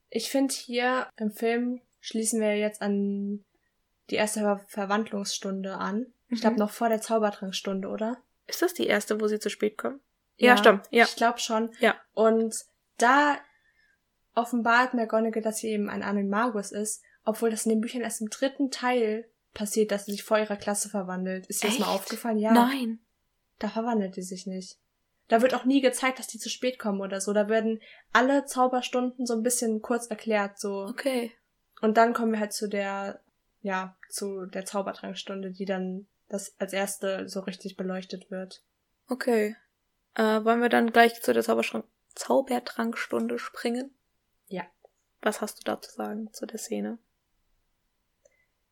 [0.09, 3.45] Ich finde hier im Film schließen wir jetzt an
[4.09, 6.07] die erste Ver Verwandlungsstunde an.
[6.29, 6.59] Ich glaube Mhm.
[6.59, 8.17] noch vor der Zaubertrankstunde, oder?
[8.47, 10.01] Ist das die erste, wo sie zu spät kommen?
[10.45, 10.87] Ja, stimmt.
[10.91, 11.05] Ja.
[11.05, 11.71] Ich glaube schon.
[11.79, 11.95] Ja.
[12.13, 12.55] Und
[12.97, 13.37] da
[14.35, 18.29] offenbart McGonagall, dass sie eben ein Animagus ist, obwohl das in den Büchern erst im
[18.29, 21.47] dritten Teil passiert, dass sie sich vor ihrer Klasse verwandelt.
[21.47, 22.37] Ist dir das mal aufgefallen?
[22.37, 22.51] Ja.
[22.51, 22.99] Nein.
[23.59, 24.77] Da verwandelt die sich nicht.
[25.27, 27.31] Da wird auch nie gezeigt, dass die zu spät kommen oder so.
[27.31, 27.81] Da werden
[28.11, 30.85] alle Zauberstunden so ein bisschen kurz erklärt, so.
[30.85, 31.31] Okay.
[31.81, 33.21] Und dann kommen wir halt zu der,
[33.61, 38.63] ja, zu der Zaubertrankstunde, die dann das als erste so richtig beleuchtet wird.
[39.07, 39.55] Okay.
[40.15, 41.85] Äh, wollen wir dann gleich zu der Zauberschrank
[42.15, 43.93] Zaubertrankstunde springen?
[44.47, 44.63] Ja.
[45.21, 46.97] Was hast du da zu sagen zu der Szene?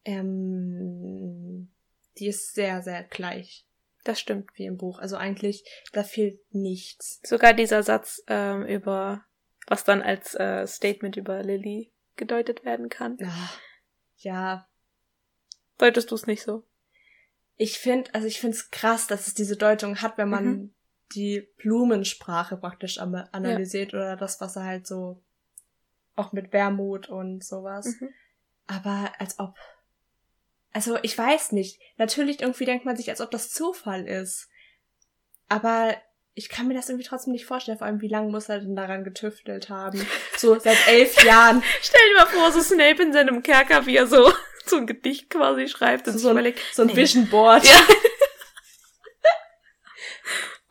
[0.05, 1.69] Ähm,
[2.17, 3.65] die ist sehr, sehr gleich
[4.03, 4.49] Das stimmt.
[4.55, 4.99] wie im Buch.
[4.99, 5.63] Also eigentlich,
[5.93, 7.19] da fehlt nichts.
[7.23, 9.23] Sogar dieser Satz ähm, über,
[9.67, 13.17] was dann als äh, Statement über Lily gedeutet werden kann.
[13.23, 13.49] Ah,
[14.17, 14.65] ja,
[15.77, 16.65] Deutest du es nicht so?
[17.55, 20.73] ich finde, also ich finde es krass, dass es diese Deutung hat, wenn man Mhm.
[21.13, 25.21] Die Blumensprache praktisch analysiert oder das, was er halt so
[26.15, 27.85] auch mit Wermut und sowas.
[27.99, 28.09] Mhm.
[28.67, 29.55] Aber als ob.
[30.71, 31.79] Also ich weiß nicht.
[31.97, 34.49] Natürlich irgendwie denkt man sich, als ob das Zufall ist.
[35.47, 35.95] Aber
[36.35, 38.75] ich kann mir das irgendwie trotzdem nicht vorstellen, vor allem wie lange muss er denn
[38.75, 40.05] daran getüftelt haben.
[40.37, 41.63] So seit elf Jahren.
[41.81, 44.31] Stell dir mal vor, so Snape in seinem Kerker, wie er so,
[44.65, 46.95] so ein Gedicht quasi schreibt und So überlegt, So ein Nee.
[46.95, 47.65] Vision Board.
[47.65, 47.79] Ja.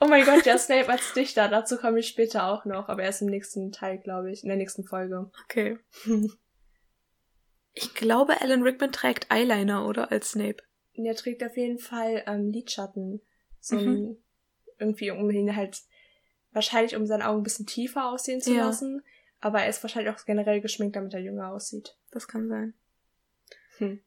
[0.01, 3.22] Oh mein Gott, ja, Snape als Dichter, dazu komme ich später auch noch, aber erst
[3.22, 5.30] im nächsten Teil, glaube ich, in der nächsten Folge.
[5.44, 5.78] okay.
[7.74, 10.11] Ich glaube, Alan Rickman trägt Eyeliner, oder?
[10.11, 10.62] Als Snape.
[10.94, 13.20] Er trägt auf jeden Fall ähm, Lidschatten.
[13.61, 13.88] So Mhm.
[13.88, 14.24] ein,
[14.78, 15.80] irgendwie, um ihn halt,
[16.53, 18.66] wahrscheinlich um seine Augen ein bisschen tiefer aussehen zu Ja.
[18.66, 19.03] lassen.
[19.40, 21.96] Aber er ist wahrscheinlich auch generell geschminkt, damit er jünger aussieht.
[22.11, 22.74] Das kann sein.
[23.78, 24.01] Hm.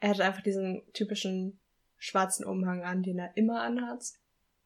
[0.00, 1.60] Er hat einfach diesen typischen
[1.98, 4.04] schwarzen Umhang an, den er immer anhat.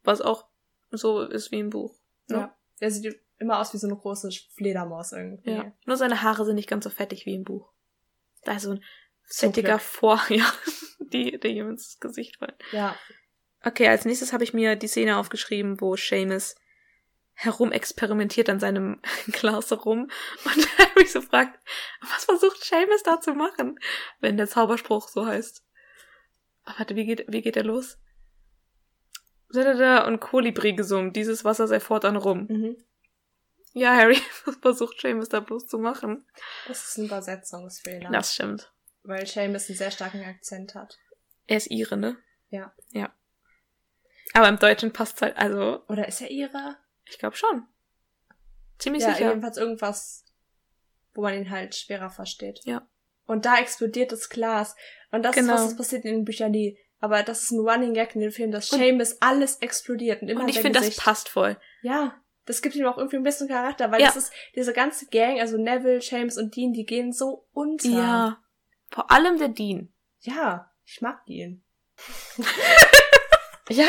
[0.05, 0.47] Was auch
[0.93, 1.95] so ist wie im Buch.
[2.29, 2.37] ne?
[2.37, 2.57] Ja.
[2.81, 5.51] Er sieht immer aus wie so eine große Fledermaus irgendwie.
[5.51, 5.73] Ja.
[5.85, 7.73] Nur seine Haare sind nicht ganz so fettig wie im Buch.
[8.45, 8.85] Da ist so ein
[9.29, 9.81] Zum fettiger Glück.
[9.83, 10.53] Vor, ja,
[10.99, 12.55] die, die ihm ins Gesicht fallen.
[12.73, 12.97] Ja.
[13.65, 16.57] Okay, als nächstes habe ich mir die Szene aufgeschrieben, wo Seamus
[17.35, 19.01] herumexperimentiert an seinem
[19.33, 20.11] Glas rum
[20.45, 21.59] und Harry so fragt,
[22.01, 23.79] was versucht Seamus da zu machen,
[24.21, 25.65] wenn der Zauberspruch so heißt.
[26.65, 27.99] Warte, wie geht, wie geht er los?
[29.53, 32.47] Da und Kolibri gesummt, dieses Wasser sei fortan rum.
[32.49, 32.77] Mhm.
[33.75, 34.17] Ja, Harry,
[34.61, 36.27] versucht Seamus da bloß zu machen?
[36.69, 38.11] Das ist ein Übersetzungsfehler.
[38.11, 38.73] Das stimmt.
[39.03, 40.99] Weil Seamus einen sehr starken Akzent hat.
[41.47, 42.17] Er ist ihre, ne?
[42.51, 42.73] Ja.
[42.91, 43.13] Ja.
[44.35, 46.77] Aber im Deutschen passt halt, also, Oder ist er ihre?
[47.07, 47.67] ich glaube schon.
[48.79, 49.29] Ziemlich Ja, sicher.
[49.29, 50.25] jedenfalls irgendwas,
[51.15, 52.61] wo man ihn halt schwerer versteht.
[52.65, 52.87] Ja.
[53.27, 54.75] Und da explodiert das Glas.
[55.11, 55.55] Und das Genau.
[55.55, 56.79] ist was, das passiert in den Büchern nie.
[57.03, 60.23] Aber das ist ein Running Gag in den Filmen, dass Seamus alles explodiert.
[60.23, 61.57] Und immer Und ich finde, das passt voll.
[61.83, 62.15] Ja.
[62.47, 64.07] Das gibt ihm auch irgendwie ein bisschen Charakter, weil Ja.
[64.07, 67.89] das ist, diese ganze Gang, also Neville, Seamus und Dean, die gehen so unter.
[67.89, 68.43] Ja.
[68.89, 69.93] Vor allem der Dean.
[70.21, 71.65] Ja, ich mag Dean.
[73.69, 73.89] ja.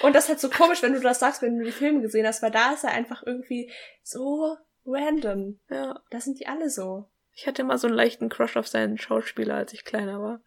[0.00, 2.26] Und das ist halt so komisch, wenn du das sagst, wenn du die Filme gesehen
[2.26, 3.70] hast, weil da ist er einfach irgendwie
[4.02, 5.60] so random.
[5.68, 6.00] Ja.
[6.10, 7.10] Da sind die alle so.
[7.32, 10.40] Ich hatte immer so einen leichten Crush auf seinen Schauspieler, als ich kleiner war.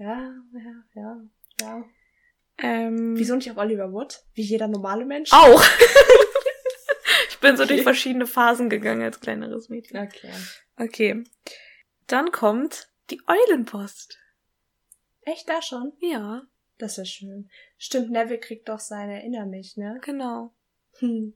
[0.00, 1.20] Ja, ja, ja,
[1.60, 1.84] ja.
[2.58, 4.22] Ähm, Wieso nicht auf Oliver Wood?
[4.34, 5.30] Wie jeder normale Mensch?
[5.32, 5.62] Auch.
[7.28, 7.74] ich bin so Okay.
[7.74, 9.98] durch verschiedene Phasen gegangen als kleineres Mädchen.
[9.98, 10.32] Okay.
[10.76, 11.24] Okay.
[12.06, 14.18] Dann kommt die Eulenpost.
[15.22, 15.92] Echt da schon?
[16.00, 16.42] Ja,
[16.78, 17.50] Das ist schön.
[17.76, 20.00] Stimmt, Neville kriegt doch seine Erinner mich, ne?
[20.02, 20.54] genau.
[20.98, 21.34] Hm.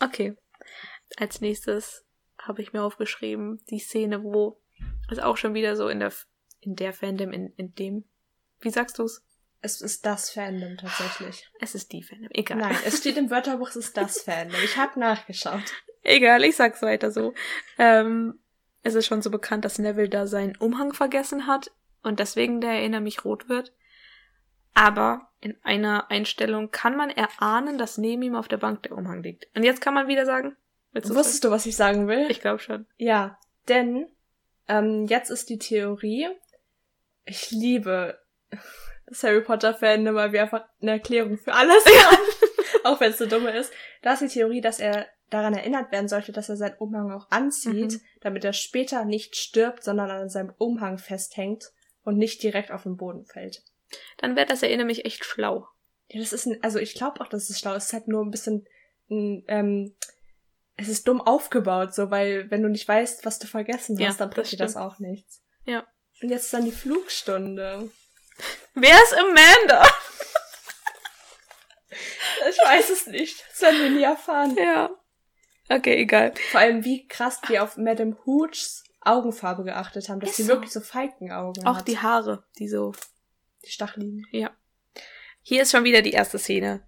[0.00, 0.36] Okay.
[1.18, 2.04] Als nächstes
[2.38, 4.60] habe ich mir aufgeschrieben, die Szene, wo
[5.10, 6.12] es auch schon wieder so in der,
[6.60, 8.04] in der Fandom, in, in dem,
[8.60, 9.22] wie sagst du's?
[9.62, 11.50] Es ist das Fandom tatsächlich.
[11.60, 12.58] Es ist die Fandom, egal.
[12.58, 14.60] Nein, es steht im Wörterbuch, es ist das Fandom.
[14.64, 15.62] Ich habe nachgeschaut.
[16.02, 17.34] Egal, ich sag's weiter so.
[17.78, 18.38] Ähm,
[18.82, 21.70] es ist schon so bekannt, dass Neville da seinen Umhang vergessen hat
[22.02, 23.72] und deswegen der Erinner mich rot wird.
[24.72, 29.22] Aber in einer Einstellung kann man erahnen, dass neben ihm auf der Bank der Umhang
[29.22, 29.48] liegt.
[29.54, 30.56] Und jetzt kann man wieder sagen,
[30.92, 32.20] Wusstest du, was ich sagen will?
[32.22, 32.30] sagen?
[32.30, 32.86] Ich glaube schon.
[32.96, 33.38] Ja,
[33.68, 34.08] denn
[34.66, 36.28] ähm, jetzt ist die Theorie,
[37.24, 38.18] ich liebe
[39.06, 42.18] das Harry Potter Fandom, weil wir einfach eine Erklärung für alles haben,
[42.84, 43.72] auch wenn es so dumme ist.
[44.02, 47.30] Da ist die Theorie, dass er daran erinnert werden sollte, dass er seinen Umhang auch
[47.30, 48.00] anzieht, Mhm.
[48.20, 51.70] damit er später nicht stirbt, sondern an seinem Umhang festhängt
[52.02, 53.62] und nicht direkt auf den Boden fällt.
[54.18, 55.66] Dann wäre das Erinner mich echt schlau.
[56.08, 57.84] Ja, das ist ein, also ich glaube auch, dass es schlau ist.
[57.84, 58.66] Es ist halt nur ein bisschen,
[59.08, 59.94] ein, ähm,
[60.76, 64.08] es ist dumm aufgebaut, so, weil wenn du nicht weißt, was du vergessen hast, Ja,
[64.18, 65.42] dann das bringt dir das auch nichts.
[65.64, 65.86] Ja.
[66.22, 67.90] Und jetzt ist dann die Flugstunde.
[68.74, 69.86] Wer ist Amanda?
[72.48, 73.44] Ich weiß es nicht.
[73.50, 74.56] Das werden wir nie erfahren.
[74.56, 74.90] ja.
[75.68, 76.34] Okay, egal.
[76.50, 80.48] Vor allem, wie krass die auf Madame Hoochs Augenfarbe geachtet haben, dass Ist sie so.
[80.48, 81.88] wirklich so Falkenaugen Auch hat.
[81.88, 82.92] die Haare, die so
[83.64, 84.26] die Stacheln.
[84.32, 84.50] Ja.
[85.42, 86.82] Hier ist schon wieder die erste Szene,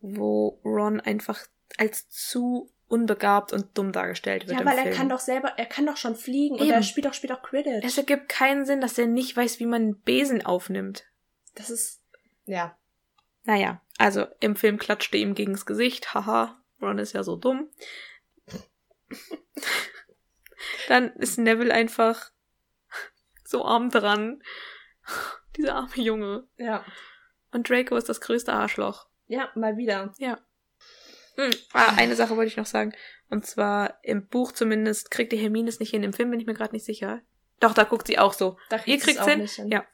[0.00, 1.40] wo Ron einfach
[1.78, 4.58] als zu unbegabt und dumm dargestellt wird.
[4.58, 6.72] Ja, weil er kann doch selber, er kann doch schon fliegen und Eben.
[6.72, 7.84] er spielt doch später auch Quidditch.
[7.84, 11.04] Es ergibt keinen Sinn, dass er nicht weiß, wie man einen Besen aufnimmt.
[11.54, 12.02] das ist,
[12.46, 12.76] ja.
[13.44, 16.14] Naja, also im Film klatschte ihm gegens Gesicht.
[16.14, 17.68] Haha, Ron ist ja so dumm.
[20.88, 22.30] Dann ist Neville einfach
[23.44, 24.42] so arm dran.
[25.56, 26.46] Dieser arme Junge.
[26.56, 26.84] Ja.
[27.52, 29.06] Und Draco ist das größte Arschloch.
[29.26, 30.14] Ja, mal wieder.
[31.38, 32.92] Hm, ah, eine Sache wollte ich noch sagen.
[33.30, 36.02] Und zwar im Buch zumindest kriegt die Hermine es nicht hin.
[36.02, 37.20] Im Film bin ich mir gerade nicht sicher.
[37.60, 38.56] Doch, da guckt sie auch so.
[38.70, 39.40] Da Ihr kriegt's auch hin?
[39.40, 39.68] nicht hin.
[39.68, 39.84] Ja.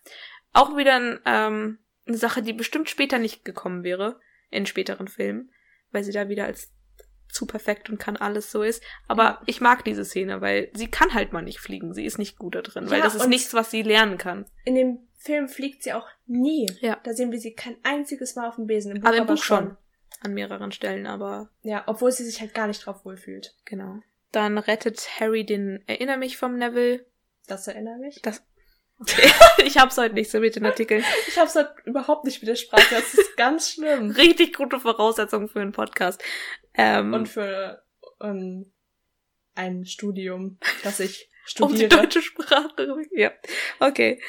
[0.52, 4.20] Auch wieder ein, ähm, eine Sache, die bestimmt später nicht gekommen wäre.
[4.50, 5.50] In späteren Filmen.
[5.90, 6.72] Weil sie da wieder als
[7.28, 8.82] zu perfekt und kann alles so ist.
[9.08, 9.42] Aber Ja.
[9.46, 11.92] ich mag diese Szene, weil sie kann halt mal nicht fliegen.
[11.92, 12.88] Sie ist nicht gut da drin.
[12.88, 14.46] Weil Ja, das ist nichts, was sie lernen kann.
[14.64, 16.70] In dem Film fliegt sie auch nie.
[16.80, 16.98] Ja.
[17.02, 18.94] Da sehen wir sie kein einziges Mal auf dem Besen.
[18.94, 19.76] Im Aber im Buch schon.
[20.24, 23.54] An mehreren Stellen, aber Ja, obwohl sie sich halt gar nicht drauf wohlfühlt.
[23.64, 24.00] genau.
[24.32, 27.06] Dann rettet Harry den Erinner mich vom Neville.
[27.46, 28.20] Das erinnert mich.
[28.22, 28.42] Das.
[29.64, 31.04] Ich hab's heute nicht so mit den Artikeln.
[31.28, 32.82] Ich hab's halt überhaupt nicht mit der Sprache.
[32.94, 34.10] Das ist ganz schlimm.
[34.16, 36.22] Richtig gute Voraussetzungen für einen Podcast.
[36.74, 37.82] Ähm, Und für
[38.20, 38.72] ähm,
[39.54, 41.28] ein Studium, das ich
[41.60, 42.02] um die studiere.
[42.02, 42.96] deutsche Sprache.
[43.12, 43.32] Ja.
[43.80, 44.22] Okay.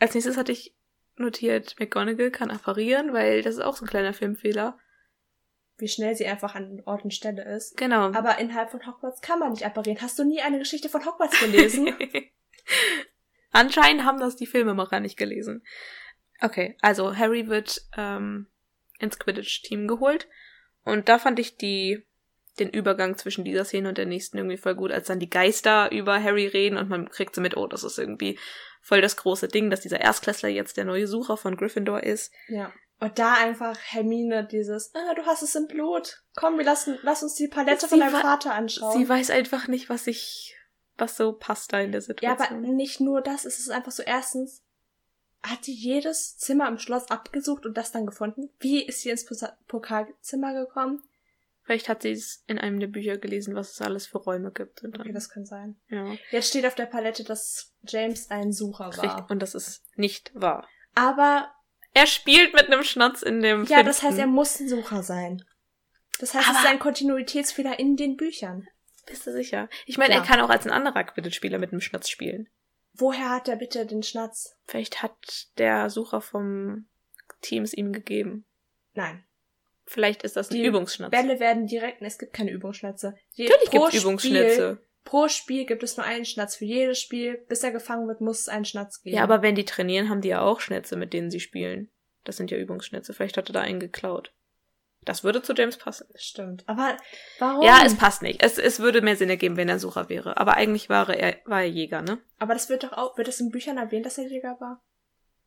[0.00, 0.74] Als nächstes hatte ich
[1.16, 4.78] notiert, McGonagall kann apparieren, weil das ist auch so ein kleiner Filmfehler.
[5.78, 7.76] Wie schnell sie einfach an Ort und Stelle ist.
[7.76, 8.12] Genau.
[8.12, 10.00] Aber innerhalb von Hogwarts kann man nicht apparieren.
[10.00, 11.94] Hast du nie eine Geschichte von Hogwarts gelesen?
[13.52, 15.64] Anscheinend haben das die Filmemacher nicht gelesen.
[16.40, 18.46] Okay, also Harry wird ähm,
[18.98, 20.28] ins Quidditch-Team geholt.
[20.84, 22.04] Und da fand ich die
[22.58, 25.92] den Übergang zwischen dieser Szene und der nächsten irgendwie voll gut, als dann die Geister
[25.92, 28.38] über Harry reden und man kriegt so mit, oh, das ist irgendwie
[28.80, 32.32] voll das große Ding, dass dieser Erstklässler jetzt der neue Sucher von Gryffindor ist.
[32.48, 32.72] ja.
[32.98, 36.22] Und da einfach Hermine dieses, ah, du hast es im Blut.
[36.34, 38.96] Komm, wir lassen, lass uns die Palette Sie von deinem Vater anschauen.
[38.96, 40.56] Sie weiß einfach nicht, was ich,
[40.96, 42.58] was so passt da in der Ja, Situation.
[42.58, 44.62] aber nicht nur das, es ist einfach so, erstens,
[45.42, 48.48] hat die jedes Zimmer im Schloss abgesucht und das dann gefunden?
[48.60, 49.26] Wie ist sie ins
[49.68, 51.02] Pokalzimmer gekommen?
[51.64, 54.82] Vielleicht hat sie es in einem der Bücher gelesen, was es alles für Räume gibt.
[54.84, 55.76] Und Okay, das kann sein.
[55.88, 59.02] ja, Jetzt steht auf der Palette, dass James ein Sucher richtig.
[59.10, 59.30] war.
[59.30, 60.66] Und das ist nicht wahr.
[60.94, 61.52] Aber,
[61.96, 64.30] Er spielt mit einem Schnatz in dem ja, das heißt, er fünften.
[64.34, 65.42] muss ein Sucher sein.
[66.20, 68.68] Das heißt, es Aber- ist ein Kontinuitätsfehler in den Büchern.
[69.06, 69.68] Bist du sicher?
[69.86, 70.20] Ich meine, Ja.
[70.20, 72.48] er kann auch als ein anderer Quidditch-Spieler mit einem Schnatz spielen.
[72.92, 74.56] Woher hat er bitte den Schnatz?
[74.66, 76.86] Vielleicht hat der Sucher vom
[77.40, 78.44] Team es ihm gegeben.
[78.94, 79.24] Nein.
[79.86, 81.10] Vielleicht ist das ein Die Übungsschnatz.
[81.12, 83.14] Bälle werden direkt, es gibt keine Übungsschnätze.
[83.38, 84.85] Natürlich gibt es Übungsschnitze.
[85.06, 86.56] Pro Spiel gibt es nur einen Schnatz.
[86.56, 89.16] Für jedes Spiel, bis er gefangen wird, muss es einen Schnatz geben.
[89.16, 91.88] Ja, aber wenn die trainieren, haben die ja auch Schnätze, mit denen sie spielen.
[92.24, 93.14] Das sind ja Übungsschnätze.
[93.14, 94.32] Vielleicht hat er da einen geklaut.
[95.04, 96.08] Das würde zu James passen.
[96.16, 96.64] Stimmt.
[96.66, 96.96] Aber
[97.38, 97.64] warum?
[97.64, 98.42] Ja, es passt nicht.
[98.42, 100.36] Es, es würde mehr Sinn ergeben, wenn er Sucher wäre.
[100.38, 102.18] Aber eigentlich war er, war er Jäger, ne?
[102.40, 104.82] Aber das wird doch auch, wird es in Büchern erwähnt, dass er Jäger war?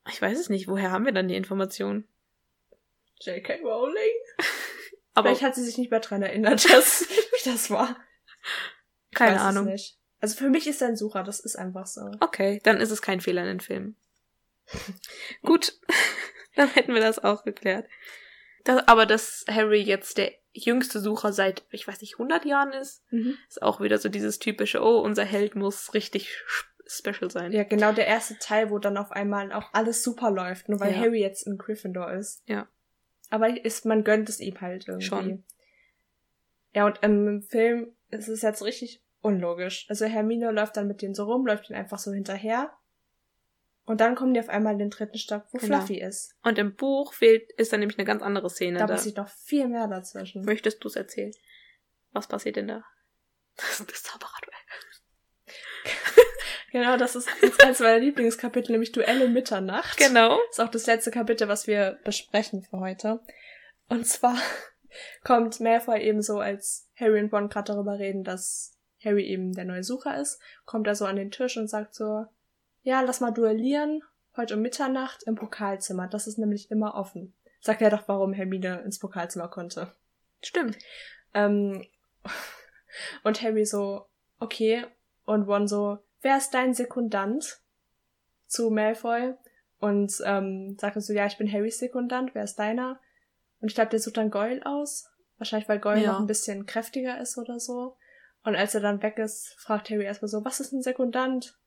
[0.08, 0.70] Ich weiß es nicht.
[0.70, 2.08] Woher haben wir dann die Informationen?
[3.20, 3.60] J.K.
[3.62, 3.94] Rowling?
[5.16, 7.98] Aber Vielleicht hat sie sich nicht mehr dran erinnert, dass, wie das war.
[9.14, 9.68] Keine Ahnung.
[10.22, 12.12] Also für mich ist er ein Sucher, das ist einfach so.
[12.20, 13.96] Okay, dann ist es kein Fehler in den Filmen.
[15.44, 15.80] Gut,
[16.56, 17.88] dann hätten wir das auch geklärt.
[18.66, 23.04] Das, aber dass Harry jetzt der jüngste Sucher seit, ich weiß nicht, 100 Jahren ist,
[23.12, 23.38] Mhm.
[23.48, 26.36] ist auch wieder so dieses typische, oh, unser Held muss richtig
[26.86, 27.52] special sein.
[27.52, 30.92] Ja, genau der erste Teil, wo dann auf einmal auch alles super läuft, nur weil
[30.92, 31.00] Ja.
[31.00, 32.42] Harry jetzt in Gryffindor ist.
[32.48, 32.68] Ja.
[33.30, 35.06] Aber ist, man gönnt es ihm halt irgendwie.
[35.06, 35.44] Schon.
[36.74, 39.86] Ja, und im Film ist es jetzt richtig unlogisch.
[39.90, 42.74] Also Hermine läuft dann mit denen so rum, läuft ihnen einfach so hinterher.
[43.86, 45.78] Und dann kommen die auf einmal in den dritten Stock, wo Genau.
[45.78, 46.36] Fluffy ist.
[46.44, 48.78] Und im Buch fehlt, ist dann nämlich eine ganz andere Szene.
[48.80, 50.46] Da Da, passiert noch viel mehr dazwischen.
[50.46, 51.32] Möchtest du es erzählen?
[52.12, 52.84] Was passiert denn da?
[53.58, 54.56] Das ist das Zaubererduell.
[56.72, 59.98] Genau, das ist jetzt eins meiner Lieblingskapitel, nämlich Duelle Mitternacht.
[59.98, 60.38] Genau.
[60.52, 63.22] ist auch das letzte Kapitel, was wir besprechen für heute.
[63.88, 64.38] Und zwar
[65.24, 69.66] kommt Malfoy eben so, als Harry und Ron gerade darüber reden, dass Harry eben der
[69.66, 72.26] neue Sucher ist, kommt er so an den Tisch und sagt so,
[72.82, 74.04] ja, lass mal duellieren,
[74.36, 77.34] heute um Mitternacht im Pokalzimmer, das ist nämlich immer offen.
[77.62, 79.94] Sagt er doch, warum Hermine ins Pokalzimmer konnte.
[80.42, 80.78] Stimmt.
[81.34, 81.86] Ähm,
[83.24, 84.06] und Harry so,
[84.40, 84.86] okay.
[85.26, 87.62] Und Ron so, wer ist dein Sekundant?
[88.48, 89.36] Zu Malfoy.
[89.80, 93.00] Und ähm, sagt er so, ja, ich bin Harrys Sekundant, wer ist deiner?
[93.62, 95.10] Und ich glaube, der sucht dann Goyle aus.
[95.40, 96.12] Wahrscheinlich, weil Goyle Ja.
[96.14, 97.98] noch ein bisschen kräftiger ist oder so.
[98.44, 101.58] Und als er dann weg ist, fragt Harry erstmal so, was ist ein Sekundant?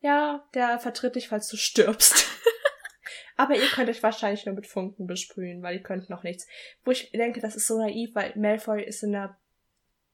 [0.00, 2.14] Ja, der vertritt dich, falls du stirbst.
[3.36, 6.46] Aber ihr könnt euch wahrscheinlich nur mit Funken besprühen, weil ihr könnt noch nichts.
[6.84, 9.38] Wo ich denke, das ist so naiv, weil Malfoy ist in einer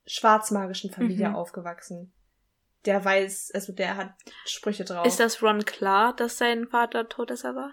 [0.06, 1.36] schwarzmagischen Familie Mhm.
[1.36, 2.12] aufgewachsen.
[2.84, 4.14] Der weiß, also der hat
[4.44, 5.06] Sprüche drauf.
[5.06, 7.72] Ist das Ron klar, dass sein Vater Todesser war?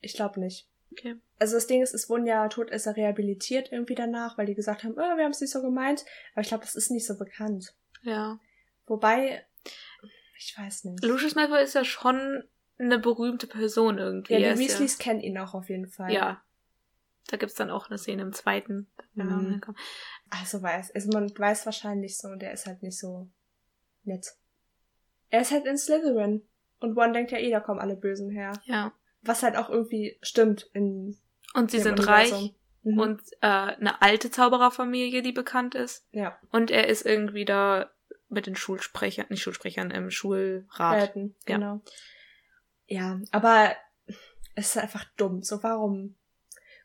[0.00, 0.68] Ich glaube nicht.
[0.92, 1.16] Okay.
[1.38, 4.92] Also das Ding ist, es wurden ja Todesser rehabilitiert irgendwie danach, weil die gesagt haben,
[4.92, 6.04] oh, wir haben es nicht so gemeint.
[6.32, 7.74] Aber ich glaube, das ist nicht so bekannt.
[8.02, 8.38] Ja.
[8.86, 9.44] Wobei,
[10.38, 11.04] ich weiß nicht.
[11.04, 12.44] Lucius Malfoy ist ja schon
[12.78, 14.34] eine berühmte Person irgendwie.
[14.34, 16.12] ja, die Weasleys kennen ihn auch auf jeden Fall.
[16.12, 16.42] Ja.
[17.28, 18.88] Da gibt's dann auch eine Szene im zweiten.
[19.14, 19.60] Mhm.
[20.30, 23.28] Also weiß, also man weiß wahrscheinlich so, der ist halt nicht so
[24.04, 24.26] nett.
[25.30, 26.42] Er ist halt in Slytherin.
[26.80, 28.52] Und One denkt ja eh, da kommen alle Bösen her.
[28.64, 28.92] Ja.
[29.22, 31.16] Was halt auch irgendwie stimmt in
[31.54, 32.38] Und sie sind Universum.
[32.38, 32.54] reich
[32.84, 32.98] Mhm.
[32.98, 36.04] und äh, eine alte Zaubererfamilie, die bekannt ist.
[36.10, 37.88] ja, Und er ist irgendwie da
[38.28, 40.96] mit den Schulsprechern, nicht Schulsprechern, im Schulrat.
[41.00, 41.54] Welten, Ja.
[41.56, 41.80] genau.
[42.86, 43.76] Ja, aber
[44.56, 45.42] es ist einfach dumm.
[45.44, 46.16] So, warum?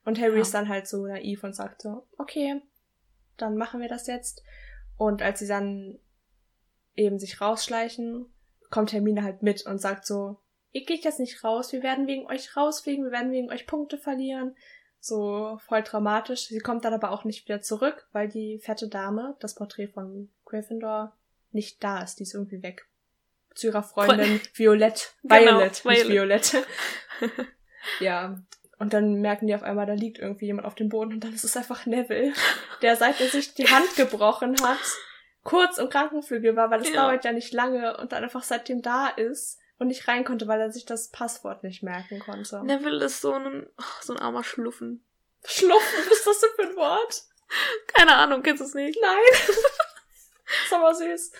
[0.05, 0.41] Und Harry Ja.
[0.41, 2.61] ist dann halt so naiv und sagt so, okay,
[3.37, 4.43] dann machen wir das jetzt.
[4.97, 5.97] Und als sie dann
[6.95, 8.25] eben sich rausschleichen,
[8.69, 10.39] kommt Hermine halt mit und sagt so,
[10.71, 13.97] ihr geht jetzt nicht raus, wir werden wegen euch rausfliegen, wir werden wegen euch Punkte
[13.97, 14.55] verlieren.
[14.99, 16.47] So voll dramatisch.
[16.47, 20.29] Sie kommt dann aber auch nicht wieder zurück, weil die fette Dame, das Porträt von
[20.45, 21.15] Gryffindor,
[21.51, 22.19] nicht da ist.
[22.19, 22.87] Die ist irgendwie weg.
[23.55, 25.05] Zu ihrer Freundin Violette.
[25.23, 26.09] Genau, Violet, nicht Violet.
[26.09, 26.63] Violette.
[27.99, 28.37] ja.
[28.79, 31.33] Und dann merken die auf einmal, da liegt irgendwie jemand auf dem Boden und dann
[31.33, 32.33] ist es einfach Neville,
[32.83, 34.77] der seit er sich die Hand gebrochen hat,
[35.43, 37.07] kurz im Krankenflügel war, weil es Ja.
[37.07, 40.59] dauert ja nicht lange und dann einfach seitdem da ist und nicht rein konnte, weil
[40.61, 42.63] er sich das Passwort nicht merken konnte.
[42.63, 43.67] Neville ist so ein,
[44.01, 45.03] so ein armer Schluffen.
[45.45, 47.23] Schluffen, was ist das denn für ein Wort?
[47.93, 48.99] Keine Ahnung, kennst du es nicht?
[49.01, 49.17] Nein.
[50.65, 51.31] ist aber süß.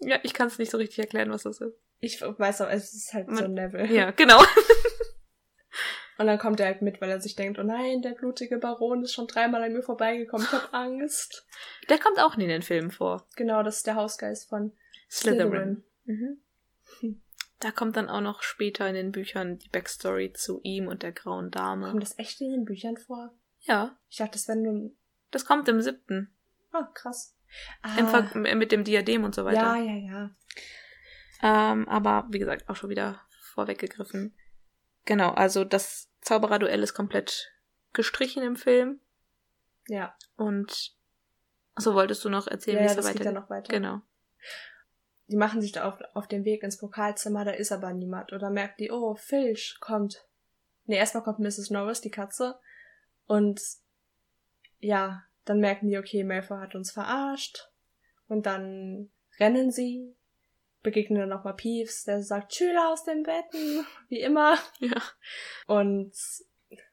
[0.00, 1.74] Ja, ich kann es nicht so richtig erklären, was das ist.
[2.00, 3.86] Ich weiß aber, es ist halt so Man- Neville.
[3.86, 4.42] Ja, genau.
[6.18, 9.02] Und dann kommt er halt mit, weil er sich denkt, oh nein, der blutige Baron
[9.02, 11.46] ist schon dreimal an mir vorbeigekommen, ich hab Angst.
[11.90, 13.26] Der kommt auch nie in den Filmen vor.
[13.36, 14.72] Genau, das ist der Hausgeist von
[15.10, 15.50] Slytherin.
[15.50, 15.84] Slytherin.
[16.04, 16.42] Mhm.
[17.60, 21.12] Da kommt dann auch noch später in den Büchern die Backstory zu ihm und der
[21.12, 21.88] grauen Dame.
[21.90, 23.32] Kommt das echt in den Büchern vor?
[23.60, 24.90] Ja, Ich dachte, das wäre nur...
[25.30, 26.34] das kommt im siebten.
[26.72, 27.34] Ah, krass.
[27.98, 29.76] Im Ah, mit dem Diadem und so weiter.
[29.76, 30.30] ja, ja, ja.
[31.42, 34.34] Ähm, aber wie gesagt, auch schon wieder vorweggegriffen.
[35.04, 37.52] Genau, also das Zaubererduell ist komplett
[37.92, 39.00] gestrichen im Film.
[39.88, 40.94] Ja, Und
[41.76, 43.34] so wolltest du noch erzählen, ja, wie ja es so das geht weitergeht?
[43.34, 43.72] ja noch weiter.
[43.72, 44.02] Genau.
[45.28, 48.32] Die machen sich da auf, auf den Weg ins Pokalzimmer, da ist aber niemand.
[48.32, 50.24] Oder merkt die, oh, Filch kommt.
[50.84, 51.70] Nee, erstmal kommt Mrs.
[51.70, 52.58] Norris, die Katze.
[53.26, 53.60] Und
[54.78, 57.70] ja, dann merken die, okay, Malfoy hat uns verarscht.
[58.28, 60.14] Und dann rennen sie,
[60.82, 64.56] begegnen dann nochmal Peeves, der sagt, Schüler aus den Betten, wie immer.
[64.78, 65.02] Ja.
[65.66, 66.14] Und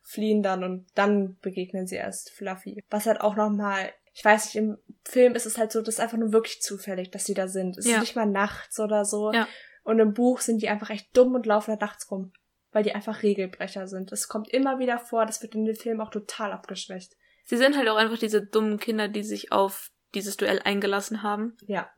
[0.02, 2.84] fliehen dann und dann begegnen sie erst Fluffy.
[2.90, 6.00] Was halt auch nochmal, ich weiß nicht, im Film ist es halt so, das ist
[6.00, 7.78] einfach nur wirklich zufällig, dass sie da sind.
[7.78, 7.96] Es Ja.
[7.96, 9.32] ist nicht mal nachts oder so.
[9.34, 9.48] Ja.
[9.84, 12.32] Und im Buch sind die einfach echt dumm und laufen da nachts rum.
[12.72, 14.12] Weil die einfach Regelbrecher sind.
[14.12, 17.14] Es kommt immer wieder vor, das wird in den Film auch total abgeschwächt.
[17.46, 21.58] Sie sind halt auch einfach diese dummen Kinder, die sich auf dieses Duell eingelassen haben.
[21.68, 21.92] Ja.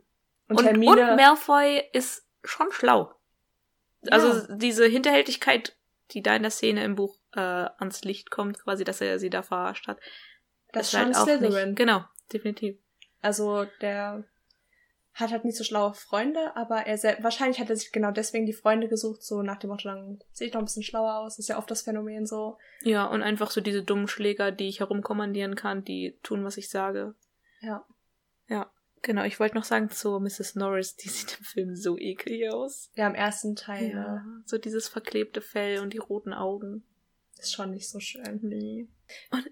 [0.48, 3.14] Und, Und, und, Hermine, Malfoy ist schon schlau.
[4.10, 4.56] Also Ja.
[4.58, 5.76] diese Hinterhältigkeit,
[6.12, 9.30] die da in der Szene im Buch äh, ans Licht kommt, quasi, dass er sie
[9.30, 10.00] da verarscht hat.
[10.76, 11.70] Das ist halt auch Slytherin.
[11.70, 11.78] nicht.
[11.78, 12.78] Genau, definitiv.
[13.22, 14.24] Also der
[15.14, 18.46] hat halt nicht so schlaue Freunde, aber er sel- wahrscheinlich hat er sich genau deswegen
[18.46, 21.40] die Freunde gesucht, so nach dem Motto, dann sehe ich noch ein bisschen schlauer aus.
[21.40, 22.58] ist ja oft das Phänomen so.
[22.82, 26.70] Ja, und einfach so diese dummen Schläger, die ich herumkommandieren kann, die tun, was ich
[26.70, 27.16] sage.
[27.62, 27.86] Ja.
[28.50, 28.70] Ja,
[29.02, 29.24] genau.
[29.24, 30.56] Ich wollte noch sagen zu Mrs.
[30.56, 32.92] Norris, die sieht im Film so eklig aus.
[32.96, 36.84] Ja, im ersten Teil Ja, ne, so dieses verklebte Fell und die roten Augen.
[37.40, 38.40] ist schon nicht so schön.
[38.44, 38.90] Nee.
[39.32, 39.46] Und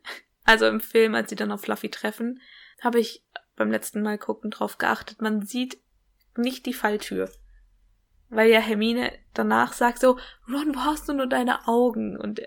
[0.46, 2.42] also im Film, als sie dann auf Fluffy treffen,
[2.82, 3.24] habe ich
[3.56, 5.78] beim letzten Mal gucken drauf geachtet, man sieht
[6.36, 7.32] nicht die Falltür.
[8.30, 10.18] Weil ja Hermine danach sagt so,
[10.48, 12.18] Ron, wo hast du nur deine Augen?
[12.18, 12.42] Und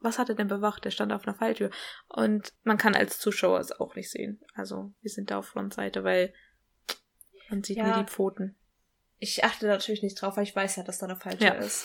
[0.00, 0.84] was hat er denn bewacht?
[0.84, 1.70] Der stand auf einer Falltür.
[2.08, 4.40] Und man kann als Zuschauer es auch nicht sehen.
[4.54, 6.32] Also wir sind da auf Frontseite, weil
[7.50, 7.84] man sieht Ja.
[7.84, 8.56] nur die Pfoten.
[9.18, 11.54] Ich achte natürlich nicht drauf, weil ich weiß ja, dass da eine Falltür Ja.
[11.54, 11.84] ist.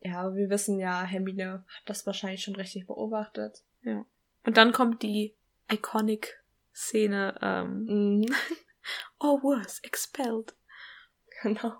[0.00, 3.64] Ja, aber wir wissen ja, Hermine hat das wahrscheinlich schon richtig beobachtet.
[4.44, 5.34] Und dann kommt die
[5.70, 6.40] iconic
[6.74, 7.84] Szene, ähm,
[8.20, 8.26] Mhm.
[9.20, 10.54] oh worse, expelled.
[11.42, 11.74] Genau.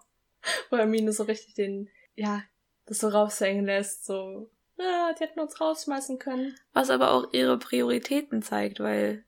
[0.70, 2.42] Wo Hermine so richtig den, ja,
[2.86, 6.54] das so raushängen lässt, so, ah, die hätten uns rausschmeißen können.
[6.72, 9.24] Was aber auch ihre Prioritäten zeigt, weil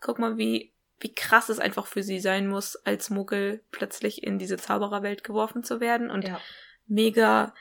[0.00, 4.38] guck mal, wie, wie krass es einfach für sie sein muss, als Muggel plötzlich in
[4.38, 6.40] diese Zaubererwelt geworfen zu werden und Ja.
[6.86, 7.54] mega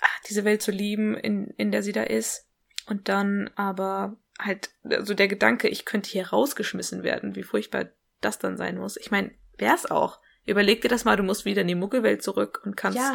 [0.00, 2.46] ah, diese Welt zu lieben, in, in der sie da ist.
[2.86, 7.86] Und dann aber halt, also der Gedanke, ich könnte hier rausgeschmissen werden, wie furchtbar
[8.20, 8.96] das dann sein muss.
[8.96, 10.20] Ich meine, wär's auch.
[10.44, 12.98] Überleg dir das mal, du musst wieder in die Muggelwelt zurück und kannst.
[12.98, 13.14] Ja,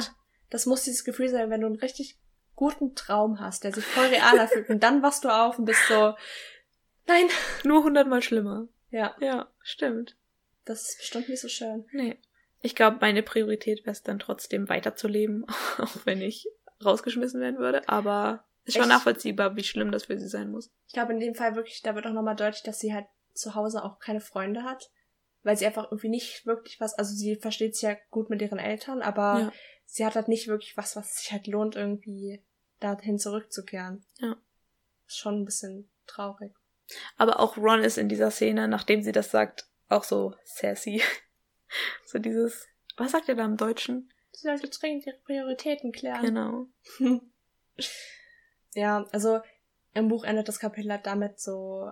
[0.50, 2.18] das muss dieses Gefühl sein, wenn du einen richtig
[2.56, 5.88] guten Traum hast, der sich voll real anfühlt und dann wachst du auf und bist
[5.88, 6.14] so,
[7.08, 7.26] nein.
[7.64, 8.68] Nur hundertmal schlimmer.
[8.90, 10.18] Ja, Ja, stimmt.
[10.66, 11.86] das ist bestimmt nicht so schön.
[11.94, 12.20] Nee.
[12.62, 15.46] Ich glaube, meine Priorität wäre es dann trotzdem weiterzuleben,
[15.78, 16.48] auch wenn ich
[16.84, 17.88] rausgeschmissen werden würde.
[17.88, 18.44] Aber
[18.76, 20.72] ist schon nachvollziehbar, wie schlimm das für sie sein muss.
[20.88, 23.56] Ich glaube, in dem Fall wirklich, da wird auch nochmal deutlich, dass sie halt zu
[23.56, 24.92] Hause auch keine Freunde hat,
[25.44, 28.60] weil sie einfach irgendwie nicht wirklich was, also sie versteht sich ja gut mit ihren
[28.60, 29.54] Eltern, aber Ja.
[29.86, 32.44] sie hat halt nicht wirklich was, was sich halt lohnt, irgendwie
[32.80, 34.04] dahin zurückzukehren.
[34.20, 34.36] Ja.
[35.08, 36.54] Ist schon ein bisschen traurig.
[37.18, 41.02] Aber auch Ron ist in dieser Szene, nachdem sie das sagt, auch so sassy.
[42.06, 42.68] so dieses,
[42.98, 44.12] was sagt er da im Deutschen?
[44.34, 46.22] Sie sollte dringend ihre Prioritäten klären.
[46.26, 46.68] Genau.
[48.74, 49.42] Ja, also
[49.94, 51.92] im Buch endet das Kapitel halt damit so,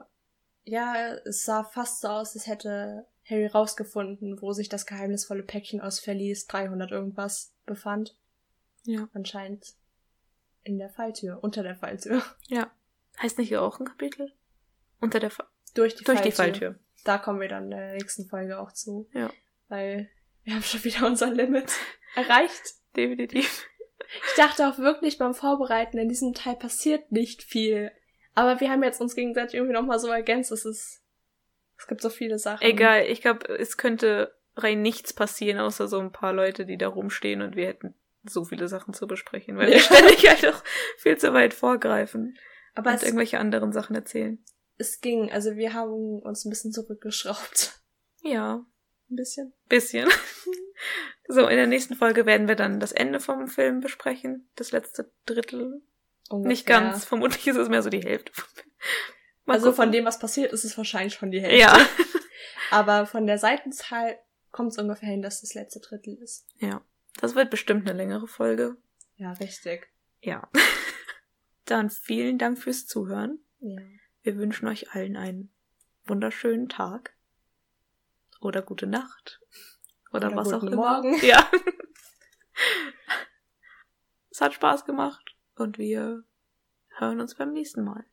[0.64, 5.82] ja, es sah fast so aus, als hätte Harry rausgefunden, wo sich das geheimnisvolle Päckchen
[5.82, 8.18] aus Verlies 300 irgendwas befand.
[8.84, 9.08] Ja.
[9.14, 9.76] Anscheinend
[10.64, 12.24] in der Falltür, unter der Falltür.
[12.48, 12.72] Ja.
[13.22, 14.34] Heißt nicht hier auch ein Kapitel?
[15.02, 16.32] Unter der Fa Durch die Durch Falltür.
[16.32, 16.80] die Falltür.
[17.04, 19.10] Da kommen wir dann in der nächsten Folge auch zu.
[19.14, 19.32] Ja.
[19.68, 20.10] Weil
[20.44, 21.72] wir haben schon wieder unser Limit
[22.16, 22.76] erreicht.
[22.96, 23.68] Definitiv.
[24.30, 27.92] Ich dachte auch wirklich beim Vorbereiten, in diesem Teil passiert nicht viel.
[28.36, 30.52] Aber wir haben jetzt uns gegenseitig irgendwie nochmal so ergänzt.
[30.52, 31.02] Es ist,
[31.78, 32.66] es gibt so viele Sachen.
[32.66, 36.88] Egal, ich glaube, es könnte rein nichts passieren, außer so ein paar Leute, die da
[36.88, 39.82] rumstehen und wir hätten so viele Sachen zu besprechen, weil wir Ja.
[39.82, 40.64] ständig halt auch
[40.98, 42.38] viel zu weit vorgreifen
[42.76, 44.44] Aber und irgendwelche anderen Sachen erzählen.
[44.78, 45.32] es ging.
[45.32, 47.80] Also wir haben uns ein bisschen zurückgeschraubt.
[48.22, 48.66] Ja,
[49.10, 49.54] Ein bisschen.
[49.68, 50.08] bisschen.
[51.28, 55.12] so, in der nächsten Folge werden wir dann das Ende vom Film besprechen, das letzte
[55.26, 55.82] Drittel.
[56.30, 56.48] Ungefähr.
[56.50, 58.32] Nicht ganz, vermutlich ist es mehr so die Hälfte.
[59.46, 59.92] Mal Also von gucken.
[59.94, 61.60] dem, was passiert, ist es wahrscheinlich schon die Hälfte.
[61.60, 61.76] Ja.
[62.72, 64.20] Aber von der Seitenzahl
[64.52, 66.46] kommt es ungefähr hin, dass das letzte Drittel ist.
[66.60, 66.82] Ja.
[67.20, 68.78] Das wird bestimmt eine längere Folge.
[69.16, 69.88] Ja, richtig.
[70.22, 70.48] Ja.
[71.66, 73.40] Dann vielen Dank fürs Zuhören.
[73.60, 73.82] Ja.
[74.22, 75.52] Wir wünschen euch allen einen
[76.06, 77.16] wunderschönen Tag.
[78.40, 79.42] Oder gute Nacht.
[80.14, 80.76] Oder, Oder was auch immer.
[80.76, 81.20] Morgen.
[81.26, 81.50] Ja.
[84.32, 86.24] es hat Spaß gemacht und wir
[86.98, 88.06] hören uns beim nächsten Mal.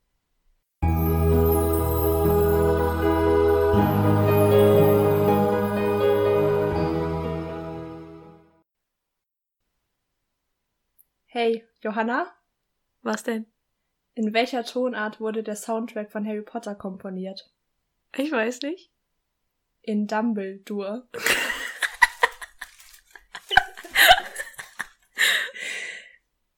[11.27, 12.33] Hey, Johanna,
[13.01, 13.45] Was denn?
[14.15, 17.51] in welcher Tonart wurde der Soundtrack von Harry Potter komponiert?
[18.15, 18.91] Ich weiß nicht.
[19.87, 21.03] In Dumbledore.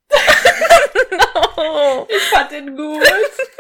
[0.10, 1.28] no.
[1.62, 2.08] Oh.
[2.10, 3.04] Ich fand den gut.